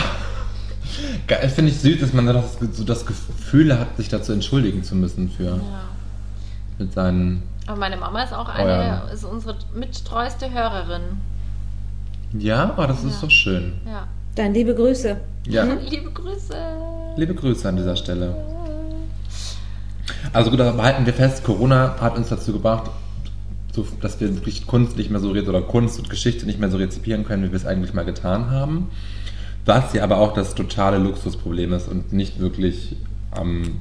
[1.26, 4.94] Geil, finde ich süß, dass man das, so das Gefühl hat, sich dazu entschuldigen zu
[4.94, 5.60] müssen für Ja.
[6.78, 7.42] mit seinen.
[7.66, 8.98] Aber meine Mama ist auch eine, ja.
[9.12, 11.02] ist unsere mittreueste Hörerin.
[12.38, 13.20] Ja, oh, das ist Ja.
[13.20, 13.80] so schön.
[13.86, 14.06] Ja.
[14.36, 15.16] Dann liebe Grüße.
[15.48, 16.54] Ja, Liebe Grüße.
[17.16, 18.36] liebe Grüße an dieser Stelle.
[20.32, 22.90] Also gut, aber halten wir fest, Corona hat uns dazu gebracht,
[23.76, 24.28] so, dass wir
[24.66, 27.56] Kunst nicht mehr so oder Kunst und Geschichte nicht mehr so rezipieren können, wie wir
[27.56, 28.90] es eigentlich mal getan haben.
[29.64, 32.96] Was ja aber auch das totale Luxusproblem ist und nicht wirklich
[33.32, 33.80] am,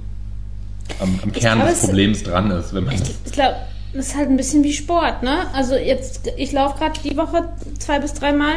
[0.99, 3.55] am, am Kern glaube, des es- Problems dran ist, wenn man Ich, ich glaube,
[3.93, 5.45] das ist halt ein bisschen wie Sport, ne?
[5.53, 7.47] Also jetzt, ich laufe gerade die Woche
[7.79, 8.55] zwei bis dreimal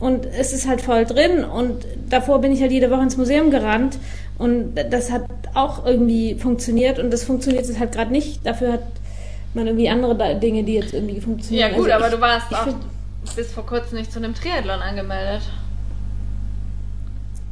[0.00, 3.50] und es ist halt voll drin und davor bin ich halt jede Woche ins Museum
[3.50, 3.98] gerannt
[4.38, 5.24] und das hat
[5.54, 8.46] auch irgendwie funktioniert und das funktioniert jetzt halt gerade nicht.
[8.46, 8.82] Dafür hat
[9.58, 11.74] man irgendwie andere Dinge, die jetzt irgendwie Ja, funktionieren.
[11.74, 14.80] gut, Also aber ich- du warst auch find- bis vor kurzem nicht zu einem Triathlon
[14.80, 15.42] angemeldet.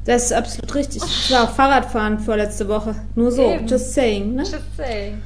[0.05, 1.03] Das ist absolut richtig.
[1.03, 2.95] Ich war auch Fahrradfahren vorletzte Woche.
[3.17, 3.67] Nur so, Eben.
[3.67, 4.43] just saying, ne?
[4.43, 5.21] Just saying.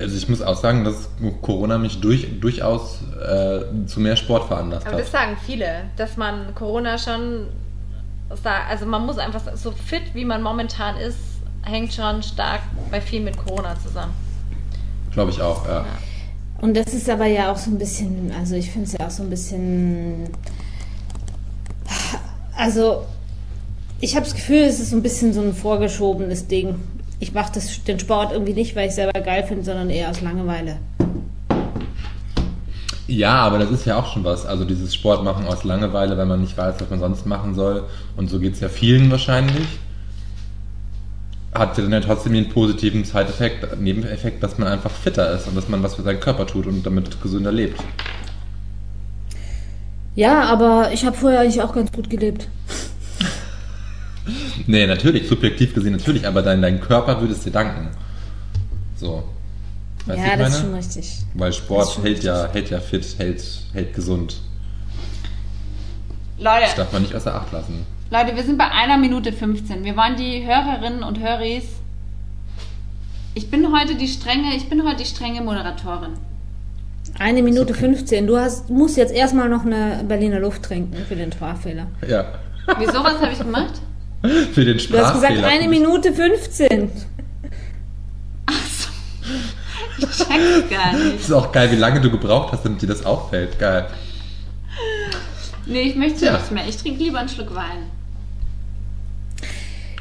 [0.00, 1.08] Also ich muss auch sagen, dass
[1.42, 5.12] Corona mich durch, durchaus äh, zu mehr Sport veranlasst Aber das hat.
[5.12, 7.46] sagen viele, dass man Corona schon,
[8.68, 11.18] also man muss einfach so fit, wie man momentan ist,
[11.62, 12.60] hängt schon stark
[12.90, 14.14] bei viel mit Corona zusammen.
[15.18, 15.84] Glaube ich auch, ja.
[16.60, 19.10] Und das ist aber ja auch so ein bisschen, also ich finde es ja auch
[19.10, 20.28] so ein bisschen,
[22.56, 23.04] also
[23.98, 26.76] ich habe das Gefühl, es ist so ein bisschen so ein vorgeschobenes Ding.
[27.18, 30.76] Ich mache den Sport irgendwie nicht, weil ich selber geil finde, sondern eher aus Langeweile.
[33.08, 34.46] Ja, aber das ist ja auch schon was.
[34.46, 37.88] Also dieses Sport machen aus Langeweile, wenn man nicht weiß, was man sonst machen soll.
[38.16, 39.66] Und so geht es ja vielen wahrscheinlich.
[41.58, 45.56] Hat ja dann ja trotzdem den positiven Side-Effekt, Nebeneffekt, dass man einfach fitter ist und
[45.56, 47.80] dass man was für seinen Körper tut und damit gesünder lebt.
[50.14, 52.48] Ja, aber ich habe vorher eigentlich auch ganz gut gelebt.
[54.66, 57.88] Nee, natürlich, subjektiv gesehen natürlich, aber dein, dein Körper würde es dir danken.
[58.94, 59.24] So.
[60.04, 61.18] Weißt ja, ich das ist schon richtig.
[61.32, 64.42] Weil Das Sport hält ja, hält ja fit, hält, hält gesund.
[66.36, 67.86] Das Leute, darf man nicht außer Acht lassen.
[68.10, 69.84] Leute, wir sind bei einer Minute 15.
[69.84, 71.64] Wir wollen die Hörerinnen und Höris.
[73.34, 76.14] Ich bin heute die strenge, ich bin heute die strenge Moderatorin.
[77.18, 78.26] Eine Minute 15.
[78.26, 81.86] Du hast, musst jetzt erstmal noch eine Berliner Luft trinken für den Sprachfehler.
[82.06, 82.26] Ja.
[82.78, 83.72] Wieso, was habe ich gemacht?
[84.52, 85.46] Für den Du hast gesagt Sprachfehler.
[85.46, 86.90] eine Minute 15.
[89.98, 90.28] Ich check's
[90.70, 91.20] gar Das nicht.
[91.20, 93.58] ist auch geil, wie lange du gebraucht hast, damit dir das auffällt.
[93.58, 93.86] Geil.
[95.66, 96.32] Nee, ich möchte Ja.
[96.34, 96.66] nichts mehr.
[96.68, 97.90] Ich trinke lieber einen Schluck Wein.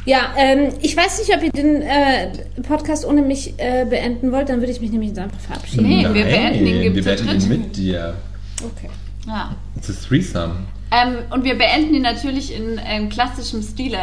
[0.07, 2.29] Ja, ähm, ich weiß nicht, ob ihr den äh,
[2.63, 5.85] Podcast ohne mich äh, beenden wollt, dann würde ich mich nämlich jetzt einfach verabschieden.
[5.85, 8.15] Nee, wir beenden ihn wir beenden ihn mit dir.
[8.63, 8.89] Okay.
[9.27, 9.53] Ja.
[9.75, 10.53] It's a threesome.
[10.91, 13.97] Ähm, und wir beenden ihn natürlich in ähm, klassischem Stile.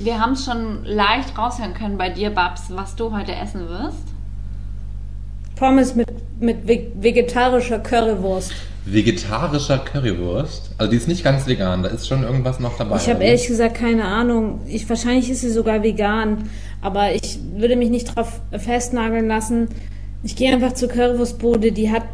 [0.00, 4.04] Wir haben es schon leicht raushören können bei dir, Babs, was du heute essen wirst.
[5.56, 6.06] Pommes mit,
[6.38, 8.52] mit ve- vegetarischer Currywurst.
[8.86, 10.70] Vegetarischer Currywurst.
[10.78, 12.96] Also die ist nicht ganz vegan, da ist schon irgendwas noch dabei.
[12.96, 14.60] Ich habe ehrlich gesagt keine Ahnung.
[14.68, 16.48] Ich, wahrscheinlich ist sie sogar vegan,
[16.80, 19.68] aber ich würde mich nicht drauf festnageln lassen.
[20.22, 22.04] Ich gehe einfach zur Currywurstbude, die hat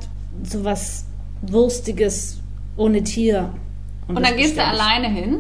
[0.43, 1.05] sowas
[1.43, 2.41] Wurstiges
[2.79, 3.53] ohne Tier.
[4.09, 5.39] Und, das dann gehst du alleine hin.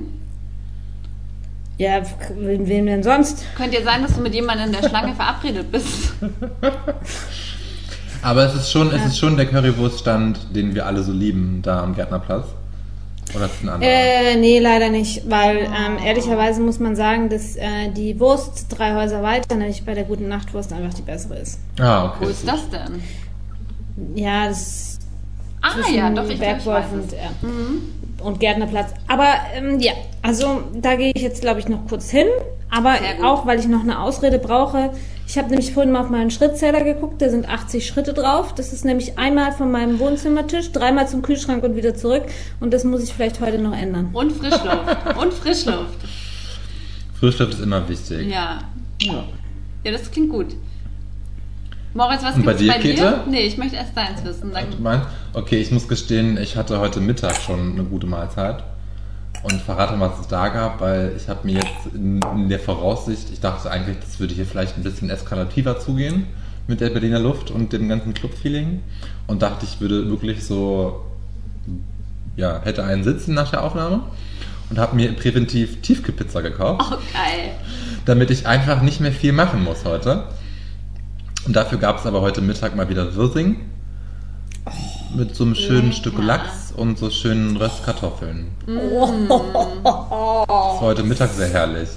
[1.79, 2.03] Ja,
[2.37, 3.45] wen, wen denn sonst?
[3.57, 6.13] Könnte ja sein, dass du mit jemandem in der Schlange verabredet bist.
[8.23, 11.83] Aber es ist schon, es ist schon der Currywurststand, den wir alle so lieben, da
[11.83, 12.47] am Gärtnerplatz.
[13.35, 13.91] Oder ist es ein anderer?
[13.91, 18.95] Äh, nee, leider nicht, weil ähm, ehrlicherweise muss man sagen, dass äh, die Wurst drei
[18.95, 21.59] Häuser weiter, nämlich bei der guten Nachtwurst, einfach die bessere ist.
[21.81, 22.17] ah, okay.
[22.21, 23.03] Wo ist das denn?
[24.15, 24.93] Ja, das ist
[25.63, 27.13] Ah zwischen ja, doch, ich, glaub, ich Bergwolf weiß und, es.
[27.13, 28.91] ja, und Gärtnerplatz.
[29.07, 32.27] Aber ähm, ja, also da gehe ich jetzt, glaube ich, noch kurz hin.
[32.69, 34.91] Aber auch, weil ich noch eine Ausrede brauche.
[35.33, 38.55] Ich habe nämlich vorhin mal auf meinen Schrittzähler geguckt, da sind 80 Schritte drauf.
[38.55, 42.25] Das ist nämlich einmal von meinem Wohnzimmertisch, dreimal zum Kühlschrank und wieder zurück.
[42.61, 44.11] Und das muss ich vielleicht heute noch ändern.
[44.13, 45.17] Und Frischluft.
[45.19, 46.01] Und Frischluft.
[47.19, 48.31] Frischluft ist immer wichtig.
[48.31, 48.59] Ja.
[49.01, 49.25] Ja,
[49.91, 50.49] das klingt gut.
[51.95, 52.95] Moritz, was Und bei gibt's dir, bei dir?
[52.95, 53.21] Käthe?
[53.27, 54.51] Nee, ich möchte erst deins wissen.
[54.51, 55.07] Du Dann, meinst?
[55.33, 58.65] Okay, ich muss gestehen, ich hatte heute Mittag schon eine gute Mahlzeit.
[59.43, 62.61] Und verrate mal, was es da gab, weil ich habe mir jetzt in, in der
[62.61, 66.27] Voraussicht, ich dachte eigentlich, das würde hier vielleicht ein bisschen eskalativer zugehen
[66.69, 68.81] mit der Berliner Luft und dem ganzen Club-Feeling.
[69.27, 71.05] Und dachte, ich würde wirklich so,
[72.37, 74.03] ja, hätte einen Sitzen nach der Aufnahme
[74.71, 77.51] und habe mir präventiv Tiefkühlpizza gekauft oh, geil.
[78.05, 80.25] damit ich einfach nicht mehr viel machen muss heute.
[81.47, 83.57] Und dafür gab es aber heute Mittag mal wieder Wirsing.
[85.15, 85.97] Mit so einem schönen lecker.
[85.97, 88.47] Stück Lachs und so schönen Röstkartoffeln.
[88.67, 88.77] Das
[89.85, 91.89] war heute Mittag sehr herrlich.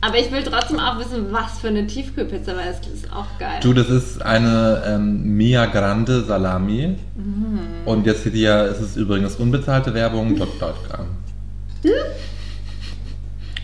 [0.00, 3.60] Aber ich will trotzdem auch wissen, was für eine Tiefkühlpizza, weil es ist auch geil.
[3.62, 6.96] Du, das ist eine ähm, Mia Grande Salami.
[7.86, 10.68] Und jetzt hier ist es übrigens unbezahlte Werbung, Dr.
[10.68, 11.06] Oetker.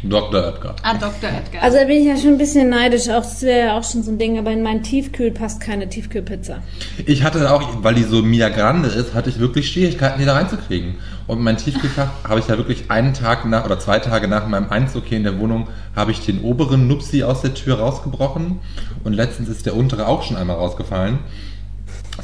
[0.03, 0.43] Dr.
[0.43, 0.77] Oetker.
[0.83, 1.29] ah, Dr.
[1.29, 1.63] Edgar.
[1.63, 3.09] Also da bin ich ja schon ein bisschen neidisch.
[3.11, 4.39] Auch das wäre ja auch schon so ein Ding.
[4.39, 6.63] Aber in meinen Tiefkühl passt keine Tiefkühlpizza.
[7.05, 10.35] Ich hatte auch, weil die so Mia Grande ist, hatte ich wirklich Schwierigkeiten, die da
[10.35, 10.95] reinzukriegen.
[11.27, 14.71] Und mein Tiefkühlfach habe ich ja wirklich einen Tag nach oder zwei Tage nach meinem
[14.71, 18.61] Einzug hier in der Wohnung, habe ich den oberen Nupsi aus der Tür rausgebrochen.
[19.05, 21.19] Und letztens ist der untere auch schon einmal rausgefallen.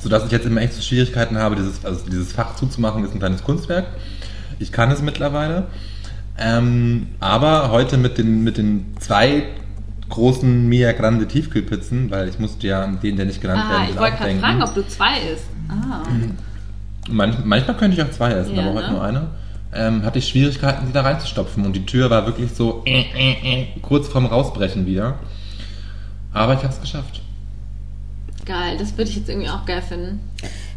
[0.03, 3.19] Sodass ich jetzt immer echt so Schwierigkeiten habe, dieses, also dieses Fach zuzumachen, ist ein
[3.19, 3.87] kleines Kunstwerk.
[4.59, 5.67] Ich kann es mittlerweile.
[6.39, 9.45] Ähm, aber heute mit den, mit den zwei
[10.09, 13.83] großen Mia Grande Tiefkühlpizzen, weil ich musste ja an den, der nicht genannt ah, werden
[13.85, 15.47] ich will, wollte auch gerade fragen, ob du zwei isst.
[15.69, 16.03] Ah.
[17.09, 18.93] Manch, manchmal könnte ich auch zwei essen, Ja, aber heute ne?
[18.93, 19.27] nur eine.
[19.73, 21.65] Ähm, hatte ich Schwierigkeiten, die da reinzustopfen.
[21.65, 25.19] Und die Tür war wirklich so äh, äh, äh, kurz vorm Rausbrechen wieder.
[26.33, 27.21] Aber ich habe es geschafft.
[28.45, 30.21] Geil, das würde ich jetzt irgendwie auch geil finden.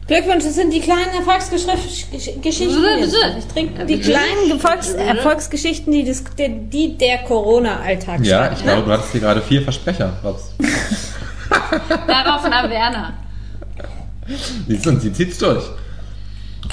[0.10, 1.78] Glückwunsch, das sind die kleinen Erfolgsgeschichten.
[2.16, 8.66] Ich trinke die kleinen Erfolgs Erfolgsgeschichten, die, das, die, die der Corona-Alltag Ja, schreibt, ich
[8.66, 8.72] ne?
[8.72, 10.14] glaube, du hattest hier gerade vier Versprecher.
[12.08, 13.14] Darauf ein Averna.
[14.68, 15.64] Siehst du, und sie zieht's durch.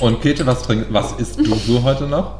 [0.00, 2.38] Und Käthe, was, trink, was isst du so heute noch?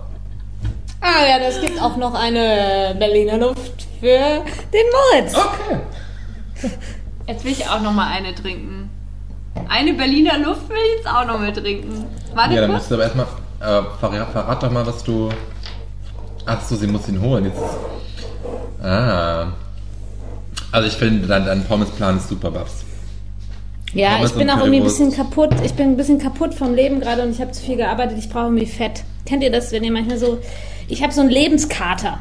[1.03, 4.43] Ah ja, das gibt auch noch eine Berliner Luft für
[4.73, 5.35] den Moritz.
[5.35, 5.81] Okay.
[7.29, 8.86] Jetzt will ich auch noch mal eine trinken.
[9.69, 12.05] Eine Berliner Luft will ich jetzt auch noch mit trinken.
[12.35, 12.81] Warte Ja, dann kurz.
[12.81, 13.27] musst du aber erstmal,
[13.61, 15.31] äh, verrat, verrat doch mal, was du...
[16.47, 17.47] Ach so, sie muss ihn holen.
[17.47, 17.59] Jetzt,
[18.83, 19.49] ah.
[20.71, 22.85] Also ich finde, dein, dein Pommesplan ist super, Babs.
[23.93, 25.51] Ja, Pommes ich bin auch irgendwie ein bisschen kaputt.
[25.65, 28.19] Ich bin ein bisschen kaputt vom Leben gerade und ich habe zu viel gearbeitet.
[28.19, 29.03] Ich brauche irgendwie Fett.
[29.25, 30.39] Kennt ihr das, wenn ihr manchmal so...
[30.89, 32.19] Ich habe so einen Lebenskater.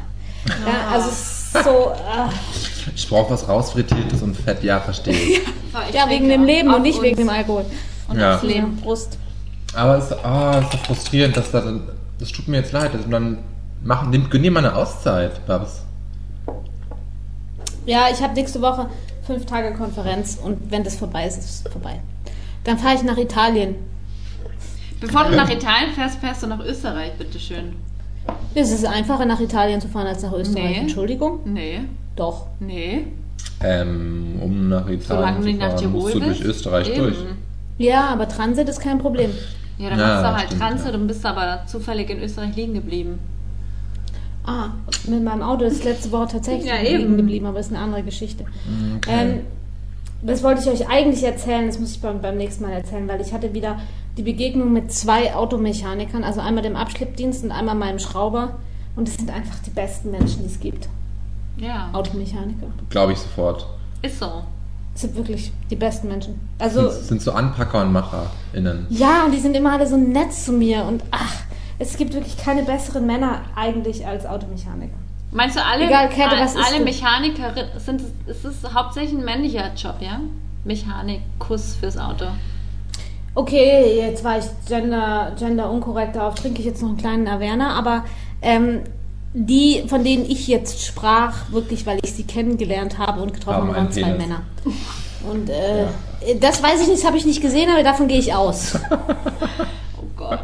[0.48, 1.92] Ja, also es ist so...
[2.08, 2.30] ah.
[2.94, 5.40] Ich brauche was rausfrittiertes und Fett, ja, verstehe ich.
[5.90, 7.66] Ich ja, wegen dem Leben und nicht wegen dem Alkohol.
[8.08, 8.36] Und Ja.
[8.36, 8.76] aufs Leben.
[8.76, 9.18] Brust.
[9.74, 11.62] Aber es, es ist so frustrierend, dass da,
[12.18, 12.92] das tut mir jetzt leid.
[12.94, 13.40] Also dann
[13.82, 15.82] machen, nimm, gönn dir mal eine Auszeit, Babs.
[17.84, 18.88] Ja, ich habe nächste Woche
[19.26, 22.00] fünf Tage Konferenz und wenn das vorbei ist, ist es vorbei.
[22.64, 23.74] Dann fahre ich nach Italien.
[25.00, 27.76] Bevor du nach Italien fährst, fährst du nach Österreich, bitteschön.
[28.54, 30.70] Es ist einfacher, nach Italien zu fahren als nach Österreich.
[30.70, 30.78] Nee.
[30.80, 31.40] Entschuldigung?
[31.44, 31.80] Nee,
[32.16, 32.46] Doch.
[32.60, 33.04] nee.
[33.62, 36.40] Ähm, um nach Italien Solange zu nicht nach fahren, Tirol musst du durch.
[36.42, 36.98] Österreich Eben.
[36.98, 37.16] durch.
[37.78, 39.30] Ja, aber Transit ist kein Problem.
[39.78, 40.94] Ja, dann Ja, machst du halt stimmt, Transit ja.
[40.98, 43.18] und bist aber zufällig in Österreich liegen geblieben.
[44.44, 44.68] Ah,
[45.08, 47.16] mit meinem Auto ist letzte Woche tatsächlich Ja, liegen eben.
[47.16, 48.44] geblieben, aber ist eine andere Geschichte.
[49.08, 49.40] Ähm,
[50.22, 53.20] das wollte ich euch eigentlich erzählen, das muss ich beim, beim nächsten Mal erzählen, weil
[53.20, 53.76] ich hatte wieder
[54.16, 58.56] die Begegnung mit zwei Automechanikern, also einmal dem Abschleppdienst und einmal meinem Schrauber.
[58.96, 60.88] Und es sind einfach die besten Menschen, die es gibt.
[61.58, 62.66] Ja, Automechaniker.
[62.88, 63.66] Glaube ich sofort.
[64.02, 64.42] ist so.
[64.94, 66.40] Es sind wirklich die besten Menschen.
[66.58, 68.86] Also, sind, sind so Anpacker und MacherInnen.
[68.88, 71.34] ja, und die sind immer alle so nett zu mir und ach,
[71.78, 74.94] es gibt wirklich keine besseren Männer eigentlich als Automechaniker.
[75.32, 76.08] Meinst du, alle, Egal,
[76.42, 76.82] isst alle?
[76.82, 80.20] Mechaniker sind, es ist es hauptsächlich ein männlicher Job, ja?
[80.64, 82.24] Mechanikus fürs Auto.
[83.36, 87.74] Okay, jetzt war ich gender, gender unkorrekt, darauf trinke ich jetzt noch einen kleinen Averna,
[87.74, 88.06] aber
[88.40, 88.80] ähm,
[89.34, 93.76] die, von denen ich jetzt sprach, wirklich, weil ich sie kennengelernt habe und getroffen habe,
[93.76, 94.14] waren zwei.
[94.14, 94.40] Männer.
[95.30, 95.86] Und äh,
[96.40, 98.78] das weiß ich nicht, das habe ich nicht gesehen, aber davon gehe ich aus.
[99.98, 100.40] Oh Gott.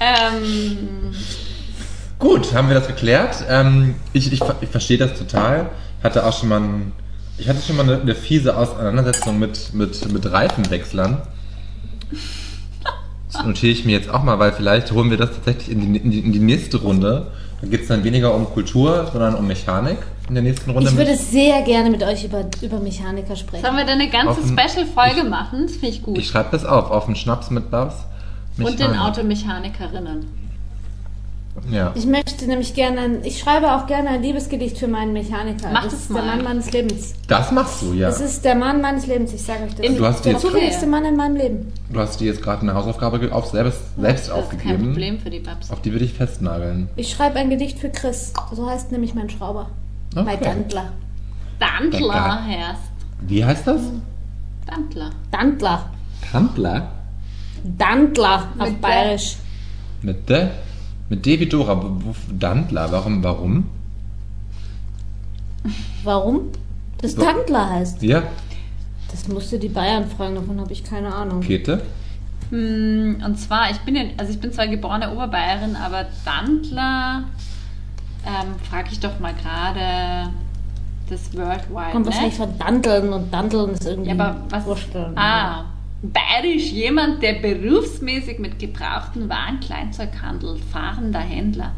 [0.00, 1.12] ähm,
[2.18, 3.44] Gut, haben wir das geklärt.
[3.48, 5.70] Ähm, ich, ich, ich verstehe das total.
[6.02, 6.92] Hatte auch schon mal ein,
[7.38, 11.22] ich hatte schon mal eine, eine fiese Auseinandersetzung mit, mit, mit Reifenwechslern.
[13.32, 15.98] Das notiere ich mir jetzt auch mal, weil vielleicht holen wir das tatsächlich in die,
[15.98, 17.30] in die, in die nächste Runde.
[17.60, 20.90] Da geht es dann weniger um Kultur, sondern um Mechanik in der nächsten Runde.
[20.90, 23.64] Ich würde sehr gerne mit euch über, über Mechaniker sprechen.
[23.64, 25.66] sollen wir dann eine ganze Special-Folge machen?
[25.66, 26.18] Das finde ich gut.
[26.18, 27.94] ich schreibe das auf, auf den Schnaps mit Babs.
[28.58, 29.00] und den Mechanik.
[29.00, 30.49] Automechanikerinnen.
[31.70, 31.92] Ja.
[31.94, 35.68] Ich möchte nämlich gerne, ein, ich schreibe auch gerne ein Liebesgedicht für meinen Mechaniker.
[35.72, 36.36] Mach das das ist der mal.
[36.36, 37.14] Mann meines Lebens.
[37.26, 38.08] Das machst du, ja.
[38.08, 39.96] Das ist der Mann meines Lebens, ich sage euch das.
[39.96, 41.72] Du hast der zufälligste Mann in meinem Leben.
[41.90, 44.84] Du hast dir jetzt gerade eine Hausaufgabe auf selbst, selbst Das ist kein aufgegeben.
[44.86, 45.70] Problem für die Babs.
[45.70, 46.88] Auf die würde ich festnageln.
[46.96, 48.32] Ich schreibe ein Gedicht für Chris.
[48.52, 49.70] So heißt nämlich mein Schrauber.
[50.14, 50.24] Okay.
[50.24, 50.92] Bei Dantler.
[51.58, 52.80] Dantler herrscht.
[53.20, 53.82] Wie heißt das?
[54.66, 55.10] Dantler.
[55.30, 55.90] Dantler.
[56.30, 56.92] Kampler?
[57.64, 59.36] Dantler auf Mit Bayerisch.
[60.02, 60.48] Mit de?
[61.10, 61.76] Mit D wie Dora.
[61.82, 62.90] Wo- wo- Dantler.
[62.90, 63.22] Warum?
[63.22, 63.64] Warum?
[66.04, 66.40] Warum?
[66.98, 67.22] Das So.
[67.22, 68.02] Dantler heißt.
[68.02, 68.22] Ja,
[69.10, 71.40] Das musste die Bayern fragen, davon habe ich keine Ahnung.
[71.40, 71.82] Käthe.
[72.50, 77.24] Hm, Und zwar, ich bin ja, also ich bin zwar geborene Oberbayerin, aber Dantler,
[78.24, 80.30] ähm, frage ich doch mal gerade
[81.08, 81.90] das Worldwide.
[81.92, 82.46] Kommt wahrscheinlich ne?
[82.46, 84.10] von Danteln und Danteln ist irgendwie.
[84.10, 84.64] Ja, aber was?
[85.16, 85.64] Ah,
[86.02, 91.72] bayerisch jemand, der berufsmäßig mit gebrauchten Waren Kleinzeug handelt, fahrender Händler.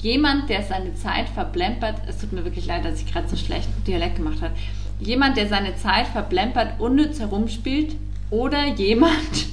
[0.00, 3.68] Jemand, der seine Zeit verplempert, es tut mir wirklich leid, dass ich gerade so schlecht
[3.86, 4.54] Dialekt gemacht habe.
[5.00, 7.96] Jemand, der seine Zeit verplempert, unnütz herumspielt
[8.30, 9.46] oder jemand,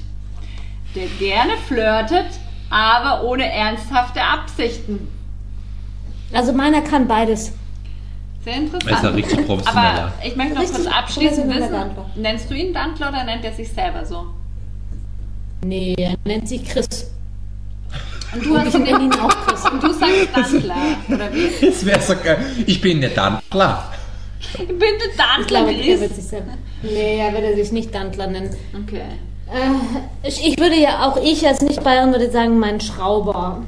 [0.96, 2.28] der gerne flirtet,
[2.70, 5.08] aber ohne ernsthafte Absichten.
[6.34, 7.54] Also meiner kann beides.
[8.44, 8.90] Sehr interessant.
[8.92, 9.90] Er ist ja richtig professioneller.
[10.04, 11.76] Aber ich möchte noch Richtig kurz abschließend wissen,
[12.16, 14.26] nennst du ihn Dantler oder nennt er sich selber so?
[15.66, 17.10] Nee, er nennt sich Chris.
[18.34, 19.64] Und du, hast ich nenne ihn auch Chris.
[19.72, 20.76] und du sagst Dantler,
[21.10, 21.66] oder wie?
[21.66, 22.40] Das wäre so geil.
[22.66, 23.92] Ich bin der Dantler.
[24.58, 24.76] Bitte
[25.18, 26.16] Dantler Ich glaube, er wird Chris.
[26.18, 26.52] sich selber.
[26.82, 28.54] Nee, er würde sich nicht Dantler nennen.
[28.84, 29.02] Okay.
[29.48, 33.62] Äh, ich, ich würde ja auch ich als Nicht-Bayern würde sagen, mein Schrauber.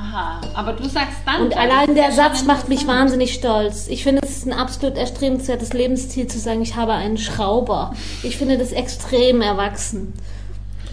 [0.00, 1.44] Aha, aber du sagst Dantler.
[1.44, 3.86] Und allein der Satz macht mich wahnsinnig stolz.
[3.88, 7.92] Ich finde, es ist ein absolut erstrebenswertes Lebensziel zu sagen, ich habe einen Schrauber.
[8.22, 10.14] Ich finde das extrem erwachsen.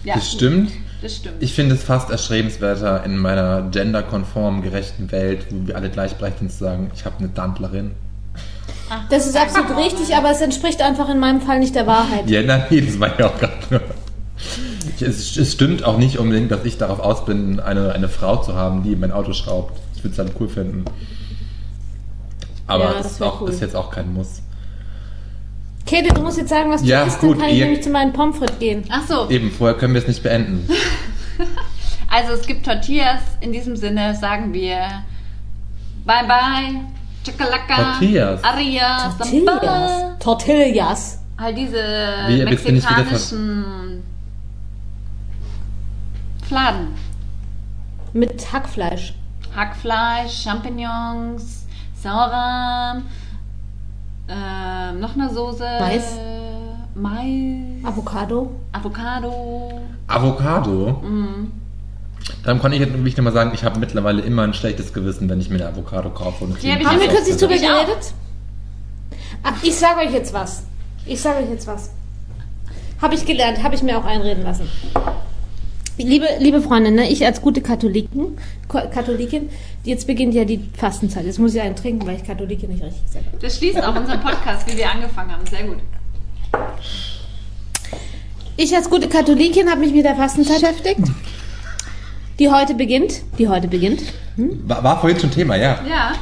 [0.04, 0.72] Ja, Das stimmt.
[1.00, 1.36] Das stimmt.
[1.40, 6.52] Ich finde es fast erstrebenswerter in meiner genderkonformen, gerechten Welt, wo wir alle gleichberechtigt sind,
[6.52, 7.92] zu sagen, ich habe eine Dantlerin.
[8.90, 12.28] Ach, Das ist absolut richtig, aber es entspricht einfach in meinem Fall nicht der Wahrheit.
[12.28, 13.80] Ja, nein, das war ja auch gerade
[15.00, 18.54] es, es stimmt auch nicht unbedingt, dass ich darauf aus bin, eine, eine Frau zu
[18.54, 19.78] haben, die mein Auto schraubt.
[19.96, 20.84] Ich würde es halt cool finden.
[22.66, 23.50] Aber Ja, es das ist, auch, cool.
[23.50, 24.42] ist jetzt auch kein Muss.
[25.86, 27.88] Käthe, du musst jetzt sagen, was du Ja, isst, gut, dann kann ich nämlich zu
[27.90, 28.84] meinen Pommes frites gehen.
[28.90, 30.68] Ach so, Eben, vorher können wir es nicht beenden.
[32.10, 33.22] also es gibt Tortillas.
[33.40, 34.76] In diesem Sinne sagen wir
[36.04, 36.80] Bye bye,
[37.24, 38.44] Chakalaka, Tortillas.
[38.44, 39.52] Aria, Samba.
[39.58, 40.18] Tortillas.
[40.20, 41.18] Tortillas.
[41.38, 41.78] Halt diese
[42.28, 43.64] Wie, mexikanischen
[46.48, 46.94] Fladen.
[48.14, 49.14] Mit Hackfleisch.
[49.54, 53.02] Hackfleisch, Champignons, Sauerrahm,
[54.28, 55.66] ähm, noch eine Soße.
[55.80, 56.18] Mais.
[56.94, 57.84] Mais.
[57.84, 58.50] Avocado.
[58.72, 59.80] Avocado.
[60.06, 61.02] Avocado.
[61.02, 61.52] Mhm.
[62.44, 65.40] Dann kann ich jetzt wirklich nochmal sagen, ich habe mittlerweile immer ein schlechtes Gewissen, wenn
[65.40, 66.44] ich mir eine Avocado kaufe.
[66.44, 68.14] Und ich Haben wir Ja, kürzlich drüber geredet?
[69.42, 70.64] Ach, ich sage euch jetzt was.
[71.04, 71.90] Ich sage euch jetzt was.
[73.00, 74.68] Habe ich gelernt, habe ich mir auch einreden lassen.
[75.98, 78.38] Liebe, liebe Freunde, ne, ich als gute Katholiken,
[78.68, 79.50] Katholikin,
[79.82, 81.24] jetzt beginnt ja die Fastenzeit.
[81.24, 83.38] Jetzt muss ich einen trinken, weil ich Katholikin nicht richtig gesagt habe.
[83.38, 85.44] Das schließt auch unseren Podcast, wie wir angefangen haben.
[85.46, 85.78] Sehr gut.
[88.56, 91.00] Ich als gute Katholikin habe mich mit der Fastenzeit beschäftigt,
[92.38, 93.22] die heute beginnt.
[93.38, 94.02] Die heute beginnt.
[94.36, 95.80] War, war vorhin schon Thema, ja.
[95.88, 96.12] Ja.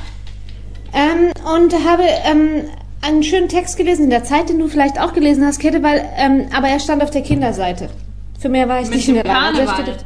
[0.94, 2.62] Ähm, und habe ähm,
[3.02, 6.08] einen schönen Text gelesen in der Zeit, den du vielleicht auch gelesen hast, Kette, weil,
[6.16, 7.90] ähm, aber er stand auf der Kinderseite.
[8.38, 10.04] Für mehr war ich Mit nicht steht auf-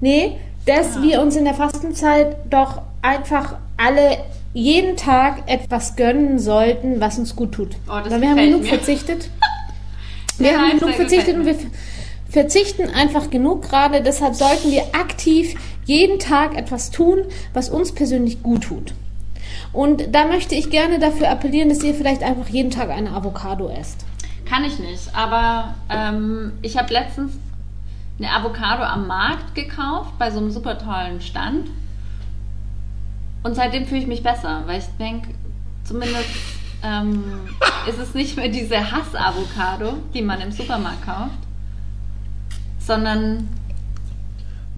[0.00, 0.36] Nee,
[0.66, 4.18] dass wir uns in der Fastenzeit doch einfach alle
[4.54, 7.76] jeden Tag etwas gönnen sollten, was uns gut tut.
[7.88, 8.68] Oh, Weil wir haben genug mir.
[8.68, 9.30] verzichtet.
[10.38, 11.56] Wir Ja, haben genug verzichtet und wir
[12.28, 14.02] verzichten einfach genug gerade.
[14.02, 17.24] Deshalb sollten wir aktiv jeden Tag etwas tun,
[17.54, 18.94] was uns persönlich gut tut.
[19.72, 23.68] Und da möchte ich gerne dafür appellieren, dass ihr vielleicht einfach jeden Tag eine Avocado
[23.68, 24.04] esst.
[24.48, 27.34] Kann ich nicht, aber ähm, ich habe letztens
[28.18, 31.68] eine Avocado am Markt gekauft, bei so einem super tollen Stand.
[33.42, 35.34] Und seitdem fühle ich mich besser, weil ich denke,
[35.84, 36.28] zumindest
[36.82, 37.24] ähm,
[37.88, 41.38] ist es nicht mehr diese Hass-Avocado, die man im Supermarkt kauft,
[42.78, 43.48] sondern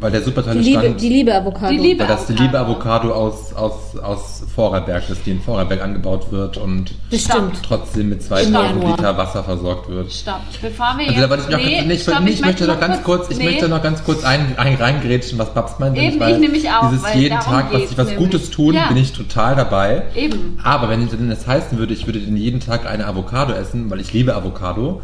[0.01, 1.73] Weil der super Die tolle Liebe, Stand, die Liebe Avocado.
[1.73, 5.83] Die Liebe- weil das die liebe Avocado aus, aus, aus Vorarlberg ist, die in Vorarlberg
[5.83, 7.61] angebaut wird und Bestimmt.
[7.63, 8.97] trotzdem mit Im 2000 Januar.
[8.97, 10.11] Liter Wasser versorgt wird.
[10.11, 10.41] stopp.
[10.63, 11.51] Bevor wir Also da wollte jetzt...
[11.51, 13.83] ich noch, nee, ich, stopp, nee, ich möchte noch ganz kurz, ich nee, möchte noch
[13.83, 15.99] ganz kurz ein, ein reingrätschen, was Babs meint.
[15.99, 18.31] Eben, weil ich nämlich auch, Dieses weil jeden Tag, was, geht's was nämlich.
[18.31, 18.89] Gutes tun, Ja.
[18.89, 20.05] bin ich total dabei.
[20.17, 20.59] Eben.
[20.63, 24.01] Aber wenn denn es heißen würde, ich würde denn jeden Tag eine Avocado essen, weil
[24.01, 25.03] ich liebe Avocado,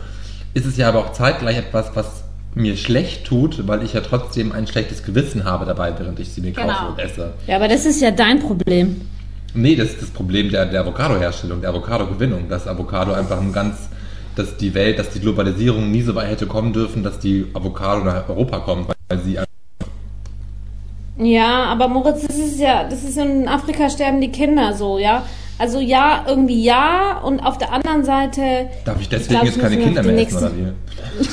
[0.54, 2.24] ist es ja aber auch zeitgleich etwas, was
[2.56, 6.40] mir schlecht tut, weil ich ja trotzdem ein schlechtes Gewissen habe dabei, während ich sie
[6.40, 6.72] mir Genau.
[6.72, 7.34] kaufe und esse.
[7.46, 9.02] Ja, aber das ist ja dein Problem.
[9.52, 13.76] Nee, das ist das Problem der, der Avocado-Herstellung, der Avocado-Gewinnung, dass Avocado einfach ein ganz,
[14.36, 18.02] dass die Welt, dass die Globalisierung nie so weit hätte kommen dürfen, dass die Avocado
[18.04, 19.38] nach Europa kommt, weil sie
[21.18, 25.24] Ja, aber Moritz, das ist ja, das ist in Afrika sterben die Kinder so, ja.
[25.58, 28.68] Also ja, irgendwie ja, und auf der anderen Seite.
[28.84, 30.74] Darf ich deswegen glaub, jetzt keine Kinder mehr essen, oder nächste-
[31.20, 31.26] wie?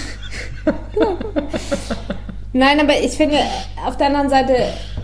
[2.54, 3.38] Nein, aber ich finde,
[3.86, 4.56] auf der anderen Seite,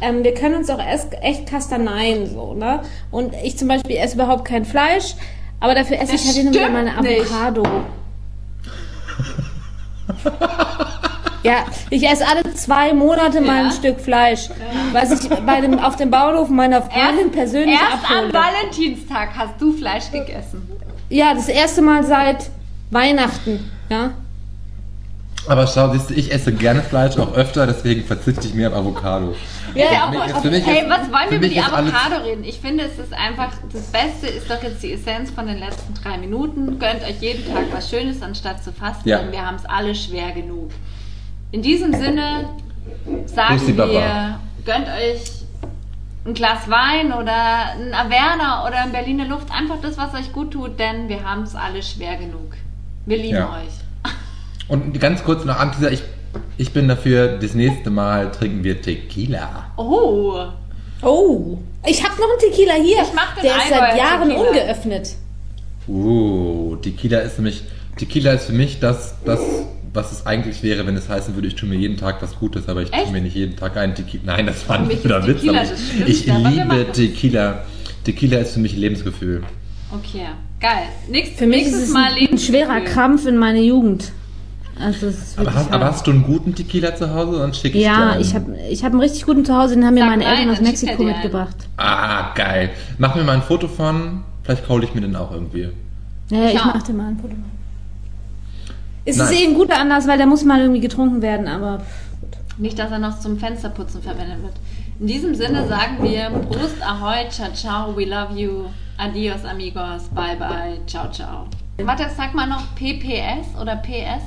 [0.02, 0.80] ähm, wir können uns auch
[1.22, 2.82] echt kastaneien, so, ne?
[3.10, 5.16] Und ich zum Beispiel esse überhaupt kein Fleisch,
[5.60, 6.98] aber dafür esse Das ich halt hin und wieder mal eine.
[6.98, 7.64] Avocado.
[11.44, 13.72] Ja, ich esse alle zwei Monate mal ein.
[13.72, 14.50] Stück Fleisch,
[14.92, 18.34] was ich bei dem, auf dem Bauernhof meiner Freundin persönlich erst am abhole.
[18.34, 20.70] Valentinstag hast du Fleisch gegessen.
[21.10, 22.50] Ja, das erste Mal seit
[22.92, 24.12] Weihnachten, ja.
[25.48, 28.76] Aber schau, siehst du, ich esse gerne Fleisch, auch öfter, deswegen verzichte ich mehr auf
[28.78, 29.36] Avocado.
[29.74, 32.44] Ja, mich ist- für mich hey, ist- was wollen wir über die Avocado reden?
[32.44, 35.94] Ich finde, es ist einfach, das Beste ist doch jetzt die Essenz von den letzten
[35.96, 36.78] drei Minuten.
[36.78, 39.20] Gönnt euch jeden Tag was Schönes, anstatt zu fasten, Ja.
[39.20, 40.72] denn wir haben es alle schwer genug.
[41.52, 42.50] In diesem Sinne
[43.26, 44.40] sagen wir, Baba.
[44.66, 45.22] gönnt euch
[46.26, 50.52] ein Glas Wein oder ein Averna oder ein Berliner Luft, einfach das, was euch gut
[50.52, 52.54] tut, denn wir haben es alle schwer genug.
[53.06, 53.46] Wir lieben Ja.
[53.54, 53.74] euch.
[54.70, 56.02] Und ganz kurz noch an dieser, ich,
[56.58, 59.72] ich bin dafür, das nächste Mal trinken wir Tequila.
[59.78, 60.46] Oh,
[61.02, 62.98] Oh, ich habe noch einen Tequila hier.
[63.04, 64.48] Ich mach den Der ist seit Jahren Tequila.
[64.50, 65.16] ungeöffnet.
[65.88, 67.64] Uh, Tequila ist für mich,
[67.98, 69.40] Tequila ist für mich das, das,
[69.94, 72.68] was es eigentlich wäre, wenn es heißen würde, ich tue mir jeden Tag was Gutes,
[72.68, 73.06] aber ich Echt?
[73.06, 74.24] tue mir nicht jeden Tag einen Tequila.
[74.36, 75.38] Nein, das war nicht wieder Witz.
[75.42, 75.72] Tequila aber
[76.06, 76.92] ich, ich liebe.
[76.92, 77.66] Tequila.
[78.04, 79.44] Tequila ist für mich Lebensgefühl.
[79.94, 80.28] okay,
[80.60, 80.84] geil.
[81.10, 82.82] Nächst, Für mich nächstes ist es Mal ein, ein schwerer.
[82.82, 84.12] Krampf in meiner Jugend.
[84.80, 87.40] Also es ist Aber hast, aber hast du einen guten Tequila zu Hause?
[87.40, 88.22] Dann schicke ich dir ja, einen.
[88.22, 90.54] ich habe ich hab einen richtig guten Zuhause, den haben mir Sag meine nein, Eltern
[90.56, 91.56] aus Mexiko mitgebracht.
[91.78, 92.70] Ah, geil.
[92.98, 94.24] Mach mir mal ein Foto von.
[94.44, 95.70] Vielleicht hole ich mir den auch irgendwie.
[96.30, 96.72] Ja, ich Ja.
[96.74, 97.36] mach dir mal ein Foto.
[99.06, 99.32] Es Nice.
[99.32, 101.82] ist eh ein guter Anlass, weil der muss mal irgendwie getrunken werden, aber
[102.58, 104.54] Nicht, dass er noch zum Fensterputzen verwendet wird.
[105.00, 108.66] In diesem Sinne sagen wir Prost, Ahoi, ciao, ciao, we love you,
[108.98, 111.48] adios, amigos, bye, bye, ciao, ciao.
[111.82, 114.24] Warte, sag mal noch PPS oder PS?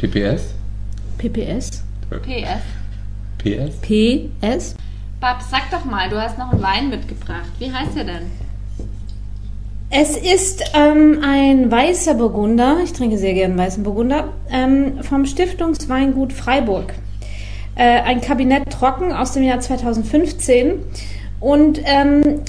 [0.00, 0.54] PPS?
[1.18, 1.84] PPS?
[2.08, 2.62] PS.
[3.36, 3.80] PS?
[3.82, 4.74] PS?
[5.20, 7.50] Babs, sag doch mal, du hast noch einen Wein mitgebracht.
[7.58, 8.30] Wie heißt der denn?
[9.90, 16.32] Es ist ähm, ein weißer Burgunder, ich trinke sehr gerne weißen Burgunder, ähm, vom Stiftungsweingut
[16.32, 16.94] Freiburg.
[17.74, 20.78] Äh, ein Kabinett trocken aus dem Jahr 2015.
[21.40, 22.40] Und ähm,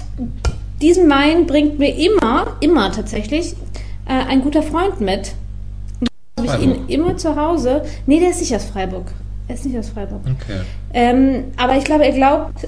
[0.82, 3.56] diesen Wein bringt mir immer, immer tatsächlich,
[4.08, 5.34] äh, ein guter Freund mit.
[6.38, 6.90] Habe ich ihn Freiburg.
[6.90, 7.84] immer zu Hause.
[8.06, 9.12] Nee, der ist nicht aus Freiburg.
[9.48, 10.22] Er ist nicht aus Freiburg.
[10.26, 10.62] Okay.
[10.94, 12.68] Ähm, aber ich glaube, er glaubt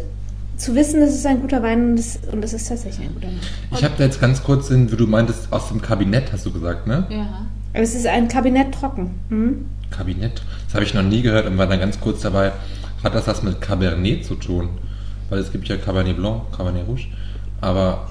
[0.57, 3.27] zu wissen, es ist ein guter Wein und es, und es ist tatsächlich ein guter
[3.27, 3.40] Wein.
[3.72, 6.52] Ich habe da jetzt ganz kurz, in, wie du meintest, aus dem Kabinett, hast du
[6.52, 7.06] gesagt, ne?
[7.10, 7.45] Ja.
[7.73, 9.11] Es ist ein Kabinett trocken.
[9.30, 9.65] Hm?
[9.90, 10.41] Kabinett.
[10.65, 12.52] Das habe ich noch nie gehört und war dann ganz kurz dabei.
[13.03, 14.69] Hat das was mit Cabernet zu tun?
[15.30, 17.06] Weil es gibt ja Cabernet Blanc, Cabernet Rouge.
[17.61, 18.07] Aber,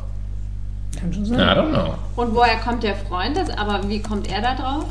[0.98, 1.38] Kann schon I sein.
[1.40, 1.94] don't know.
[2.16, 3.36] Und woher kommt der Freund?
[3.36, 4.84] Das, aber wie kommt er da drauf?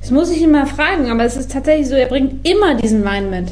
[0.00, 3.04] Das muss ich ihn mal fragen, aber es ist tatsächlich so, er bringt immer diesen
[3.04, 3.48] Wein mit.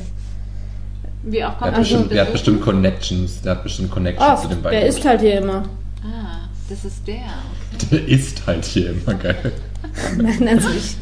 [1.25, 3.43] Wie auch Der kommt hat, er bestimmt, der hat bestimmt Connections.
[3.43, 4.73] Der hat bestimmt Connections zu Oft, dem Wein.
[4.73, 5.65] der ist halt hier immer.
[6.03, 7.17] Ah, das ist der.
[7.91, 9.53] Der ist halt hier immer geil.
[10.17, 10.97] Nein, also ich,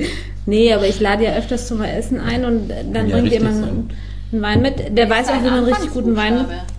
[0.46, 3.62] nee, aber ich lade ja öfters zum Essen ein und dann Ja, bringt jemand so.
[3.62, 3.90] einen,
[4.32, 4.96] einen Wein mit.
[4.98, 6.38] Der weiß auch, wie man richtig guten Wein.
[6.38, 6.72] Anfangsbuchstabe.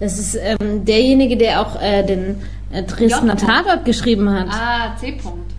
[0.00, 2.36] Das ist ähm, derjenige, der auch äh, den
[2.72, 3.36] äh, Dresdner.
[3.36, 4.46] Tatort geschrieben hat.
[4.50, 5.53] Ah, C-Punkt.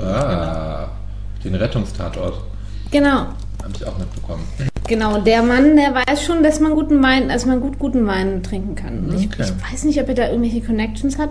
[0.00, 0.88] Ah,
[1.44, 2.40] den Rettungstatort.
[2.90, 3.18] Genau,
[3.62, 4.44] Habe ich auch mitbekommen.
[4.86, 5.20] genau.
[5.20, 8.74] Der Mann, der weiß schon, dass man guten Wein, dass man gut guten Wein trinken
[8.74, 9.08] kann.
[9.08, 9.44] Und Ich, Okay.
[9.44, 11.30] ich weiß nicht, ob er da irgendwelche Connections hat.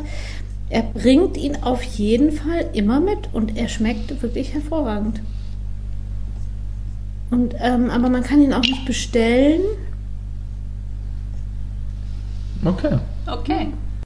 [0.70, 5.22] Er bringt ihn auf jeden Fall immer mit und er schmeckt wirklich hervorragend.
[7.30, 9.62] Und ähm, aber man kann ihn auch nicht bestellen.
[12.64, 12.98] Okay.
[13.28, 13.68] Okay.